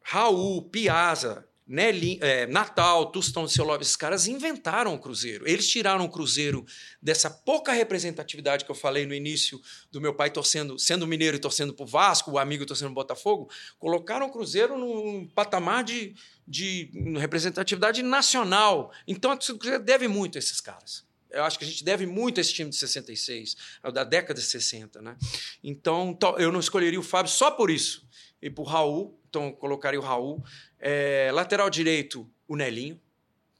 Raul, 0.02 0.62
Piazza, 0.70 1.46
Nelly, 1.72 2.20
é, 2.22 2.46
Natal, 2.48 3.14
Tustão 3.14 3.46
de 3.46 3.62
Love, 3.62 3.82
esses 3.82 3.96
caras 3.96 4.28
inventaram 4.28 4.94
o 4.94 5.00
Cruzeiro. 5.00 5.48
Eles 5.48 5.70
tiraram 5.70 6.04
o 6.04 6.10
Cruzeiro 6.10 6.66
dessa 7.02 7.30
pouca 7.30 7.72
representatividade 7.72 8.66
que 8.66 8.72
eu 8.72 8.76
falei 8.76 9.06
no 9.06 9.14
início 9.14 9.58
do 9.90 10.02
meu 10.02 10.14
pai 10.14 10.30
torcendo, 10.30 10.78
sendo 10.78 11.08
mineiro 11.08 11.38
e 11.38 11.40
torcendo 11.40 11.74
para 11.74 11.84
o 11.84 11.88
Vasco, 11.88 12.32
o 12.32 12.38
amigo 12.38 12.66
torcendo 12.66 12.88
para 12.88 12.96
Botafogo, 12.96 13.50
colocaram 13.80 14.26
o 14.26 14.30
Cruzeiro 14.30 14.78
num 14.78 15.26
patamar 15.28 15.86
de, 15.86 16.14
de 16.46 16.92
representatividade 17.18 18.04
nacional. 18.04 18.92
Então, 19.08 19.32
o 19.32 19.38
Cruzeiro 19.38 19.82
deve 19.82 20.10
muito 20.10 20.38
a 20.38 20.40
esses 20.40 20.60
caras. 20.60 21.06
Eu 21.30 21.46
acho 21.46 21.58
que 21.58 21.64
a 21.64 21.68
gente 21.68 21.86
deve 21.86 22.06
muito 22.06 22.38
a 22.38 22.42
esse 22.42 22.54
time 22.54 22.70
de 22.70 22.76
66, 22.76 23.56
da 23.94 24.04
década 24.04 24.42
de 24.42 24.46
60. 24.46 25.02
Né? 25.02 25.16
Então, 25.64 26.18
eu 26.38 26.52
não 26.52 26.60
escolheria 26.60 27.00
o 27.00 27.04
Fábio 27.04 27.32
só 27.32 27.50
por 27.50 27.72
isso. 27.72 28.06
E 28.42 28.50
por 28.50 28.64
Raul, 28.64 29.21
então 29.32 29.52
colocaria 29.54 30.00
o 30.00 30.04
Raul. 30.04 30.44
É, 30.78 31.32
lateral 31.34 31.70
direito, 31.70 32.30
o 32.48 32.56
Nelinho. 32.56 33.00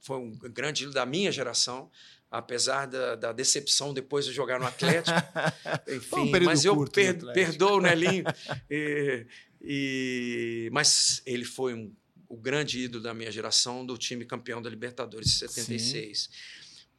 Foi 0.02 0.18
um 0.18 0.32
grande 0.32 0.84
ídolo 0.84 0.96
da 0.96 1.06
minha 1.06 1.32
geração, 1.32 1.90
apesar 2.30 2.88
da, 2.88 3.16
da, 3.16 3.32
decepção 3.32 3.94
depois 3.94 4.26
de 4.26 4.34
jogar 4.34 4.60
no 4.60 4.66
Atlético. 4.66 5.18
Enfim, 5.88 6.36
um 6.36 6.44
mas 6.44 6.66
eu 6.66 6.86
per, 6.90 7.18
perdoo 7.34 7.78
o 7.78 7.82
Nelinho. 7.82 8.26
e, 8.70 9.26
e, 9.62 10.70
mas 10.74 11.22
ele 11.26 11.46
foi 11.46 11.74
um, 11.74 11.94
o 12.28 12.36
grande 12.36 12.80
ídolo 12.80 13.04
da 13.04 13.14
minha 13.14 13.32
geração, 13.32 13.86
do 13.86 13.98
time 13.98 14.26
campeão 14.26 14.62
da 14.62 14.70
Libertadores 14.70 15.30
de 15.30 15.38
76. 15.38 16.30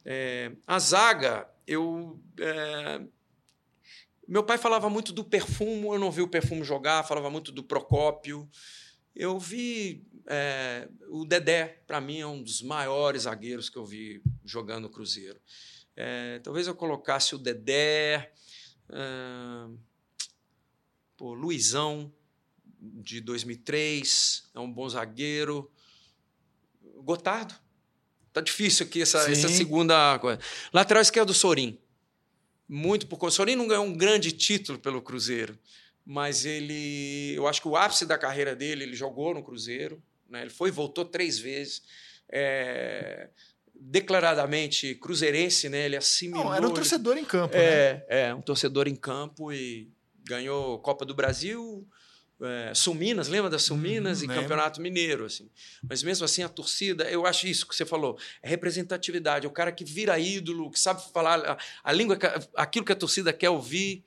É, 0.05 0.51
a 0.65 0.79
zaga, 0.79 1.47
eu. 1.67 2.19
É, 2.39 3.01
meu 4.27 4.43
pai 4.43 4.57
falava 4.57 4.89
muito 4.89 5.11
do 5.11 5.23
perfume, 5.23 5.87
eu 5.87 5.99
não 5.99 6.11
vi 6.11 6.21
o 6.21 6.27
perfume 6.27 6.63
jogar, 6.63 7.03
falava 7.03 7.29
muito 7.29 7.51
do 7.51 7.63
Procópio. 7.63 8.49
Eu 9.15 9.39
vi 9.39 10.05
é, 10.27 10.87
o 11.09 11.25
Dedé, 11.25 11.83
para 11.85 12.01
mim, 12.01 12.19
é 12.19 12.27
um 12.27 12.41
dos 12.41 12.61
maiores 12.61 13.23
zagueiros 13.23 13.69
que 13.69 13.77
eu 13.77 13.85
vi 13.85 14.21
jogando 14.43 14.83
no 14.83 14.89
Cruzeiro. 14.89 15.39
É, 15.95 16.39
talvez 16.39 16.67
eu 16.67 16.75
colocasse 16.75 17.35
o 17.35 17.37
Dedé, 17.37 18.31
é, 18.89 19.69
pô, 21.15 21.33
Luizão, 21.33 22.11
de 22.79 23.21
2003, 23.21 24.49
é 24.53 24.59
um 24.59 24.71
bom 24.71 24.87
zagueiro. 24.89 25.71
Gotardo. 26.97 27.53
Tá 28.31 28.41
difícil 28.41 28.85
aqui 28.85 29.01
essa, 29.01 29.29
essa 29.31 29.47
segunda 29.47 30.17
coisa. 30.19 30.39
Lateral 30.73 31.01
esquerdo, 31.01 31.33
Sorim. 31.33 31.79
Muito 32.73 33.07
por. 33.07 33.23
O 33.23 33.31
Sorim 33.31 33.55
não 33.55 33.67
ganhou 33.67 33.85
um 33.85 33.93
grande 33.93 34.31
título 34.31 34.79
pelo 34.79 35.01
Cruzeiro 35.01 35.57
mas 36.05 36.45
ele, 36.45 37.33
eu 37.35 37.47
acho 37.47 37.61
que 37.61 37.67
o 37.67 37.75
ápice 37.75 38.05
da 38.05 38.17
carreira 38.17 38.55
dele, 38.55 38.83
ele 38.83 38.95
jogou 38.95 39.33
no 39.33 39.43
Cruzeiro, 39.43 40.01
né? 40.29 40.41
ele 40.41 40.49
foi 40.49 40.69
e 40.69 40.71
voltou 40.71 41.05
três 41.05 41.39
vezes. 41.39 41.81
É, 42.29 43.29
declaradamente 43.75 44.95
cruzeirense, 44.95 45.67
né? 45.69 45.85
Ele 45.85 45.97
assimilou. 45.97 46.45
Não, 46.45 46.53
era 46.53 46.67
um 46.67 46.73
torcedor 46.73 47.17
em 47.17 47.25
campo, 47.25 47.55
é, 47.55 47.93
né? 47.93 48.03
É, 48.07 48.33
um 48.33 48.41
torcedor 48.41 48.87
em 48.87 48.95
campo 48.95 49.51
e 49.51 49.91
ganhou 50.23 50.79
Copa 50.79 51.05
do 51.05 51.13
Brasil, 51.13 51.87
é, 52.41 52.73
lembra 53.29 53.49
das 53.49 53.63
Suminas 53.63 54.21
hum, 54.21 54.25
e 54.25 54.27
lembro. 54.27 54.41
Campeonato 54.43 54.81
Mineiro, 54.81 55.25
assim. 55.25 55.49
Mas 55.87 56.03
mesmo 56.03 56.25
assim 56.25 56.43
a 56.43 56.49
torcida, 56.49 57.05
eu 57.09 57.25
acho 57.25 57.47
isso 57.47 57.67
que 57.67 57.75
você 57.75 57.85
falou, 57.85 58.17
é 58.41 58.49
representatividade, 58.49 59.45
é 59.45 59.49
o 59.49 59.51
cara 59.51 59.71
que 59.71 59.85
vira 59.85 60.19
ídolo, 60.19 60.69
que 60.71 60.79
sabe 60.79 61.01
falar 61.11 61.39
a, 61.39 61.57
a 61.83 61.91
língua, 61.91 62.17
aquilo 62.55 62.85
que 62.85 62.91
a 62.91 62.95
torcida 62.95 63.31
quer 63.31 63.49
ouvir. 63.49 64.03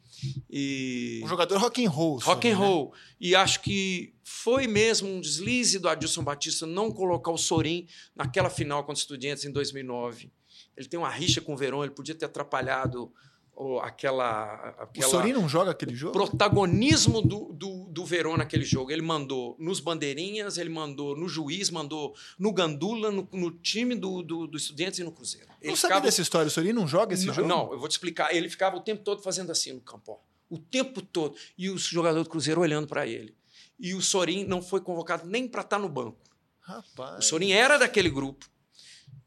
E... 0.50 1.20
Um 1.24 1.28
jogador 1.28 1.58
rock 1.58 1.84
and 1.84 1.90
roll. 1.90 2.18
Rock 2.18 2.48
and 2.48 2.58
né? 2.58 2.64
roll. 2.64 2.92
E 3.20 3.34
acho 3.34 3.60
que 3.60 4.14
foi 4.24 4.66
mesmo 4.66 5.08
um 5.08 5.20
deslize 5.20 5.78
do 5.78 5.88
Adilson 5.88 6.22
Batista 6.22 6.66
não 6.66 6.90
colocar 6.90 7.30
o 7.30 7.38
Sorin 7.38 7.86
naquela 8.14 8.50
final 8.50 8.80
contra 8.80 8.94
os 8.94 9.00
Estudiantes 9.00 9.44
em 9.44 9.52
2009. 9.52 10.30
Ele 10.76 10.88
tem 10.88 10.98
uma 10.98 11.10
rixa 11.10 11.40
com 11.40 11.54
o 11.54 11.56
Verón, 11.56 11.84
ele 11.84 11.94
podia 11.94 12.14
ter 12.14 12.26
atrapalhado 12.26 13.12
ou 13.56 13.80
aquela, 13.80 14.52
aquela. 14.78 15.06
O 15.06 15.10
Sorin 15.10 15.32
não 15.32 15.48
joga 15.48 15.70
aquele 15.70 15.94
jogo? 15.94 16.12
Protagonismo 16.12 17.22
do, 17.22 17.52
do 17.54 17.75
Verón 18.06 18.38
naquele 18.38 18.64
jogo. 18.64 18.90
Ele 18.90 19.02
mandou 19.02 19.56
nos 19.58 19.80
bandeirinhas, 19.80 20.56
ele 20.56 20.70
mandou 20.70 21.16
no 21.16 21.28
juiz, 21.28 21.70
mandou 21.70 22.14
no 22.38 22.52
Gandula, 22.52 23.10
no, 23.10 23.28
no 23.32 23.50
time 23.50 23.94
do, 23.94 24.22
do, 24.22 24.46
do 24.46 24.56
Estudiantes 24.56 24.98
e 25.00 25.04
no 25.04 25.12
Cruzeiro. 25.12 25.48
Ele 25.60 25.70
não 25.70 25.76
sabia 25.76 26.00
dessa 26.00 26.22
história. 26.22 26.48
O 26.48 26.50
Sorin 26.50 26.72
não 26.72 26.86
joga 26.88 27.12
esse 27.14 27.26
não, 27.26 27.34
jogo? 27.34 27.48
Não, 27.48 27.72
eu 27.72 27.78
vou 27.78 27.88
te 27.88 27.92
explicar. 27.92 28.34
Ele 28.34 28.48
ficava 28.48 28.76
o 28.76 28.80
tempo 28.80 29.02
todo 29.02 29.22
fazendo 29.22 29.50
assim 29.52 29.72
no 29.72 29.80
campo. 29.80 30.18
O 30.48 30.58
tempo 30.58 31.02
todo. 31.02 31.36
E 31.58 31.68
os 31.68 31.82
jogadores 31.82 32.26
do 32.26 32.30
Cruzeiro 32.30 32.60
olhando 32.60 32.86
para 32.86 33.06
ele. 33.06 33.34
E 33.78 33.94
o 33.94 34.00
Sorin 34.00 34.44
não 34.44 34.62
foi 34.62 34.80
convocado 34.80 35.26
nem 35.26 35.46
para 35.46 35.60
estar 35.60 35.76
tá 35.76 35.82
no 35.82 35.88
banco. 35.88 36.18
Rapaz. 36.60 37.18
O 37.18 37.28
Sorin 37.28 37.50
era 37.50 37.76
daquele 37.76 38.08
grupo. 38.08 38.48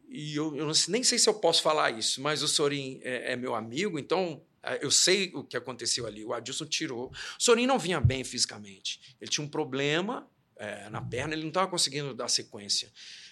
E 0.09 0.35
eu, 0.35 0.55
eu 0.55 0.71
nem 0.87 1.03
sei 1.03 1.19
se 1.19 1.29
eu 1.29 1.35
posso 1.35 1.61
falar 1.61 1.91
isso, 1.91 2.19
mas 2.19 2.41
o 2.41 2.47
Sorin 2.47 2.99
é, 3.03 3.33
é, 3.33 3.35
meu 3.35 3.53
amigo, 3.53 3.99
então 3.99 4.41
eu 4.81 4.91
sei 4.91 5.31
o 5.33 5.43
que 5.43 5.57
aconteceu 5.57 6.05
ali. 6.05 6.23
O 6.23 6.33
Adilson 6.33 6.65
tirou. 6.65 7.09
O 7.09 7.13
Sorin 7.37 7.65
não 7.65 7.79
vinha 7.79 7.99
bem 7.99 8.23
fisicamente. 8.23 9.15
Ele 9.19 9.29
tinha 9.29 9.45
um 9.45 9.49
problema 9.49 10.29
é, 10.55 10.89
na 10.89 11.01
perna, 11.01 11.33
ele 11.33 11.43
não 11.43 11.49
estava 11.49 11.69
conseguindo 11.69 12.13
dar 12.13 12.27
sequência. 12.27 12.91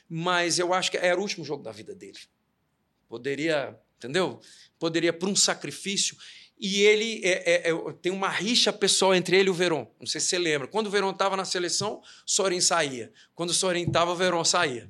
Mas 0.10 0.58
eu 0.58 0.74
acho 0.74 0.90
que 0.90 0.98
era 0.98 1.20
o 1.20 1.22
último 1.22 1.44
jogo 1.44 1.62
da 1.62 1.72
vida 1.72 1.94
dele. 1.94 2.20
Poderia, 3.08 3.78
entendeu? 3.98 4.40
Poderia, 4.80 5.12
por 5.12 5.28
um 5.28 5.36
sacrifício. 5.36 6.18
E 6.60 6.82
ele 6.82 7.22
é, 7.24 7.70
é, 7.70 7.70
é, 7.70 7.94
tem 8.02 8.12
uma 8.12 8.30
rixa 8.30 8.74
pessoal 8.74 9.14
entre 9.14 9.38
ele 9.38 9.50
e 9.50 9.52
o 9.52 9.54
Verón. 9.54 9.86
Não 10.00 10.08
sei 10.08 10.20
se 10.20 10.28
você 10.28 10.40
lembra. 10.40 10.68
Quando 10.68 10.88
o 10.88 10.90
Verón 10.90 11.12
estava 11.12 11.38
na 11.38 11.46
seleção, 11.46 12.02
Sorin 12.26 12.62
saía. 12.62 13.12
Quando 13.36 13.52
o 13.52 13.54
Sorin 13.54 13.84
estava, 13.84 14.12
o 14.12 14.16
Verón 14.16 14.44
saía 14.44 14.88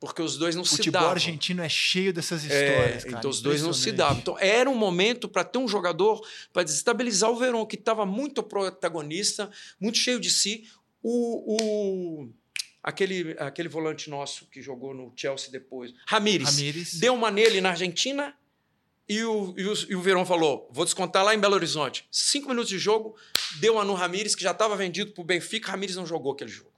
porque 0.00 0.22
os 0.22 0.38
dois 0.38 0.56
não 0.56 0.64
Futebol 0.64 0.84
se 0.84 0.90
davam. 0.90 1.08
O 1.08 1.12
argentino 1.12 1.62
é 1.62 1.68
cheio 1.68 2.10
dessas 2.12 2.42
histórias, 2.42 3.04
é, 3.04 3.06
cara, 3.06 3.18
Então 3.18 3.30
os 3.30 3.42
dois 3.42 3.62
não 3.62 3.74
se 3.74 3.92
davam. 3.92 4.18
Então 4.18 4.38
era 4.38 4.68
um 4.68 4.74
momento 4.74 5.28
para 5.28 5.44
ter 5.44 5.58
um 5.58 5.68
jogador 5.68 6.26
para 6.52 6.62
desestabilizar 6.62 7.30
o 7.30 7.36
Verón, 7.36 7.66
que 7.66 7.76
estava 7.76 8.06
muito 8.06 8.42
protagonista, 8.42 9.50
muito 9.78 9.98
cheio 9.98 10.18
de 10.18 10.30
si. 10.30 10.66
O, 11.02 11.54
o, 11.54 12.28
aquele, 12.82 13.36
aquele 13.38 13.68
volante 13.68 14.08
nosso 14.08 14.46
que 14.46 14.62
jogou 14.62 14.94
no 14.94 15.12
Chelsea 15.14 15.50
depois, 15.50 15.92
Ramires, 16.06 16.48
Ramires. 16.48 16.94
deu 16.98 17.14
uma 17.14 17.30
nele 17.30 17.60
na 17.60 17.70
Argentina 17.70 18.34
e 19.06 19.22
o, 19.22 19.54
e 19.56 19.66
o, 19.66 19.74
e 19.90 19.94
o 19.96 20.00
Verón 20.00 20.24
falou: 20.24 20.66
vou 20.72 20.84
descontar 20.84 21.24
lá 21.24 21.34
em 21.34 21.38
Belo 21.38 21.54
Horizonte. 21.54 22.06
Cinco 22.10 22.48
minutos 22.48 22.70
de 22.70 22.78
jogo, 22.78 23.16
deu 23.60 23.74
uma 23.74 23.84
no 23.84 23.92
Ramires, 23.92 24.34
que 24.34 24.42
já 24.42 24.52
estava 24.52 24.76
vendido 24.76 25.12
para 25.12 25.20
o 25.20 25.24
Benfica. 25.24 25.70
Ramires 25.70 25.96
não 25.96 26.06
jogou 26.06 26.32
aquele 26.32 26.50
jogo. 26.50 26.69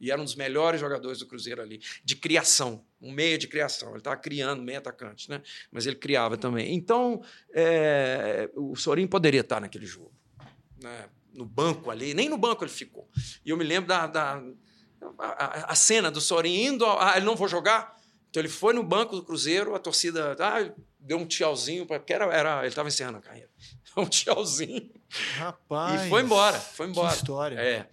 E 0.00 0.10
era 0.10 0.20
um 0.20 0.24
dos 0.24 0.34
melhores 0.34 0.80
jogadores 0.80 1.18
do 1.18 1.26
Cruzeiro 1.26 1.60
ali, 1.60 1.80
de 2.04 2.16
criação, 2.16 2.84
um 3.00 3.12
meia 3.12 3.36
de 3.36 3.48
criação. 3.48 3.90
Ele 3.90 3.98
estava 3.98 4.16
criando 4.16 4.62
meio 4.62 4.78
atacante, 4.78 5.28
né? 5.28 5.42
Mas 5.70 5.86
ele 5.86 5.96
criava 5.96 6.36
também. 6.36 6.74
Então, 6.74 7.22
é, 7.52 8.50
o 8.54 8.76
Sorin 8.76 9.06
poderia 9.06 9.40
estar 9.40 9.60
naquele 9.60 9.86
jogo. 9.86 10.12
Né? 10.80 11.08
No 11.32 11.44
banco 11.44 11.90
ali, 11.90 12.14
nem 12.14 12.28
no 12.28 12.38
banco 12.38 12.64
ele 12.64 12.70
ficou. 12.70 13.08
E 13.44 13.50
eu 13.50 13.56
me 13.56 13.64
lembro 13.64 13.88
da, 13.88 14.06
da 14.06 14.42
a, 15.18 15.72
a, 15.72 15.74
cena 15.74 16.10
do 16.10 16.20
Sorin 16.20 16.66
indo. 16.66 16.84
Ah, 16.86 17.14
ele 17.16 17.26
não 17.26 17.36
vou 17.36 17.48
jogar? 17.48 17.96
Então 18.30 18.40
ele 18.40 18.48
foi 18.48 18.74
no 18.74 18.82
banco 18.82 19.16
do 19.16 19.24
Cruzeiro, 19.24 19.74
a 19.74 19.78
torcida 19.78 20.36
ah, 20.38 20.72
deu 20.98 21.18
um 21.18 21.26
tchauzinho, 21.26 21.86
porque 21.86 22.12
era, 22.12 22.24
era, 22.26 22.58
ele 22.60 22.68
estava 22.68 22.88
encerrando 22.88 23.18
a 23.18 23.22
carreira. 23.22 23.50
Um 23.96 24.06
tchauzinho. 24.06 24.92
Rapaz. 25.38 26.06
E 26.06 26.08
foi 26.08 26.22
embora, 26.22 26.60
foi 26.60 26.86
embora. 26.86 27.10
Que 27.10 27.16
história. 27.16 27.56
É. 27.58 27.88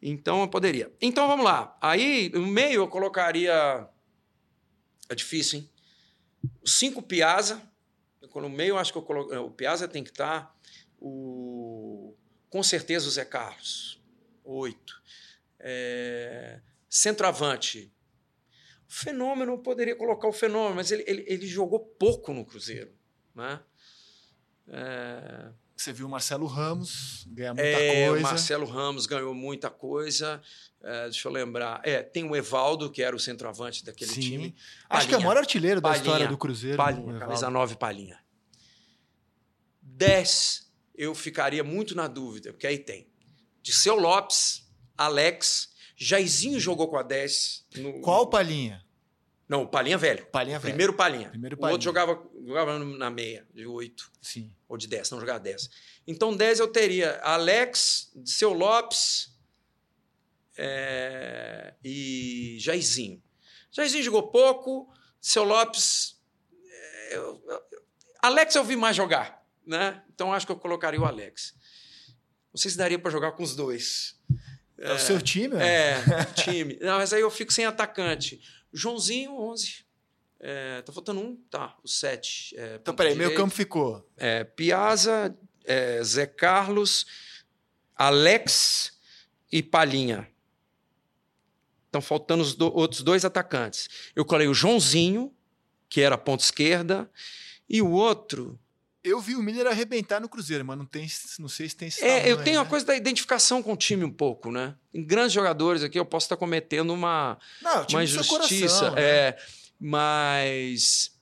Então 0.00 0.42
eu 0.42 0.48
poderia. 0.48 0.92
Então 1.00 1.26
vamos 1.26 1.44
lá. 1.44 1.76
Aí, 1.80 2.30
no 2.32 2.46
meio, 2.46 2.82
eu 2.82 2.86
colocaria. 2.86 3.88
É 5.08 5.14
difícil, 5.16 5.58
hein? 5.58 5.70
Cinco 6.64 7.02
Piazza. 7.02 7.60
No 8.36 8.48
meio, 8.48 8.74
eu 8.74 8.78
acho 8.78 8.92
que 8.92 8.98
eu 8.98 9.02
coloco. 9.02 9.34
O 9.34 9.50
Piazza 9.50 9.88
tem 9.88 10.04
que 10.04 10.10
estar. 10.10 10.42
Tá. 10.42 10.54
O... 11.00 12.14
Com 12.48 12.62
certeza 12.62 13.08
o 13.08 13.10
Zé 13.10 13.24
Carlos. 13.24 14.00
Oito. 14.44 15.02
É... 15.58 16.60
Centroavante. 16.88 17.92
O 18.88 18.92
fenômeno, 18.92 19.52
eu 19.52 19.58
poderia 19.58 19.94
colocar 19.94 20.26
o 20.28 20.32
fenômeno, 20.32 20.76
mas 20.76 20.90
ele, 20.90 21.04
ele, 21.06 21.24
ele 21.26 21.46
jogou 21.46 21.80
pouco 21.80 22.32
no 22.32 22.44
Cruzeiro. 22.44 22.92
Né? 23.34 23.60
É... 24.68 25.50
Você 25.78 25.92
viu 25.92 26.08
o 26.08 26.10
Marcelo 26.10 26.46
Ramos 26.46 27.24
ganhar 27.28 27.54
muita 27.54 27.68
é, 27.68 28.08
coisa. 28.08 28.26
O 28.26 28.30
Marcelo 28.30 28.66
Ramos 28.66 29.06
ganhou 29.06 29.32
muita 29.32 29.70
coisa. 29.70 30.42
É, 30.82 31.04
deixa 31.04 31.28
eu 31.28 31.32
lembrar. 31.32 31.80
É, 31.84 32.02
tem 32.02 32.24
o 32.24 32.34
Evaldo, 32.34 32.90
que 32.90 33.00
era 33.00 33.14
o 33.14 33.18
centroavante 33.18 33.84
daquele 33.84 34.10
Sim. 34.10 34.20
time. 34.20 34.56
Acho 34.90 35.06
que 35.06 35.14
é 35.14 35.18
o 35.18 35.20
maior 35.20 35.36
artilheiro 35.36 35.80
da 35.80 35.90
Palhinha, 35.90 36.04
história 36.04 36.28
do 36.28 36.36
Cruzeiro. 36.36 36.76
Palhinha, 36.76 37.18
camisa 37.20 37.48
9 37.48 37.76
Palhinha. 37.76 38.18
10, 39.80 40.68
eu 40.96 41.14
ficaria 41.14 41.62
muito 41.62 41.94
na 41.94 42.08
dúvida, 42.08 42.52
porque 42.52 42.66
aí 42.66 42.78
tem. 42.78 43.08
De 43.62 43.72
seu 43.72 43.94
Lopes, 43.94 44.68
Alex, 44.96 45.70
Jairzinho 45.98 46.60
jogou 46.60 46.86
com 46.86 46.96
a 46.96 47.02
10. 47.02 47.66
No, 47.76 48.00
Qual 48.00 48.30
Palhinha? 48.30 48.84
Não, 49.48 49.62
o 49.62 49.66
Palhinha 49.66 49.98
velho. 49.98 50.24
Palhinha 50.26 50.58
velho. 50.58 50.70
Primeiro 50.70 50.92
Palhinha. 50.92 51.30
Primeiro 51.30 51.56
o 51.56 51.58
Palhinha. 51.58 51.72
outro 51.72 51.84
jogava, 51.84 52.22
jogava 52.46 52.78
na 52.78 53.10
meia, 53.10 53.44
de 53.52 53.66
8. 53.66 54.12
Sim. 54.22 54.52
Ou 54.68 54.76
de 54.76 54.86
10, 54.86 55.10
não 55.10 55.18
jogava 55.18 55.40
10. 55.40 55.70
Então, 56.06 56.36
10 56.36 56.60
eu 56.60 56.68
teria 56.68 57.18
Alex, 57.22 58.12
Seu 58.24 58.52
Lopes 58.52 59.36
é, 60.56 61.74
e 61.82 62.58
Jairzinho. 62.60 63.20
Jairzinho 63.72 64.04
jogou 64.04 64.30
pouco, 64.30 64.92
Seu 65.20 65.42
Lopes. 65.42 66.16
É, 66.70 67.16
eu, 67.16 67.42
Alex 68.22 68.54
eu 68.54 68.62
vi 68.62 68.76
mais 68.76 68.94
jogar, 68.94 69.44
né? 69.66 70.02
Então 70.14 70.32
acho 70.32 70.46
que 70.46 70.52
eu 70.52 70.58
colocaria 70.58 71.00
o 71.00 71.04
Alex. 71.04 71.54
Não 72.52 72.58
sei 72.60 72.70
se 72.70 72.76
daria 72.76 72.98
para 72.98 73.10
jogar 73.10 73.32
com 73.32 73.42
os 73.42 73.56
dois. 73.56 74.17
É, 74.78 74.90
é 74.90 74.92
o 74.94 74.98
seu 74.98 75.20
time? 75.20 75.56
É, 75.56 76.02
time. 76.34 76.78
Não, 76.80 76.98
mas 76.98 77.12
aí 77.12 77.20
eu 77.20 77.30
fico 77.30 77.52
sem 77.52 77.66
atacante. 77.66 78.40
Joãozinho, 78.72 79.32
11. 79.32 79.84
É, 80.40 80.82
tá 80.82 80.92
faltando 80.92 81.20
um? 81.20 81.36
Tá, 81.50 81.76
o 81.82 81.88
7. 81.88 82.56
É, 82.56 82.76
então, 82.76 82.94
peraí, 82.94 83.14
meu 83.14 83.34
campo 83.34 83.54
ficou. 83.54 84.08
É, 84.16 84.44
Piazza, 84.44 85.36
é, 85.64 86.02
Zé 86.02 86.26
Carlos, 86.26 87.06
Alex 87.96 88.96
e 89.50 89.62
Palhinha. 89.62 90.28
Estão 91.86 92.00
faltando 92.00 92.42
os 92.42 92.54
do, 92.54 92.72
outros 92.72 93.02
dois 93.02 93.24
atacantes. 93.24 93.88
Eu 94.14 94.24
colei 94.24 94.46
o 94.46 94.54
Joãozinho, 94.54 95.34
que 95.88 96.00
era 96.00 96.16
ponta 96.16 96.44
esquerda, 96.44 97.10
e 97.68 97.82
o 97.82 97.90
outro. 97.90 98.58
Eu 99.04 99.20
vi 99.20 99.36
o 99.36 99.42
Miller 99.42 99.66
arrebentar 99.66 100.20
no 100.20 100.28
Cruzeiro, 100.28 100.64
mas 100.64 100.76
não, 100.76 100.84
tem, 100.84 101.06
não 101.38 101.48
sei 101.48 101.68
se 101.68 101.76
tem 101.76 101.88
esse 101.88 102.02
É, 102.04 102.16
tamanho, 102.18 102.26
eu 102.28 102.42
tenho 102.44 102.60
né? 102.60 102.66
a 102.66 102.68
coisa 102.68 102.84
da 102.84 102.96
identificação 102.96 103.62
com 103.62 103.72
o 103.72 103.76
time 103.76 104.04
um 104.04 104.10
pouco, 104.12 104.50
né? 104.50 104.74
Em 104.92 105.04
grandes 105.04 105.32
jogadores 105.32 105.82
aqui 105.82 105.98
eu 105.98 106.04
posso 106.04 106.24
estar 106.26 106.36
cometendo 106.36 106.92
uma, 106.92 107.38
não, 107.62 107.86
uma 107.90 108.02
injustiça. 108.04 108.78
Coração, 108.90 108.94
né? 108.96 109.02
é, 109.02 109.38
mas. 109.78 111.12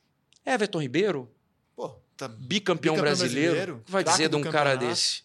Everton 0.45 0.81
Ribeiro, 0.81 1.31
Pô, 1.75 1.89
tá 2.17 2.29
bicampeão, 2.29 2.95
bicampeão 2.95 2.97
brasileiro, 2.97 3.53
brasileiro, 3.55 3.85
vai 3.87 4.05
dizer 4.05 4.29
de 4.29 4.37
um 4.37 4.41
cara 4.43 4.53
campeonato. 4.73 4.87
desse? 4.87 5.23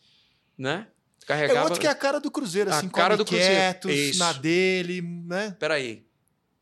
Né? 0.57 0.87
É 1.21 1.25
Carregava. 1.25 1.63
outro 1.65 1.79
que 1.79 1.87
é 1.87 1.89
a 1.89 1.95
cara 1.95 2.19
do 2.19 2.29
Cruzeiro, 2.31 2.71
A 2.71 2.77
assim, 2.77 2.89
cara 2.89 3.09
come 3.15 3.17
do 3.19 3.25
Cruzeiro. 3.25 3.53
quietos, 3.53 3.91
Isso. 3.91 4.19
na 4.19 4.33
dele, 4.33 5.01
né? 5.01 5.55
Peraí. 5.59 6.05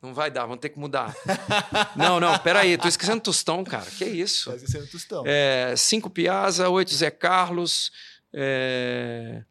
Não 0.02 0.14
vai 0.14 0.32
dar, 0.32 0.44
vamos 0.46 0.60
ter 0.60 0.70
que 0.70 0.80
mudar. 0.80 1.14
não, 1.96 2.20
não, 2.20 2.38
peraí, 2.40 2.78
tô 2.78 2.88
esquecendo 2.88 3.20
Tostão, 3.22 3.64
cara. 3.64 3.86
Que 3.92 4.06
isso? 4.06 4.52
Esse 4.54 4.78
ano 4.78 4.88
Tostão. 4.88 5.24
É, 5.26 5.74
cinco 5.76 6.10
Piazza, 6.10 6.70
oito 6.70 6.94
Zé 6.94 7.12
Carlos. 7.12 7.92
é, 8.34 9.44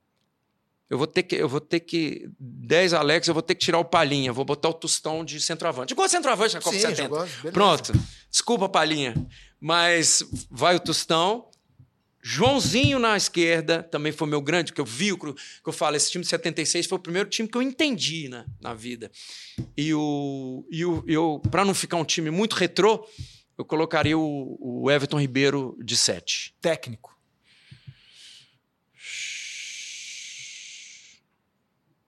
Eu 0.89 0.97
vou 0.97 1.07
ter 1.07 1.23
que. 1.23 1.37
Eu 1.37 1.49
vou 1.51 1.61
ter 1.61 1.81
que. 1.81 2.31
10 2.41 2.95
Alex, 2.95 3.29
eu 3.29 3.35
vou 3.35 3.43
ter 3.43 3.55
que 3.55 3.61
tirar 3.65 3.79
o 3.79 3.85
Palhinha. 3.85 4.33
Vou 4.33 4.45
botar 4.45 4.71
o 4.71 4.75
Tostão 4.75 5.23
de 5.23 5.39
centroavante. 5.39 5.93
Igual 5.93 6.09
centroavante 6.09 6.55
na 6.55 6.61
Copa 6.63 6.75
Sim, 6.77 6.81
70. 6.81 7.03
jogou. 7.03 7.27
Pronto. 7.53 7.93
Desculpa, 8.31 8.69
Palhinha. 8.71 9.15
Mas 9.61 10.23
vai 10.51 10.77
o 10.77 10.81
Tostão. 10.81 11.47
Joãozinho 12.23 12.99
na 12.99 13.17
esquerda 13.17 13.83
também 13.83 14.13
foi 14.13 14.27
meu 14.27 14.41
grande, 14.41 14.73
que 14.73 14.81
eu 14.81 14.85
vi, 14.85 15.17
que 15.17 15.35
eu 15.65 15.73
falo, 15.73 15.97
esse 15.97 16.11
time 16.11 16.23
de 16.23 16.29
76 16.29 16.87
foi 16.87 16.99
o 16.99 17.01
primeiro 17.01 17.29
time 17.29 17.49
que 17.49 17.57
eu 17.57 17.63
entendi 17.63 18.29
né, 18.29 18.45
na 18.61 18.75
vida. 18.75 19.11
E 19.77 19.95
o, 19.95 20.67
e 20.71 20.85
o 20.85 21.05
eu, 21.07 21.41
para 21.51 21.65
não 21.65 21.75
ficar 21.75 21.97
um 21.97 22.05
time 22.05 22.31
muito 22.31 22.55
retrô, 22.55 23.09
eu 23.57 23.65
colocaria 23.65 24.19
o, 24.19 24.59
o 24.61 24.91
Everton 24.91 25.21
Ribeiro 25.21 25.77
de 25.83 25.97
7. 25.97 26.55
Técnico. 26.61 27.17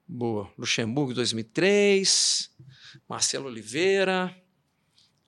Boa. 0.07 0.51
Luxemburgo 0.59 1.15
2003, 1.15 2.51
Marcelo 3.09 3.47
Oliveira, 3.47 4.37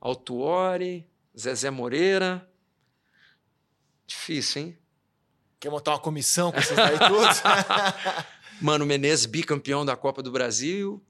Altuori, 0.01 1.07
Zezé 1.39 1.71
Moreira. 1.71 2.52
Difícil, 4.07 4.63
hein? 4.63 4.79
Quer 5.61 5.71
montar 5.71 5.93
uma 5.93 5.99
comissão 6.01 6.51
com 6.53 6.59
esses 6.59 6.75
daí 6.77 6.99
todos? 6.99 7.41
Mano 8.61 8.85
Menezes, 8.87 9.27
bicampeão 9.27 9.85
da 9.85 9.97
Copa 9.97 10.23
do 10.23 10.31
Brasil. 10.31 11.03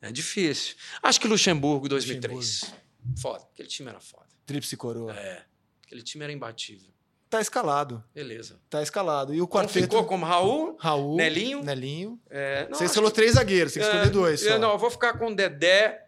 É 0.00 0.10
difícil. 0.12 0.76
Acho 1.02 1.20
que 1.20 1.26
Luxemburgo 1.28 1.88
2003. 1.88 2.72
Foda. 3.20 3.44
Aquele 3.52 3.68
time 3.68 3.88
era 3.88 4.00
foda. 4.00 4.26
Tríplice 4.44 4.76
coroa. 4.76 5.12
É. 5.16 5.44
Aquele 5.84 6.02
time 6.02 6.24
era 6.24 6.32
imbatível. 6.32 6.88
tá 7.28 7.40
escalado. 7.40 8.02
Beleza. 8.14 8.60
Tá 8.70 8.82
escalado. 8.82 9.32
E 9.34 9.40
o 9.40 9.44
Então 9.44 9.48
quarteto. 9.48 9.80
ficou 9.80 10.04
como 10.04 10.24
Raul, 10.24 10.76
Raul. 10.78 11.16
Nelinho. 11.16 11.62
Nelinho. 11.62 12.20
É, 12.30 12.68
não, 12.68 12.78
Você 12.78 12.88
falou 12.88 13.10
que- 13.10 13.16
três 13.16 13.32
zagueiros, 13.34 13.72
tem 13.72 13.82
que 13.82 13.88
escolher 13.88 14.06
é, 14.06 14.10
dois. 14.10 14.42
é, 14.46 14.52
Só. 14.52 14.58
não, 14.58 14.72
eu 14.72 14.78
vou 14.78 14.90
ficar 14.90 15.18
com 15.18 15.26
o 15.28 15.34
Dedé. 15.34 16.06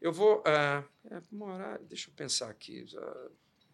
Eu 0.00 0.12
vou. 0.12 0.42
É, 0.46 0.84
é, 1.10 1.20
morar, 1.32 1.78
deixa 1.88 2.10
eu 2.10 2.14
pensar 2.14 2.48
aqui. 2.48 2.84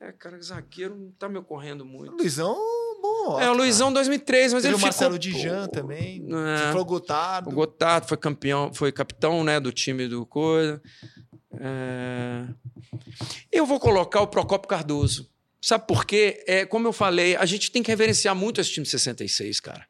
É, 0.01 0.13
cara, 0.13 0.41
zagueiro 0.41 0.95
não 0.95 1.11
tá 1.13 1.29
me 1.29 1.39
ocorrendo 1.39 1.85
muito. 1.85 2.15
Luizão, 2.17 2.57
bom. 3.03 3.41
é, 3.41 3.51
o 3.51 3.55
Luizão 3.55 3.93
2003, 3.93 4.53
mas 4.53 4.63
Teve 4.63 4.75
ele 4.75 4.81
o 4.81 4.85
Marcelo 4.85 5.21
ficou... 5.21 5.33
Dijan 5.33 5.67
também. 5.67 6.25
É. 6.25 6.57
Você 6.59 6.65
falou 6.71 6.85
Gotardo. 6.85 7.51
O 7.51 7.53
Gotardo 7.53 8.07
foi 8.07 8.17
campeão, 8.17 8.73
foi 8.73 8.93
capitão 8.93 9.43
né, 9.43 9.59
do 9.59 9.73
time 9.73 10.07
do 10.07 10.25
Coisa. 10.25 10.81
É, 11.61 12.47
Eu 13.51 13.67
vou 13.67 13.81
colocar 13.81 14.21
o 14.21 14.27
Procopio 14.29 14.69
Cardoso. 14.69 15.29
Sabe 15.61 15.87
por 15.89 16.05
quê? 16.05 16.45
É, 16.47 16.65
como 16.65 16.87
eu 16.87 16.93
falei, 16.93 17.35
a 17.35 17.45
gente 17.45 17.73
tem 17.73 17.83
que 17.83 17.91
reverenciar 17.91 18.35
muito 18.35 18.61
esse 18.61 18.71
time 18.71 18.85
de 18.85 18.91
66, 18.91 19.59
cara. 19.59 19.85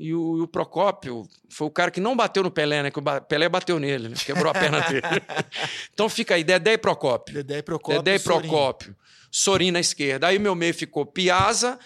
E 0.00 0.14
o, 0.14 0.38
e 0.38 0.40
o 0.42 0.46
Procópio 0.46 1.28
foi 1.50 1.66
o 1.66 1.70
cara 1.70 1.90
que 1.90 1.98
não 1.98 2.16
bateu 2.16 2.44
no 2.44 2.52
Pelé, 2.52 2.84
né? 2.84 2.90
Que 2.90 3.00
o 3.00 3.02
Pelé 3.22 3.48
bateu 3.48 3.80
nele, 3.80 4.08
né? 4.08 4.14
Quebrou 4.24 4.48
a 4.48 4.54
perna 4.54 4.80
dele. 4.82 5.02
então 5.92 6.08
fica 6.08 6.36
aí, 6.36 6.44
Dedé 6.44 6.74
e 6.74 6.78
Procópio. 6.78 7.34
Dedé 7.34 7.58
e 7.58 7.62
Procópio. 7.64 8.00
Dedé 8.00 8.14
e 8.14 8.18
Sorin. 8.20 8.48
Procópio. 8.48 8.96
Sorin 9.28 9.72
na 9.72 9.80
esquerda. 9.80 10.28
Aí 10.28 10.38
meu 10.38 10.54
meio 10.54 10.72
ficou 10.72 11.04
Piazza, 11.04 11.80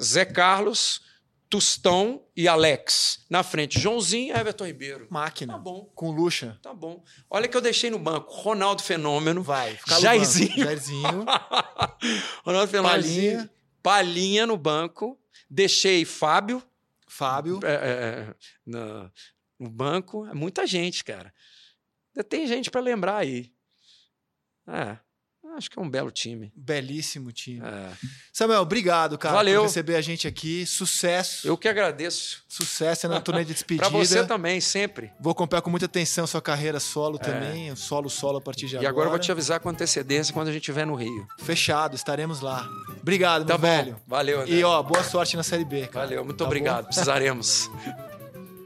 Zé 0.00 0.24
Carlos, 0.24 1.02
Tustão 1.50 2.22
e 2.36 2.46
Alex. 2.46 3.24
Na 3.28 3.42
frente, 3.42 3.80
Joãozinho 3.80 4.36
e 4.36 4.38
Everton 4.38 4.66
Ribeiro. 4.66 5.08
Máquina. 5.10 5.54
Tá 5.54 5.58
bom, 5.58 5.90
Com 5.92 6.12
Lucha. 6.12 6.56
tá 6.62 6.72
bom. 6.72 7.02
Olha 7.28 7.48
que 7.48 7.56
eu 7.56 7.60
deixei 7.60 7.90
no 7.90 7.98
banco. 7.98 8.32
Ronaldo 8.32 8.80
Fenômeno. 8.80 9.42
Vai. 9.42 9.76
Jairzinho. 10.00 10.56
Jairzinho. 10.56 11.24
Ronaldo 12.46 12.70
Fenômeno. 12.70 13.02
Palhinha. 13.02 13.50
Palhinha 13.82 14.46
no 14.46 14.56
banco. 14.56 15.18
Deixei 15.50 16.04
Fábio 16.04 16.62
Fábio. 17.16 17.60
é, 17.64 17.74
é, 18.30 18.34
na- 18.66 19.10
no 19.58 19.70
banco. 19.70 20.26
É 20.26 20.34
muita 20.34 20.66
gente, 20.66 21.02
cara. 21.04 21.32
Ainda 22.14 22.22
tem 22.28 22.46
gente 22.46 22.70
para 22.70 22.80
lembrar 22.80 23.16
aí. 23.18 23.52
É, 24.68 24.98
acho 25.56 25.70
que 25.70 25.78
é 25.78 25.82
um 25.82 25.88
belo 25.88 26.10
time. 26.10 26.52
Belíssimo 26.56 27.32
time. 27.32 27.60
É. 27.64 27.90
Samuel, 28.32 28.60
obrigado, 28.62 29.16
cara, 29.18 29.34
Valeu. 29.34 29.62
por 29.62 29.66
receber 29.68 29.96
a 29.96 30.00
gente 30.00 30.28
aqui. 30.28 30.64
Sucesso. 30.66 31.46
Eu 31.48 31.56
que 31.56 31.66
agradeço. 31.68 32.44
Sucesso 32.48 33.08
na 33.08 33.20
turnê 33.20 33.44
de 33.44 33.52
despedida. 33.54 33.88
Para 33.88 33.98
você 33.98 34.24
também, 34.24 34.60
sempre. 34.60 35.10
Vou 35.20 35.30
acompanhar 35.32 35.62
com 35.62 35.70
muita 35.70 35.86
atenção 35.86 36.26
sua 36.26 36.40
carreira 36.42 36.78
solo 36.78 37.18
também, 37.18 37.70
o 37.72 37.76
solo 37.76 38.08
solo 38.10 38.38
a 38.38 38.40
partir 38.40 38.66
de 38.66 38.76
É. 38.76 38.80
E 38.82 38.86
agora. 38.86 38.90
agora 38.90 39.06
eu 39.06 39.10
vou 39.10 39.18
te 39.18 39.32
avisar 39.32 39.60
com 39.60 39.68
antecedência 39.68 40.32
quando 40.32 40.48
a 40.48 40.52
gente 40.52 40.62
estiver 40.62 40.86
no 40.86 40.94
Rio. 40.94 41.26
Fechado, 41.38 41.94
estaremos 41.96 42.40
lá. 42.40 42.68
Obrigado, 43.00 43.44
Tá 43.44 43.56
meu 43.56 43.58
bom. 43.58 43.66
velho. 43.84 43.96
Valeu, 44.06 44.40
André. 44.42 44.54
E 44.54 44.64
ó, 44.64 44.82
boa 44.82 45.02
sorte 45.02 45.36
na 45.36 45.42
série 45.42 45.64
B, 45.64 45.86
cara. 45.86 46.06
Valeu, 46.06 46.24
muito 46.24 46.36
Tá 46.38 46.44
bom? 46.44 46.48
obrigado. 46.48 46.86
Precisaremos. 46.86 47.70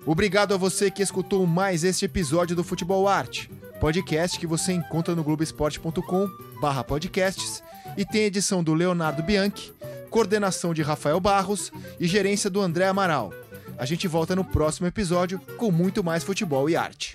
Obrigado 0.07 0.55
a 0.55 0.57
você 0.57 0.91
que 0.91 1.03
escutou 1.03 1.47
mais 1.47 1.85
este 1.85 2.07
episódio 2.07 2.57
do 2.57 2.65
Futebol 2.65 3.07
Arte, 3.07 3.51
podcast 3.81 4.39
que 4.39 4.47
você 4.47 4.73
encontra 4.73 5.15
no 5.15 5.23
globesport.com 5.23 6.50
barra 6.61 6.85
podcasts 6.85 7.63
e 7.97 8.05
tem 8.05 8.25
edição 8.25 8.63
do 8.63 8.75
Leonardo 8.75 9.23
Bianchi, 9.23 9.73
coordenação 10.11 10.75
de 10.75 10.83
Rafael 10.83 11.19
Barros 11.19 11.73
e 11.99 12.07
gerência 12.07 12.51
do 12.51 12.61
André 12.61 12.87
Amaral. 12.87 13.33
A 13.79 13.87
gente 13.87 14.07
volta 14.07 14.37
no 14.37 14.45
próximo 14.45 14.87
episódio 14.87 15.41
com 15.57 15.73
muito 15.73 16.05
mais 16.05 16.23
futebol 16.23 16.69
e 16.69 16.77
arte. 16.77 17.15